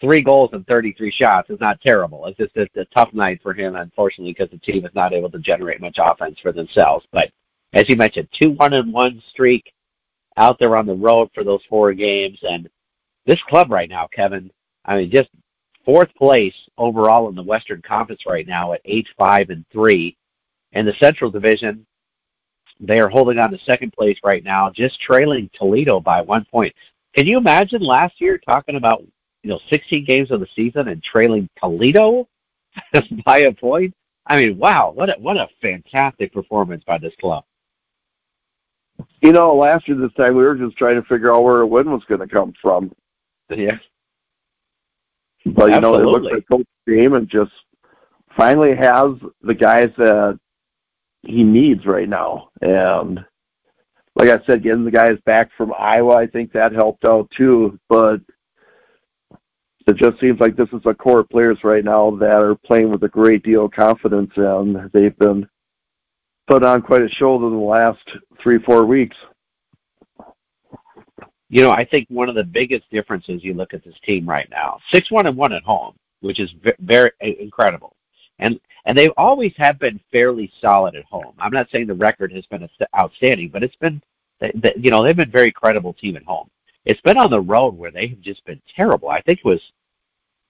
three 0.00 0.22
goals 0.22 0.50
and 0.52 0.66
33 0.66 1.10
shots 1.10 1.50
is 1.50 1.60
not 1.60 1.80
terrible. 1.80 2.26
It's 2.26 2.38
just 2.38 2.56
a, 2.56 2.68
a 2.80 2.84
tough 2.86 3.12
night 3.12 3.40
for 3.42 3.52
him, 3.52 3.76
unfortunately, 3.76 4.32
because 4.32 4.50
the 4.50 4.58
team 4.58 4.84
is 4.84 4.94
not 4.94 5.12
able 5.12 5.30
to 5.30 5.38
generate 5.38 5.80
much 5.80 5.98
offense 6.00 6.38
for 6.40 6.52
themselves. 6.52 7.06
But 7.12 7.30
as 7.72 7.88
you 7.88 7.96
mentioned, 7.96 8.28
two 8.32 8.50
one 8.50 8.72
and 8.72 8.92
one 8.92 9.22
streak 9.30 9.72
out 10.36 10.58
there 10.58 10.76
on 10.76 10.86
the 10.86 10.94
road 10.94 11.30
for 11.34 11.44
those 11.44 11.62
four 11.68 11.92
games, 11.92 12.38
and 12.42 12.68
this 13.26 13.42
club 13.42 13.70
right 13.70 13.88
now, 13.88 14.08
Kevin. 14.12 14.50
I 14.84 14.96
mean, 14.96 15.10
just 15.10 15.28
fourth 15.84 16.14
place 16.14 16.54
overall 16.78 17.28
in 17.28 17.34
the 17.34 17.42
Western 17.42 17.82
Conference 17.82 18.22
right 18.26 18.46
now 18.46 18.72
at 18.72 18.80
eight 18.84 19.08
five 19.18 19.50
and 19.50 19.64
three. 19.70 20.16
In 20.72 20.86
the 20.86 20.94
Central 21.00 21.30
Division, 21.30 21.84
they 22.78 23.00
are 23.00 23.08
holding 23.08 23.38
on 23.38 23.50
to 23.50 23.58
second 23.58 23.92
place 23.92 24.18
right 24.24 24.42
now, 24.42 24.70
just 24.70 25.00
trailing 25.00 25.50
Toledo 25.54 26.00
by 26.00 26.22
one 26.22 26.44
point. 26.44 26.74
Can 27.14 27.26
you 27.26 27.36
imagine 27.38 27.82
last 27.82 28.20
year 28.20 28.38
talking 28.38 28.76
about 28.76 29.04
you 29.42 29.50
know 29.50 29.60
16 29.70 30.04
games 30.04 30.30
of 30.30 30.40
the 30.40 30.46
season 30.54 30.88
and 30.88 31.02
trailing 31.02 31.48
Toledo 31.58 32.28
by 33.24 33.38
a 33.38 33.52
point? 33.52 33.94
I 34.26 34.36
mean, 34.36 34.58
wow, 34.58 34.92
what 34.94 35.10
a, 35.10 35.20
what 35.20 35.36
a 35.36 35.48
fantastic 35.60 36.32
performance 36.32 36.84
by 36.86 36.98
this 36.98 37.14
club. 37.20 37.44
You 39.22 39.32
know, 39.32 39.56
last 39.56 39.88
year 39.88 39.96
this 39.96 40.12
time 40.12 40.36
we 40.36 40.44
were 40.44 40.54
just 40.54 40.76
trying 40.76 40.96
to 40.96 41.08
figure 41.08 41.34
out 41.34 41.42
where 41.42 41.60
a 41.60 41.66
win 41.66 41.90
was 41.90 42.04
going 42.08 42.20
to 42.20 42.28
come 42.28 42.52
from. 42.60 42.92
Yeah. 43.48 43.78
But 45.46 45.70
you 45.70 45.80
know, 45.80 45.94
it 45.94 46.04
looks 46.04 46.26
like 46.32 46.48
Coach 46.48 46.66
Damon 46.86 47.28
just 47.30 47.52
finally 48.36 48.76
has 48.76 49.12
the 49.42 49.54
guys 49.54 49.90
that 49.96 50.38
he 51.22 51.42
needs 51.42 51.86
right 51.86 52.08
now. 52.08 52.50
And 52.60 53.24
like 54.16 54.28
I 54.28 54.44
said, 54.44 54.62
getting 54.62 54.84
the 54.84 54.90
guys 54.90 55.18
back 55.24 55.50
from 55.56 55.72
Iowa, 55.78 56.16
I 56.16 56.26
think 56.26 56.52
that 56.52 56.72
helped 56.72 57.04
out 57.04 57.30
too. 57.36 57.78
But 57.88 58.20
it 59.86 59.96
just 59.96 60.20
seems 60.20 60.40
like 60.40 60.56
this 60.56 60.68
is 60.72 60.82
a 60.84 60.94
core 60.94 61.20
of 61.20 61.28
players 61.28 61.58
right 61.64 61.84
now 61.84 62.10
that 62.16 62.40
are 62.40 62.54
playing 62.54 62.90
with 62.90 63.02
a 63.02 63.08
great 63.08 63.42
deal 63.42 63.64
of 63.64 63.72
confidence, 63.72 64.30
and 64.36 64.90
they've 64.92 65.18
been 65.18 65.48
put 66.46 66.64
on 66.64 66.82
quite 66.82 67.02
a 67.02 67.08
show 67.08 67.36
in 67.36 67.50
the 67.50 67.58
last 67.58 68.02
three, 68.42 68.58
four 68.58 68.84
weeks. 68.84 69.16
You 71.48 71.62
know, 71.62 71.70
I 71.70 71.84
think 71.84 72.06
one 72.08 72.28
of 72.28 72.34
the 72.34 72.44
biggest 72.44 72.88
differences 72.90 73.42
you 73.42 73.54
look 73.54 73.74
at 73.74 73.84
this 73.84 73.98
team 74.04 74.28
right 74.28 74.48
now, 74.50 74.78
six 74.92 75.10
one 75.10 75.26
and 75.26 75.36
one 75.36 75.52
at 75.52 75.64
home, 75.64 75.94
which 76.20 76.38
is 76.38 76.50
very 76.78 77.10
uh, 77.22 77.26
incredible, 77.40 77.96
and 78.38 78.60
and 78.84 78.96
they 78.96 79.08
always 79.10 79.52
have 79.56 79.78
been 79.78 79.98
fairly 80.12 80.52
solid 80.60 80.94
at 80.94 81.04
home. 81.04 81.34
I'm 81.38 81.52
not 81.52 81.68
saying 81.70 81.86
the 81.86 81.94
record 81.94 82.32
has 82.32 82.46
been 82.46 82.68
outstanding, 82.98 83.48
but 83.48 83.62
it's 83.62 83.76
been, 83.76 84.00
you 84.40 84.90
know, 84.90 85.02
they've 85.02 85.16
been 85.16 85.30
very 85.30 85.50
credible 85.50 85.92
team 85.92 86.16
at 86.16 86.24
home. 86.24 86.48
It's 86.84 87.00
been 87.02 87.18
on 87.18 87.30
the 87.30 87.40
road 87.40 87.76
where 87.76 87.90
they 87.90 88.06
have 88.08 88.20
just 88.20 88.44
been 88.44 88.60
terrible. 88.74 89.08
I 89.08 89.20
think 89.20 89.40
it 89.40 89.44
was 89.44 89.60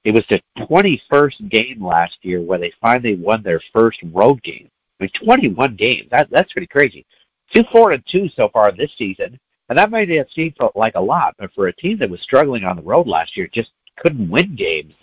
it 0.05 0.12
was 0.12 0.24
the 0.28 0.41
21st 0.59 1.51
game 1.51 1.85
last 1.85 2.18
year 2.22 2.41
where 2.41 2.59
they 2.59 2.72
finally 2.81 3.16
won 3.16 3.43
their 3.43 3.61
first 3.72 4.01
road 4.12 4.43
game. 4.43 4.70
I 4.99 5.05
mean, 5.05 5.11
21 5.11 5.76
games. 5.76 6.09
That 6.11 6.31
that's 6.31 6.53
pretty 6.53 6.68
crazy. 6.68 7.05
Two 7.53 7.64
four 7.64 7.93
and 7.93 8.07
two 8.07 8.28
so 8.28 8.49
far 8.49 8.70
this 8.70 8.93
season, 8.97 9.39
and 9.68 9.78
that 9.78 9.91
might 9.91 10.09
have 10.09 10.31
seemed 10.35 10.57
like 10.74 10.95
a 10.95 11.01
lot, 11.01 11.35
but 11.39 11.53
for 11.53 11.66
a 11.66 11.72
team 11.72 11.99
that 11.99 12.11
was 12.11 12.20
struggling 12.20 12.64
on 12.64 12.76
the 12.76 12.83
road 12.83 13.09
last 13.09 13.37
year, 13.37 13.49
just 13.49 13.70
couldn't 13.97 14.31
win 14.31 14.55
games. 14.55 14.95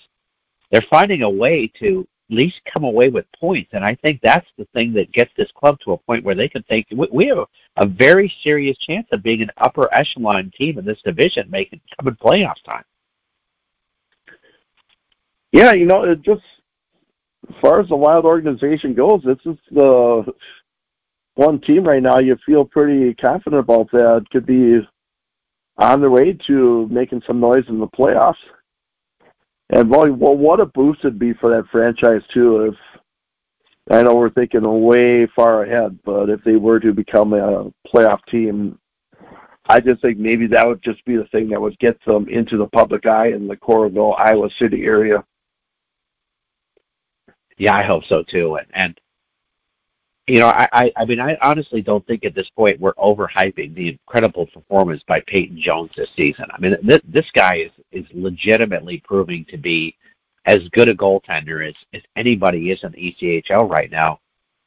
They're 0.72 0.82
finding 0.90 1.24
a 1.24 1.30
way 1.30 1.68
to 1.80 2.08
at 2.30 2.36
least 2.36 2.62
come 2.72 2.84
away 2.84 3.10
with 3.10 3.26
points, 3.40 3.72
and 3.74 3.84
I 3.84 3.96
think 3.96 4.22
that's 4.22 4.48
the 4.58 4.66
thing 4.74 4.94
that 4.94 5.12
gets 5.12 5.32
this 5.36 5.52
club 5.52 5.80
to 5.82 5.94
a 5.94 5.98
point 5.98 6.24
where 6.24 6.36
they 6.36 6.50
can 6.50 6.64
think 6.64 6.88
we 7.12 7.28
have 7.28 7.46
a 7.78 7.86
very 7.86 8.34
serious 8.44 8.78
chance 8.78 9.08
of 9.12 9.24
being 9.24 9.42
an 9.42 9.52
upper 9.58 9.94
echelon 9.94 10.52
team 10.58 10.78
in 10.78 10.86
this 10.86 11.02
division, 11.04 11.50
making 11.50 11.80
coming 11.98 12.16
playoffs 12.16 12.64
time. 12.66 12.84
Yeah, 15.52 15.74
you 15.74 15.86
know, 15.86 16.04
it 16.04 16.22
just 16.24 16.42
as 17.50 17.56
far 17.62 17.80
as 17.80 17.88
the 17.88 17.96
Wild 17.96 18.26
organization 18.26 18.94
goes, 18.94 19.22
this 19.24 19.38
is 19.46 19.58
the 19.72 20.26
one 21.36 21.62
team 21.62 21.84
right 21.84 22.02
now 22.02 22.20
you 22.20 22.36
feel 22.46 22.66
pretty 22.66 23.14
confident 23.14 23.60
about 23.60 23.92
that 23.92 24.26
could 24.32 24.46
be 24.46 24.80
on 25.78 26.02
their 26.02 26.10
way 26.10 26.34
to 26.48 26.88
making 26.90 27.22
some 27.26 27.40
noise 27.40 27.64
in 27.70 27.80
the 27.80 27.88
playoffs. 27.88 28.36
And 29.70 29.90
well, 29.90 30.10
what 30.10 30.60
a 30.60 30.66
boost 30.66 31.02
it'd 31.02 31.20
be 31.20 31.34
for 31.34 31.52
that 31.52 31.68
franchise 31.72 32.22
too 32.34 32.66
if 32.66 32.76
I 33.90 34.04
know 34.04 34.16
we're 34.16 34.30
thinking 34.30 34.84
way 34.84 35.28
far 35.28 35.64
ahead, 35.64 36.00
but 36.04 36.30
if 36.30 36.44
they 36.44 36.58
were 36.58 36.80
to 36.80 36.94
become 36.94 37.34
a 37.34 37.72
playoff 37.88 38.26
team, 38.26 38.78
I 39.70 39.80
just 39.80 40.02
think 40.02 40.18
maybe 40.18 40.48
that 40.48 40.68
would 40.68 40.82
just 40.82 41.04
be 41.06 41.16
the 41.16 41.26
thing 41.26 41.50
that 41.50 41.62
would 41.62 41.80
get 41.80 42.04
them 42.06 42.28
into 42.28 42.58
the 42.58 42.68
public 42.68 43.06
eye 43.06 43.28
in 43.28 43.48
the 43.48 43.56
Coralville, 43.56 44.20
Iowa 44.20 44.50
City 44.58 44.86
area. 44.86 45.24
Yeah, 47.58 47.76
I 47.76 47.84
hope 47.84 48.06
so 48.06 48.24
too. 48.24 48.56
And, 48.56 48.68
and 48.74 49.02
you 50.28 50.40
know, 50.40 50.48
I, 50.48 50.68
I, 50.74 50.92
I 50.98 51.06
mean, 51.06 51.22
I 51.22 51.38
honestly 51.42 51.82
don't 51.82 52.06
think 52.06 52.26
at 52.26 52.36
this 52.36 52.50
point 52.50 52.80
we're 52.80 52.94
overhyping 52.96 53.74
the 53.74 53.90
incredible 53.90 54.46
performance 54.48 55.02
by 55.08 55.22
Peyton 55.22 55.60
Jones 55.60 55.92
this 55.96 56.10
season. 56.16 56.46
I 56.52 56.60
mean, 56.60 56.76
this, 56.84 57.02
this 57.06 57.30
guy 57.34 57.56
is 57.56 57.72
is 57.92 58.06
legitimately 58.14 59.00
proving 59.06 59.46
to 59.46 59.58
be 59.58 59.96
as 60.48 60.68
good 60.70 60.88
a 60.88 60.96
goaltender 60.96 61.68
as, 61.68 61.76
as 61.94 62.02
anybody 62.16 62.72
is 62.72 62.80
in 62.82 62.92
the 62.94 63.16
ECHL 63.22 63.70
right 63.70 63.92
now, 63.92 64.20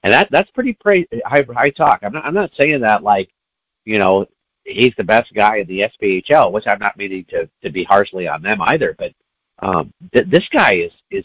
and 0.02 0.12
that 0.12 0.30
that's 0.30 0.50
pretty 0.50 0.76
high 0.84 1.44
high 1.52 1.70
talk. 1.70 2.00
I'm 2.02 2.12
not 2.12 2.24
I'm 2.24 2.34
not 2.34 2.52
saying 2.58 2.80
that 2.80 3.02
like, 3.02 3.30
you 3.84 3.98
know, 3.98 4.26
he's 4.64 4.94
the 4.96 5.04
best 5.04 5.32
guy 5.34 5.56
in 5.56 5.66
the 5.66 5.90
SPHL, 6.02 6.52
which 6.52 6.66
I'm 6.68 6.78
not 6.78 6.96
meaning 6.96 7.24
to 7.30 7.48
to 7.62 7.70
be 7.70 7.82
harshly 7.82 8.28
on 8.28 8.42
them 8.42 8.60
either, 8.60 8.94
but 8.96 9.12
um, 9.58 9.92
th- 10.12 10.28
this 10.28 10.46
guy 10.48 10.74
is 10.74 10.92
is 11.10 11.24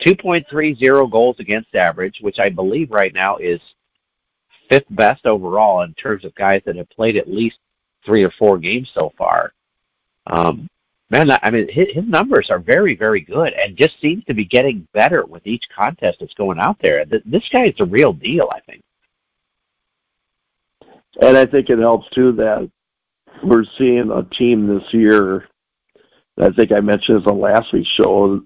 2.30 0.00 1.10
goals 1.10 1.36
against 1.38 1.74
average, 1.74 2.18
which 2.20 2.38
I 2.38 2.48
believe 2.48 2.90
right 2.90 3.12
now 3.12 3.36
is 3.36 3.60
fifth 4.70 4.86
best 4.90 5.26
overall 5.26 5.82
in 5.82 5.94
terms 5.94 6.24
of 6.24 6.34
guys 6.34 6.62
that 6.64 6.76
have 6.76 6.90
played 6.90 7.16
at 7.16 7.30
least 7.32 7.58
three 8.04 8.24
or 8.24 8.32
four 8.38 8.58
games 8.58 8.90
so 8.94 9.12
far. 9.16 9.52
Um, 10.26 10.68
man, 11.10 11.30
I 11.30 11.50
mean, 11.50 11.68
his, 11.68 11.88
his 11.92 12.04
numbers 12.04 12.50
are 12.50 12.58
very, 12.58 12.94
very 12.94 13.20
good, 13.20 13.52
and 13.52 13.76
just 13.76 14.00
seems 14.00 14.24
to 14.24 14.34
be 14.34 14.44
getting 14.44 14.86
better 14.92 15.24
with 15.24 15.46
each 15.46 15.68
contest 15.68 16.18
that's 16.20 16.34
going 16.34 16.58
out 16.58 16.78
there. 16.80 17.04
This 17.04 17.48
guy 17.48 17.66
is 17.66 17.80
a 17.80 17.86
real 17.86 18.12
deal, 18.12 18.48
I 18.52 18.60
think. 18.60 18.82
And 21.20 21.36
I 21.36 21.46
think 21.46 21.70
it 21.70 21.78
helps 21.78 22.10
too 22.10 22.32
that 22.32 22.70
we're 23.42 23.64
seeing 23.78 24.10
a 24.10 24.22
team 24.22 24.66
this 24.66 24.92
year. 24.92 25.48
I 26.38 26.50
think 26.50 26.72
I 26.72 26.80
mentioned 26.80 27.20
this 27.20 27.26
on 27.26 27.40
last 27.40 27.72
week's 27.72 27.88
show 27.88 28.42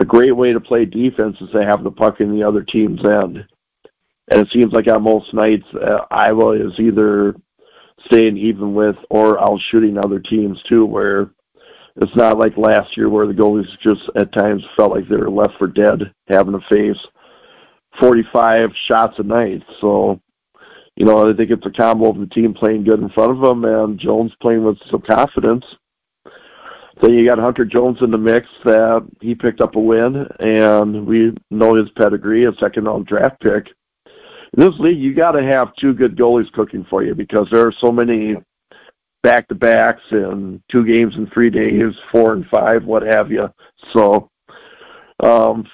a 0.00 0.04
great 0.04 0.32
way 0.32 0.52
to 0.52 0.60
play 0.60 0.84
defense 0.84 1.40
is 1.40 1.50
to 1.50 1.64
have 1.64 1.84
the 1.84 1.90
puck 1.90 2.20
in 2.20 2.32
the 2.32 2.42
other 2.42 2.62
team's 2.62 3.04
end. 3.04 3.46
And 4.28 4.40
it 4.40 4.50
seems 4.50 4.72
like 4.72 4.88
on 4.88 5.02
most 5.02 5.32
nights, 5.34 5.66
uh, 5.74 6.06
Iowa 6.10 6.52
is 6.52 6.78
either 6.78 7.36
staying 8.06 8.36
even 8.38 8.74
with 8.74 8.96
or 9.10 9.40
out 9.40 9.60
shooting 9.60 9.98
other 9.98 10.18
teams 10.18 10.62
too, 10.62 10.84
where 10.84 11.30
it's 11.96 12.14
not 12.16 12.38
like 12.38 12.56
last 12.56 12.96
year 12.96 13.08
where 13.08 13.26
the 13.26 13.32
goalies 13.32 13.68
just 13.80 14.02
at 14.16 14.32
times 14.32 14.64
felt 14.76 14.92
like 14.92 15.08
they 15.08 15.16
were 15.16 15.30
left 15.30 15.58
for 15.58 15.66
dead 15.66 16.12
having 16.28 16.58
to 16.58 16.66
face 16.68 16.98
45 18.00 18.70
shots 18.76 19.18
a 19.18 19.22
night. 19.22 19.62
So, 19.80 20.20
you 20.96 21.06
know, 21.06 21.30
I 21.30 21.34
think 21.34 21.50
it's 21.50 21.66
a 21.66 21.70
combo 21.70 22.10
of 22.10 22.18
the 22.18 22.26
team 22.26 22.54
playing 22.54 22.84
good 22.84 23.00
in 23.00 23.08
front 23.10 23.32
of 23.32 23.40
them 23.40 23.64
and 23.64 23.98
Jones 23.98 24.32
playing 24.40 24.64
with 24.64 24.78
some 24.90 25.02
confidence 25.02 25.64
then 27.00 27.12
you 27.12 27.24
got 27.24 27.38
Hunter 27.38 27.64
Jones 27.64 27.98
in 28.02 28.10
the 28.10 28.18
mix 28.18 28.46
that 28.64 29.06
he 29.20 29.34
picked 29.34 29.60
up 29.60 29.76
a 29.76 29.80
win, 29.80 30.26
and 30.38 31.06
we 31.06 31.34
know 31.50 31.74
his 31.74 31.90
pedigree, 31.90 32.44
a 32.44 32.52
second 32.60 32.84
round 32.84 33.06
draft 33.06 33.40
pick. 33.40 33.68
In 34.06 34.62
this 34.62 34.78
league, 34.78 34.98
you 34.98 35.14
got 35.14 35.32
to 35.32 35.42
have 35.42 35.74
two 35.76 35.92
good 35.92 36.16
goalies 36.16 36.50
cooking 36.52 36.86
for 36.88 37.02
you 37.02 37.14
because 37.14 37.48
there 37.50 37.66
are 37.66 37.74
so 37.80 37.90
many 37.90 38.36
back 39.24 39.48
to 39.48 39.54
backs 39.54 40.02
and 40.10 40.62
two 40.70 40.84
games 40.84 41.16
in 41.16 41.26
three 41.28 41.50
days, 41.50 41.94
four 42.12 42.34
and 42.34 42.46
five, 42.46 42.84
what 42.84 43.02
have 43.02 43.32
you. 43.32 43.48
So, 43.92 44.30
um, 45.20 45.66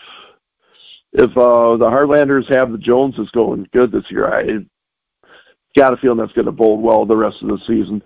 if 1.13 1.31
uh, 1.37 1.77
the 1.77 1.91
Heartlanders 1.91 2.49
have 2.55 2.71
the 2.71 2.79
Joneses 2.79 3.29
going 3.33 3.69
good 3.73 3.91
this 3.91 4.09
year, 4.09 4.33
I 4.33 4.65
got 5.77 5.93
a 5.93 5.97
feeling 5.97 6.19
that's 6.19 6.33
going 6.33 6.47
to 6.47 6.53
bode 6.53 6.81
well 6.81 7.05
the 7.05 7.17
rest 7.17 7.43
of 7.43 7.49
the 7.49 7.59
season. 7.67 8.03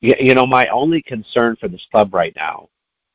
You 0.00 0.34
know, 0.34 0.46
my 0.46 0.66
only 0.66 1.00
concern 1.00 1.56
for 1.56 1.68
this 1.68 1.86
club 1.90 2.12
right 2.12 2.34
now, 2.36 2.68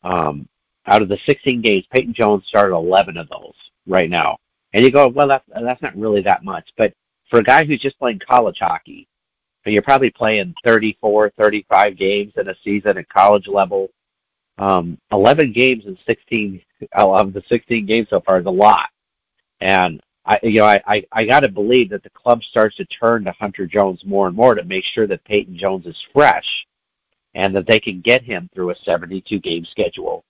um, 0.03 0.47
out 0.87 1.03
of 1.03 1.09
the 1.09 1.19
16 1.27 1.61
games, 1.61 1.85
Peyton 1.91 2.13
Jones 2.13 2.47
started 2.47 2.73
11 2.73 3.17
of 3.17 3.29
those 3.29 3.53
right 3.85 4.09
now. 4.09 4.37
And 4.73 4.83
you 4.83 4.89
go, 4.89 5.07
well, 5.09 5.27
that's, 5.27 5.45
that's 5.53 5.81
not 5.83 5.95
really 5.95 6.21
that 6.21 6.43
much. 6.43 6.67
But 6.77 6.93
for 7.29 7.41
a 7.41 7.43
guy 7.43 7.65
who's 7.65 7.81
just 7.81 7.99
playing 7.99 8.21
college 8.27 8.57
hockey, 8.59 9.07
you're 9.65 9.81
probably 9.81 10.09
playing 10.09 10.55
34, 10.63 11.31
35 11.31 11.97
games 11.97 12.33
in 12.37 12.49
a 12.49 12.55
season 12.63 12.97
at 12.97 13.09
college 13.09 13.47
level. 13.47 13.89
Um, 14.57 14.97
11 15.11 15.53
games 15.53 15.85
in 15.85 15.97
16 16.05 16.61
of 16.93 17.33
the 17.33 17.43
16 17.47 17.85
games 17.85 18.07
so 18.09 18.19
far 18.21 18.39
is 18.39 18.45
a 18.45 18.51
lot. 18.51 18.89
And 19.61 20.01
I, 20.25 20.39
you 20.43 20.59
know, 20.59 20.65
I, 20.65 20.81
I, 20.85 21.05
I 21.11 21.25
got 21.25 21.41
to 21.41 21.49
believe 21.49 21.89
that 21.89 22.03
the 22.03 22.09
club 22.09 22.43
starts 22.43 22.75
to 22.77 22.85
turn 22.85 23.23
to 23.25 23.31
Hunter 23.31 23.65
Jones 23.65 24.03
more 24.05 24.27
and 24.27 24.35
more 24.35 24.55
to 24.55 24.63
make 24.63 24.83
sure 24.83 25.07
that 25.07 25.23
Peyton 25.23 25.57
Jones 25.57 25.85
is 25.85 26.05
fresh 26.13 26.65
and 27.33 27.55
that 27.55 27.67
they 27.67 27.79
can 27.79 28.01
get 28.01 28.23
him 28.23 28.49
through 28.53 28.71
a 28.71 28.75
72 28.83 29.39
game 29.39 29.65
schedule 29.65 30.23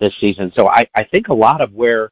this 0.00 0.14
season. 0.20 0.52
So 0.56 0.68
I, 0.68 0.86
I 0.94 1.04
think 1.04 1.28
a 1.28 1.34
lot 1.34 1.60
of 1.60 1.72
where 1.74 2.10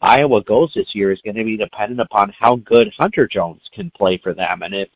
Iowa 0.00 0.42
goes 0.42 0.72
this 0.74 0.94
year 0.94 1.10
is 1.12 1.20
going 1.22 1.36
to 1.36 1.44
be 1.44 1.56
dependent 1.56 2.00
upon 2.00 2.32
how 2.38 2.56
good 2.56 2.92
Hunter 2.98 3.26
Jones 3.26 3.62
can 3.72 3.90
play 3.90 4.18
for 4.18 4.34
them. 4.34 4.62
And 4.62 4.74
if 4.74 4.88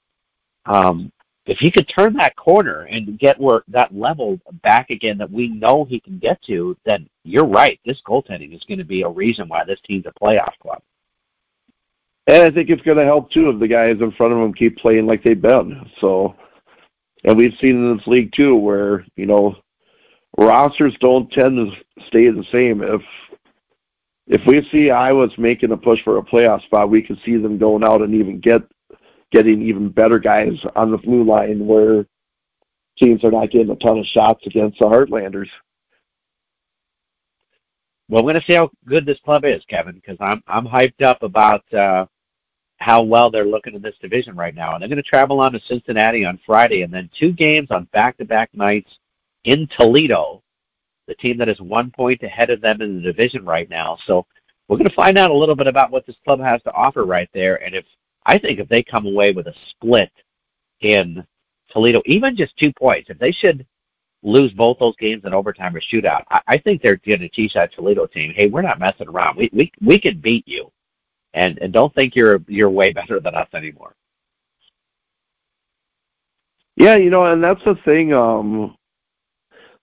um, 0.66 1.12
if 1.46 1.58
he 1.58 1.70
could 1.70 1.88
turn 1.88 2.12
that 2.14 2.36
corner 2.36 2.82
and 2.82 3.18
get 3.18 3.40
where 3.40 3.62
that 3.68 3.94
level 3.94 4.38
back 4.62 4.90
again 4.90 5.16
that 5.18 5.30
we 5.30 5.48
know 5.48 5.84
he 5.84 5.98
can 5.98 6.18
get 6.18 6.40
to, 6.42 6.76
then 6.84 7.08
you're 7.24 7.46
right. 7.46 7.80
This 7.86 8.00
goaltending 8.06 8.54
is 8.54 8.62
going 8.64 8.78
to 8.78 8.84
be 8.84 9.02
a 9.02 9.08
reason 9.08 9.48
why 9.48 9.64
this 9.64 9.80
team's 9.80 10.06
a 10.06 10.12
playoff 10.12 10.52
club. 10.60 10.82
And 12.26 12.42
I 12.42 12.50
think 12.50 12.68
it's 12.68 12.82
going 12.82 12.98
to 12.98 13.04
help 13.04 13.30
too 13.30 13.48
if 13.48 13.58
the 13.58 13.66
guys 13.66 13.96
in 14.00 14.12
front 14.12 14.34
of 14.34 14.38
them 14.38 14.52
keep 14.52 14.76
playing 14.76 15.06
like 15.06 15.22
they've 15.22 15.40
been. 15.40 15.90
So, 16.02 16.36
and 17.24 17.38
we've 17.38 17.56
seen 17.60 17.76
in 17.76 17.96
this 17.96 18.06
league 18.06 18.32
too, 18.32 18.54
where 18.54 19.06
you 19.16 19.24
know 19.24 19.56
rosters 20.36 20.94
don't 21.00 21.32
tend 21.32 21.56
to 21.56 21.72
stay 22.06 22.28
the 22.28 22.44
same. 22.52 22.82
If 22.82 23.00
if 24.26 24.42
we 24.46 24.68
see 24.70 24.90
Iowa's 24.90 25.36
making 25.38 25.72
a 25.72 25.76
push 25.78 26.04
for 26.04 26.18
a 26.18 26.22
playoff 26.22 26.62
spot, 26.64 26.90
we 26.90 27.00
can 27.00 27.18
see 27.24 27.38
them 27.38 27.56
going 27.56 27.82
out 27.82 28.02
and 28.02 28.14
even 28.14 28.40
get 28.40 28.62
getting 29.30 29.62
even 29.62 29.90
better 29.90 30.18
guys 30.18 30.54
on 30.74 30.90
the 30.90 30.98
blue 30.98 31.24
line 31.24 31.66
where 31.66 32.06
teams 32.98 33.22
are 33.24 33.30
not 33.30 33.50
getting 33.50 33.70
a 33.70 33.76
ton 33.76 33.98
of 33.98 34.06
shots 34.06 34.46
against 34.46 34.78
the 34.78 34.86
Heartlanders. 34.86 35.48
Well, 38.08 38.24
we're 38.24 38.32
going 38.32 38.42
to 38.42 38.50
see 38.50 38.56
how 38.56 38.70
good 38.86 39.04
this 39.04 39.20
club 39.24 39.44
is, 39.44 39.62
Kevin, 39.68 39.94
because 39.94 40.16
I'm 40.20 40.42
I'm 40.46 40.66
hyped 40.66 41.02
up 41.02 41.22
about 41.22 41.70
uh, 41.74 42.06
how 42.78 43.02
well 43.02 43.30
they're 43.30 43.44
looking 43.44 43.74
in 43.74 43.82
this 43.82 43.98
division 44.00 44.34
right 44.34 44.54
now. 44.54 44.72
And 44.72 44.80
they're 44.80 44.88
going 44.88 45.02
to 45.02 45.02
travel 45.02 45.40
on 45.40 45.52
to 45.52 45.60
Cincinnati 45.68 46.24
on 46.24 46.40
Friday, 46.46 46.82
and 46.82 46.92
then 46.92 47.10
two 47.18 47.32
games 47.32 47.70
on 47.70 47.84
back-to-back 47.92 48.50
nights 48.54 48.90
in 49.44 49.68
Toledo, 49.78 50.42
the 51.06 51.14
team 51.16 51.36
that 51.38 51.50
is 51.50 51.60
one 51.60 51.90
point 51.90 52.22
ahead 52.22 52.50
of 52.50 52.60
them 52.62 52.80
in 52.80 52.96
the 52.96 53.02
division 53.02 53.44
right 53.44 53.68
now. 53.68 53.98
So 54.06 54.26
we're 54.68 54.78
going 54.78 54.88
to 54.88 54.94
find 54.94 55.18
out 55.18 55.30
a 55.30 55.36
little 55.36 55.56
bit 55.56 55.66
about 55.66 55.90
what 55.90 56.06
this 56.06 56.16
club 56.24 56.40
has 56.40 56.62
to 56.62 56.72
offer 56.72 57.04
right 57.04 57.28
there, 57.34 57.62
and 57.62 57.74
if 57.74 57.84
I 58.28 58.36
think 58.36 58.60
if 58.60 58.68
they 58.68 58.82
come 58.82 59.06
away 59.06 59.32
with 59.32 59.46
a 59.46 59.54
split 59.70 60.12
in 60.80 61.24
Toledo, 61.70 62.02
even 62.04 62.36
just 62.36 62.56
two 62.58 62.72
points, 62.74 63.08
if 63.08 63.18
they 63.18 63.32
should 63.32 63.66
lose 64.22 64.52
both 64.52 64.78
those 64.78 64.96
games 64.96 65.24
in 65.24 65.32
overtime 65.32 65.74
or 65.74 65.80
shootout, 65.80 66.24
I, 66.30 66.40
I 66.46 66.58
think 66.58 66.82
they're 66.82 66.96
going 66.96 67.20
to 67.20 67.30
teach 67.30 67.54
that 67.54 67.72
Toledo 67.72 68.06
team, 68.06 68.34
hey, 68.36 68.46
we're 68.46 68.62
not 68.62 68.78
messing 68.78 69.08
around. 69.08 69.38
We 69.38 69.48
we 69.52 69.72
we 69.80 69.98
can 69.98 70.20
beat 70.20 70.46
you, 70.46 70.70
and 71.32 71.58
and 71.62 71.72
don't 71.72 71.94
think 71.94 72.14
you're 72.14 72.40
you're 72.46 72.68
way 72.70 72.92
better 72.92 73.18
than 73.18 73.34
us 73.34 73.48
anymore. 73.54 73.94
Yeah, 76.76 76.96
you 76.96 77.08
know, 77.08 77.24
and 77.24 77.42
that's 77.42 77.64
the 77.64 77.76
thing. 77.76 78.12
Um, 78.12 78.76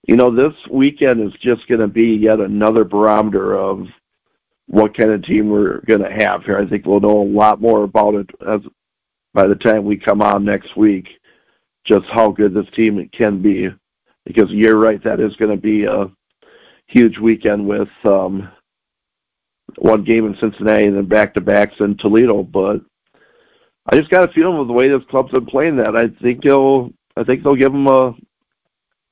you 0.08 0.16
know, 0.16 0.30
this 0.30 0.54
weekend 0.70 1.20
is 1.20 1.34
just 1.42 1.68
going 1.68 1.82
to 1.82 1.88
be 1.88 2.14
yet 2.16 2.40
another 2.40 2.84
barometer 2.84 3.58
of 3.58 3.88
what 4.68 4.98
kind 4.98 5.12
of 5.12 5.24
team 5.24 5.50
we're 5.50 5.80
going 5.82 6.02
to 6.02 6.12
have 6.12 6.44
here. 6.44 6.58
I 6.58 6.66
think 6.66 6.86
we'll 6.86 7.00
know 7.00 7.22
a 7.22 7.24
lot 7.24 7.62
more 7.62 7.84
about 7.84 8.16
it 8.16 8.30
as 8.48 8.62
by 9.34 9.48
the 9.48 9.56
time 9.56 9.84
we 9.84 9.98
come 9.98 10.22
on 10.22 10.46
next 10.46 10.76
week, 10.76 11.08
just 11.84 12.06
how 12.12 12.32
good 12.32 12.54
this 12.54 12.70
team 12.76 13.08
can 13.10 13.42
be. 13.42 13.70
Because 14.26 14.50
you're 14.50 14.78
right, 14.78 15.04
that 15.04 15.20
is 15.20 15.36
going 15.36 15.52
to 15.52 15.62
be 15.62 15.84
a 15.86 16.10
huge 16.88 17.20
weekend 17.20 17.68
with 17.68 17.90
um, 18.06 18.50
one 19.78 20.04
game 20.04 20.26
in 20.26 20.38
Cincinnati 20.40 20.88
and 20.88 20.98
then 20.98 21.06
back 21.06 21.34
to 21.34 21.42
backs 21.42 21.76
in 21.80 21.96
Toledo. 21.98 22.42
But 22.44 22.82
I 23.88 23.98
just 23.98 24.10
got 24.10 24.28
a 24.28 24.34
feeling 24.34 24.58
with 24.58 24.68
the 24.68 24.74
way 24.74 24.88
this 24.88 25.04
club's 25.10 25.32
been 25.32 25.46
playing 25.46 25.76
that 25.78 25.96
I 25.96 26.08
think 26.08 26.44
they'll 26.44 26.92
I 27.16 27.24
think 27.24 27.44
they'll 27.44 27.56
give 27.56 27.72
them 27.72 27.88
a 27.88 28.16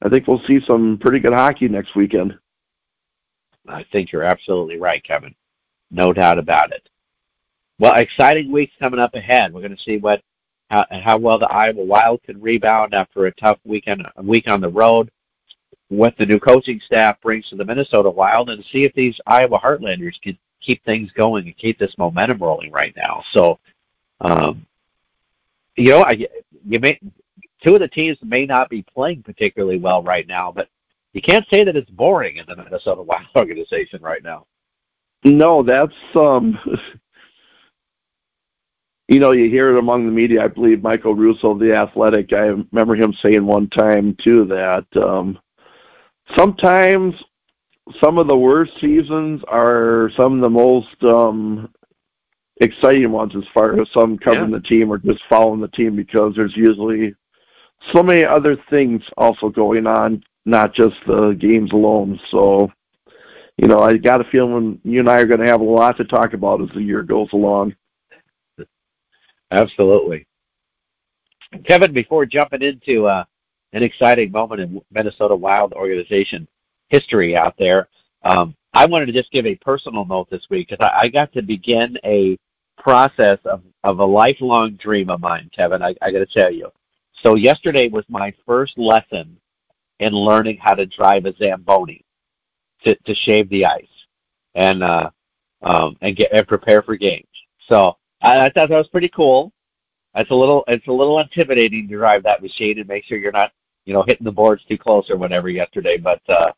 I 0.02 0.10
think 0.10 0.28
we'll 0.28 0.42
see 0.48 0.60
some 0.68 0.98
pretty 1.00 1.20
good 1.20 1.34
hockey 1.34 1.68
next 1.68 1.96
weekend. 1.96 2.38
I 3.68 3.86
think 3.92 4.12
you're 4.12 4.24
absolutely 4.24 4.78
right, 4.78 5.04
Kevin. 5.04 5.34
No 5.94 6.12
doubt 6.12 6.40
about 6.40 6.74
it. 6.74 6.90
Well, 7.80 7.94
exciting 7.96 8.52
weeks 8.52 8.74
coming 8.80 9.00
up 9.00 9.14
ahead. 9.14 9.54
We're 9.54 9.62
going 9.62 9.76
to 9.76 9.84
see 9.84 9.98
what 9.98 10.22
how, 10.70 10.86
how 10.90 11.18
well 11.18 11.38
the 11.38 11.52
Iowa 11.52 11.84
Wild 11.84 12.24
can 12.24 12.42
rebound 12.42 12.96
after 12.96 13.28
a 13.28 13.32
tough 13.36 13.60
weekend 13.64 14.06
a 14.16 14.24
week 14.24 14.50
on 14.50 14.60
the 14.60 14.70
road. 14.70 15.12
What 15.90 16.18
the 16.18 16.26
new 16.26 16.40
coaching 16.40 16.82
staff 16.84 17.22
brings 17.22 17.48
to 17.50 17.56
the 17.56 17.66
Minnesota 17.66 18.10
Wild, 18.10 18.50
and 18.50 18.66
see 18.72 18.82
if 18.82 18.94
these 18.94 19.16
Iowa 19.28 19.60
Heartlanders 19.60 20.20
can 20.20 20.38
keep 20.62 20.84
things 20.84 21.12
going 21.12 21.46
and 21.46 21.56
keep 21.58 21.78
this 21.78 21.96
momentum 21.98 22.40
rolling 22.40 22.72
right 22.72 22.96
now. 22.96 23.24
So, 23.32 23.60
um, 24.22 24.66
you 25.76 25.90
know, 25.92 26.04
I, 26.04 26.28
you 26.66 26.80
may 26.80 27.00
two 27.64 27.76
of 27.76 27.82
the 27.82 27.88
teams 27.88 28.18
may 28.24 28.48
not 28.48 28.70
be 28.70 28.82
playing 28.82 29.22
particularly 29.22 29.78
well 29.78 30.02
right 30.02 30.28
now, 30.28 30.52
but 30.52 30.70
you 31.12 31.22
can't 31.22 31.46
say 31.54 31.64
that 31.64 31.76
it's 31.76 31.90
boring 31.92 32.38
in 32.38 32.46
the 32.48 32.56
Minnesota 32.56 33.04
Wild 33.04 33.28
organization 33.36 34.02
right 34.02 34.24
now. 34.24 34.48
No, 35.24 35.64
that's 35.64 35.94
um 36.16 36.60
you 39.08 39.20
know, 39.20 39.32
you 39.32 39.50
hear 39.50 39.76
it 39.76 39.80
among 39.80 40.06
the 40.06 40.12
media. 40.12 40.44
I 40.44 40.48
believe 40.48 40.82
Michael 40.82 41.16
Russo, 41.16 41.52
of 41.52 41.60
the 41.60 41.76
athletic, 41.76 42.34
I 42.34 42.56
remember 42.72 42.96
him 42.96 43.14
saying 43.22 43.46
one 43.46 43.70
time 43.70 44.16
too 44.16 44.46
that 44.46 44.86
um 44.98 45.40
sometimes 46.36 47.16
some 48.00 48.18
of 48.18 48.28
the 48.28 48.38
worst 48.38 48.74
seasons 48.80 49.42
are 49.48 50.10
some 50.16 50.36
of 50.36 50.42
the 50.42 50.50
most 50.50 51.04
um 51.04 51.70
exciting 52.58 53.12
ones 53.12 53.36
as 53.36 53.44
far 53.54 53.80
as 53.80 53.88
some 53.94 54.18
covering 54.18 54.52
yeah. 54.52 54.58
the 54.58 54.64
team 54.64 54.92
or 54.92 54.98
just 54.98 55.22
following 55.28 55.60
the 55.60 55.68
team 55.68 55.96
because 55.96 56.34
there's 56.36 56.56
usually 56.56 57.14
so 57.92 58.02
many 58.02 58.24
other 58.24 58.56
things 58.70 59.04
also 59.18 59.50
going 59.50 59.88
on, 59.88 60.24
not 60.46 60.74
just 60.74 60.96
the 61.06 61.32
games 61.32 61.72
alone. 61.72 62.20
So 62.32 62.72
you 63.58 63.68
know, 63.68 63.80
I 63.80 63.98
got 63.98 64.22
a 64.22 64.26
feeling 64.26 64.80
you 64.84 65.00
and 65.00 65.10
I 65.10 65.20
are 65.20 65.26
going 65.26 65.40
to 65.40 65.52
have 65.52 65.62
a 65.62 65.66
lot 65.66 65.98
to 65.98 66.06
talk 66.06 66.34
about 66.34 66.62
as 66.62 66.70
the 66.74 66.82
year 66.82 67.04
goes 67.04 67.30
along. 67.34 67.76
Absolutely. 69.52 70.26
Kevin, 71.66 71.94
before 71.94 72.26
jumping 72.26 72.64
into 72.64 73.06
uh, 73.06 73.24
an 73.74 73.84
exciting 73.84 74.32
moment 74.32 74.62
in 74.62 74.82
Minnesota 74.92 75.36
Wild 75.36 75.74
organization 75.74 76.48
history 76.90 77.38
out 77.38 77.56
there, 77.60 77.88
um, 78.24 78.56
I 78.74 78.88
wanted 78.88 79.06
to 79.08 79.12
just 79.12 79.32
give 79.32 79.46
a 79.46 79.56
personal 79.56 80.06
note 80.06 80.32
this 80.32 80.50
week 80.50 80.70
because 80.70 80.84
I, 80.84 81.04
I, 81.04 81.08
got 81.10 81.32
to 81.34 81.44
begin 81.44 81.96
a 82.04 82.40
process 82.78 83.38
of, 83.46 83.62
of 83.84 84.00
a 84.00 84.06
lifelong 84.06 84.74
dream 84.82 85.12
of 85.12 85.20
mine, 85.20 85.52
Kevin. 85.56 85.84
I, 85.84 85.94
I 86.02 86.12
got 86.12 86.20
to 86.20 86.26
tell 86.26 86.52
you. 86.52 86.72
So 87.22 87.36
yesterday 87.36 87.88
was 87.88 88.06
my 88.10 88.34
first 88.48 88.78
lesson 88.80 89.38
in 90.00 90.14
learning 90.14 90.58
how 90.58 90.74
to 90.74 90.88
drive 90.88 91.26
a 91.26 91.36
Zamboni 91.36 92.04
to, 92.84 92.96
to 92.96 93.16
shave 93.16 93.50
the 93.50 93.66
ice 93.66 93.88
and 94.56 94.84
uh, 94.84 95.10
um, 95.62 95.98
and 96.02 96.16
get 96.16 96.32
and 96.34 96.48
prepare 96.48 96.82
for 96.82 96.96
games. 96.96 97.28
So 97.70 97.98
I, 98.22 98.46
I 98.46 98.50
thought 98.50 98.70
that 98.70 98.78
was 98.78 98.88
pretty 98.88 99.10
cool. 99.10 99.52
It's 100.16 100.32
a 100.32 100.36
little 100.36 100.64
it's 100.68 100.88
a 100.88 100.92
little 100.92 101.20
intimidating 101.20 101.88
to 101.88 101.98
drive 101.98 102.24
that 102.24 102.42
machine 102.42 102.80
and 102.80 102.88
make 102.88 103.06
sure 103.06 103.18
you're 103.18 103.32
not 103.32 103.52
you 103.86 103.94
know 103.94 104.04
hitting 104.08 104.26
the 104.26 104.32
boards 104.32 104.64
too 104.66 104.78
close 104.78 105.10
or 105.10 105.18
whatever 105.18 105.50
yesterday, 105.50 105.98
but 105.98 106.22
uh, 106.30 106.52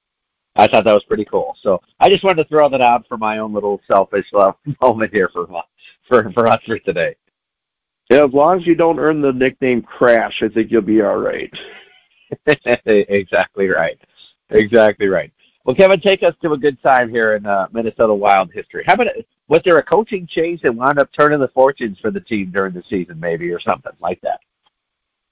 I 0.56 0.68
thought 0.68 0.86
that 0.86 0.94
was 0.94 1.04
pretty 1.04 1.26
cool. 1.26 1.56
So 1.62 1.82
I 2.00 2.10
just 2.10 2.24
wanted 2.24 2.44
to 2.44 2.50
throw 2.50 2.70
that 2.70 2.82
out 2.82 3.08
for 3.08 3.18
my 3.18 3.40
own 3.40 3.54
little 3.54 3.82
selfish 3.88 4.28
uh, 4.38 4.54
moment 4.82 5.14
here 5.14 5.30
for 5.30 5.48
for 6.08 6.32
for 6.32 6.48
us 6.48 6.62
for 6.66 6.80
today. 6.80 7.16
Yeah, 8.10 8.26
as 8.26 8.34
long 8.34 8.60
as 8.60 8.68
you 8.68 8.76
don't 8.76 9.00
earn 9.00 9.22
the 9.22 9.34
nickname 9.34 9.82
Crash, 9.82 10.44
I 10.44 10.50
think 10.50 10.72
you'll 10.72 10.84
be 10.84 11.02
all 11.02 11.18
right. 11.18 11.52
exactly 12.86 13.68
right. 13.70 14.00
Exactly 14.52 15.08
right. 15.08 15.34
Well, 15.66 15.76
Kevin, 15.76 15.99
take 15.99 16.22
us 16.22 16.36
to 16.43 16.53
a 16.53 16.57
good 16.57 16.82
time 16.84 17.09
here 17.09 17.36
in 17.36 17.45
uh, 17.47 17.68
Minnesota 17.72 18.13
Wild 18.13 18.53
history. 18.53 18.84
How 18.86 18.93
about 18.93 19.07
was 19.47 19.61
there 19.66 19.78
a 19.78 19.84
coaching 19.84 20.28
change 20.28 20.61
that 20.61 20.74
wound 20.74 20.99
up 20.99 21.09
turning 21.18 21.39
the 21.39 21.47
fortunes 21.49 21.97
for 21.99 22.11
the 22.11 22.20
team 22.20 22.51
during 22.51 22.74
the 22.74 22.84
season, 22.88 23.20
maybe, 23.20 23.49
or 23.51 23.59
something 23.59 23.91
like 23.99 24.22
that? 24.22 24.41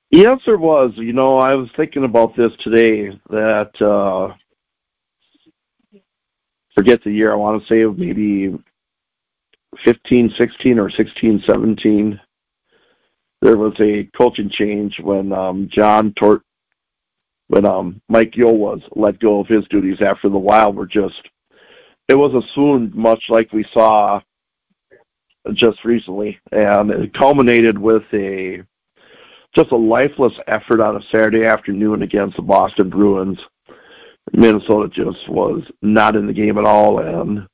Yes, 0.09 0.39
there 0.45 0.57
was. 0.57 0.91
You 0.95 1.13
know, 1.13 1.37
I 1.37 1.53
was 1.53 1.69
thinking 1.77 2.03
about 2.03 2.35
this 2.35 2.51
today. 2.59 3.19
That 3.29 3.79
uh, 3.79 4.33
forget 6.75 7.03
the 7.03 7.11
year. 7.11 7.31
I 7.31 7.35
want 7.35 7.61
to 7.61 7.67
say 7.67 7.85
maybe 7.85 8.57
fifteen, 9.85 10.33
sixteen, 10.35 10.79
or 10.79 10.89
sixteen, 10.89 11.43
seventeen. 11.47 12.19
There 13.41 13.57
was 13.57 13.73
a 13.79 14.05
coaching 14.17 14.49
change 14.49 14.99
when 14.99 15.31
um, 15.31 15.69
John 15.71 16.13
Tort 16.13 16.41
when 17.47 17.65
um, 17.65 18.01
Mike 18.09 18.35
Yeo 18.35 18.51
was 18.51 18.81
let 18.95 19.19
go 19.19 19.39
of 19.39 19.47
his 19.47 19.65
duties 19.69 20.01
after 20.01 20.29
the 20.29 20.37
Wild 20.37 20.75
were 20.75 20.85
just 20.85 21.29
it 22.09 22.15
was 22.15 22.33
assumed 22.33 22.93
much 22.95 23.23
like 23.29 23.51
we 23.53 23.65
saw 23.73 24.21
just 25.53 25.83
recently, 25.83 26.39
and 26.51 26.91
it 26.91 27.13
culminated 27.13 27.77
with 27.77 28.03
a 28.13 28.63
just 29.55 29.71
a 29.71 29.75
lifeless 29.75 30.33
effort 30.47 30.79
on 30.79 30.95
a 30.95 31.03
Saturday 31.11 31.45
afternoon 31.45 32.01
against 32.01 32.35
the 32.35 32.41
Boston 32.41 32.89
Bruins. 32.89 33.37
Minnesota 34.31 34.89
just 34.89 35.29
was 35.29 35.61
not 35.81 36.15
in 36.15 36.27
the 36.27 36.33
game 36.33 36.57
at 36.57 36.65
all, 36.65 36.99
and 36.99 37.47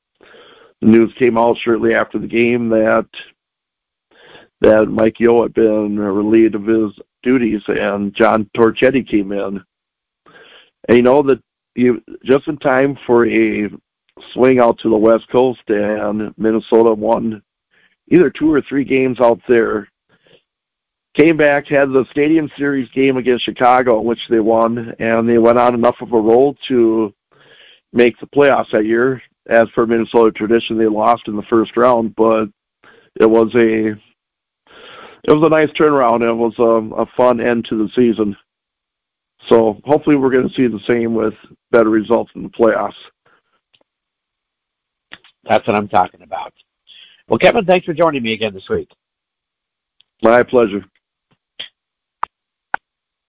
the 0.80 0.86
news 0.86 1.12
came 1.18 1.36
out 1.36 1.58
shortly 1.58 1.94
after 1.94 2.18
the 2.18 2.26
game 2.26 2.68
that 2.70 3.06
that 4.60 4.86
Mike 4.86 5.18
Yeo 5.18 5.42
had 5.42 5.54
been 5.54 5.98
relieved 5.98 6.54
of 6.54 6.66
his 6.66 6.92
duties, 7.22 7.62
and 7.66 8.14
John 8.14 8.48
Torchetti 8.56 9.08
came 9.08 9.32
in 9.32 9.62
and 10.88 10.96
you 10.96 11.02
know 11.02 11.22
that 11.22 11.42
you 11.74 12.02
just 12.24 12.48
in 12.48 12.56
time 12.56 12.98
for 13.06 13.26
a 13.26 13.70
swing 14.32 14.58
out 14.58 14.78
to 14.78 14.88
the 14.88 14.96
West 14.96 15.28
Coast, 15.28 15.68
and 15.68 16.34
Minnesota 16.36 16.92
won 16.92 17.42
either 18.08 18.30
two 18.30 18.52
or 18.52 18.60
three 18.60 18.84
games 18.84 19.20
out 19.20 19.40
there. 19.48 19.88
Came 21.14 21.36
back, 21.36 21.66
had 21.66 21.90
the 21.90 22.04
Stadium 22.10 22.50
Series 22.56 22.88
game 22.90 23.16
against 23.16 23.44
Chicago, 23.44 24.00
which 24.00 24.28
they 24.28 24.40
won, 24.40 24.94
and 24.98 25.28
they 25.28 25.38
went 25.38 25.58
on 25.58 25.74
enough 25.74 26.00
of 26.00 26.12
a 26.12 26.20
roll 26.20 26.54
to 26.68 27.12
make 27.92 28.18
the 28.20 28.26
playoffs 28.26 28.70
that 28.72 28.86
year. 28.86 29.22
As 29.46 29.68
per 29.70 29.86
Minnesota 29.86 30.30
tradition, 30.30 30.78
they 30.78 30.86
lost 30.86 31.26
in 31.26 31.34
the 31.34 31.42
first 31.42 31.76
round, 31.76 32.14
but 32.14 32.48
it 33.18 33.28
was 33.28 33.52
a 33.56 33.88
it 35.24 35.32
was 35.32 35.44
a 35.44 35.48
nice 35.48 35.70
turnaround. 35.70 36.22
It 36.22 36.32
was 36.32 36.54
a, 36.58 37.02
a 37.02 37.06
fun 37.16 37.40
end 37.40 37.64
to 37.66 37.76
the 37.76 37.90
season. 37.94 38.36
So 39.48 39.80
hopefully 39.84 40.16
we're 40.16 40.30
going 40.30 40.48
to 40.48 40.54
see 40.54 40.66
the 40.66 40.80
same 40.86 41.14
with 41.14 41.34
better 41.70 41.88
results 41.88 42.30
in 42.34 42.42
the 42.42 42.48
playoffs. 42.50 42.92
That's 45.44 45.66
what 45.66 45.76
I'm 45.76 45.88
talking 45.88 46.22
about. 46.22 46.52
Well, 47.28 47.38
Kevin, 47.38 47.64
thanks 47.64 47.86
for 47.86 47.94
joining 47.94 48.22
me 48.22 48.32
again 48.32 48.52
this 48.54 48.68
week. 48.68 48.90
My 50.22 50.42
pleasure. 50.42 50.84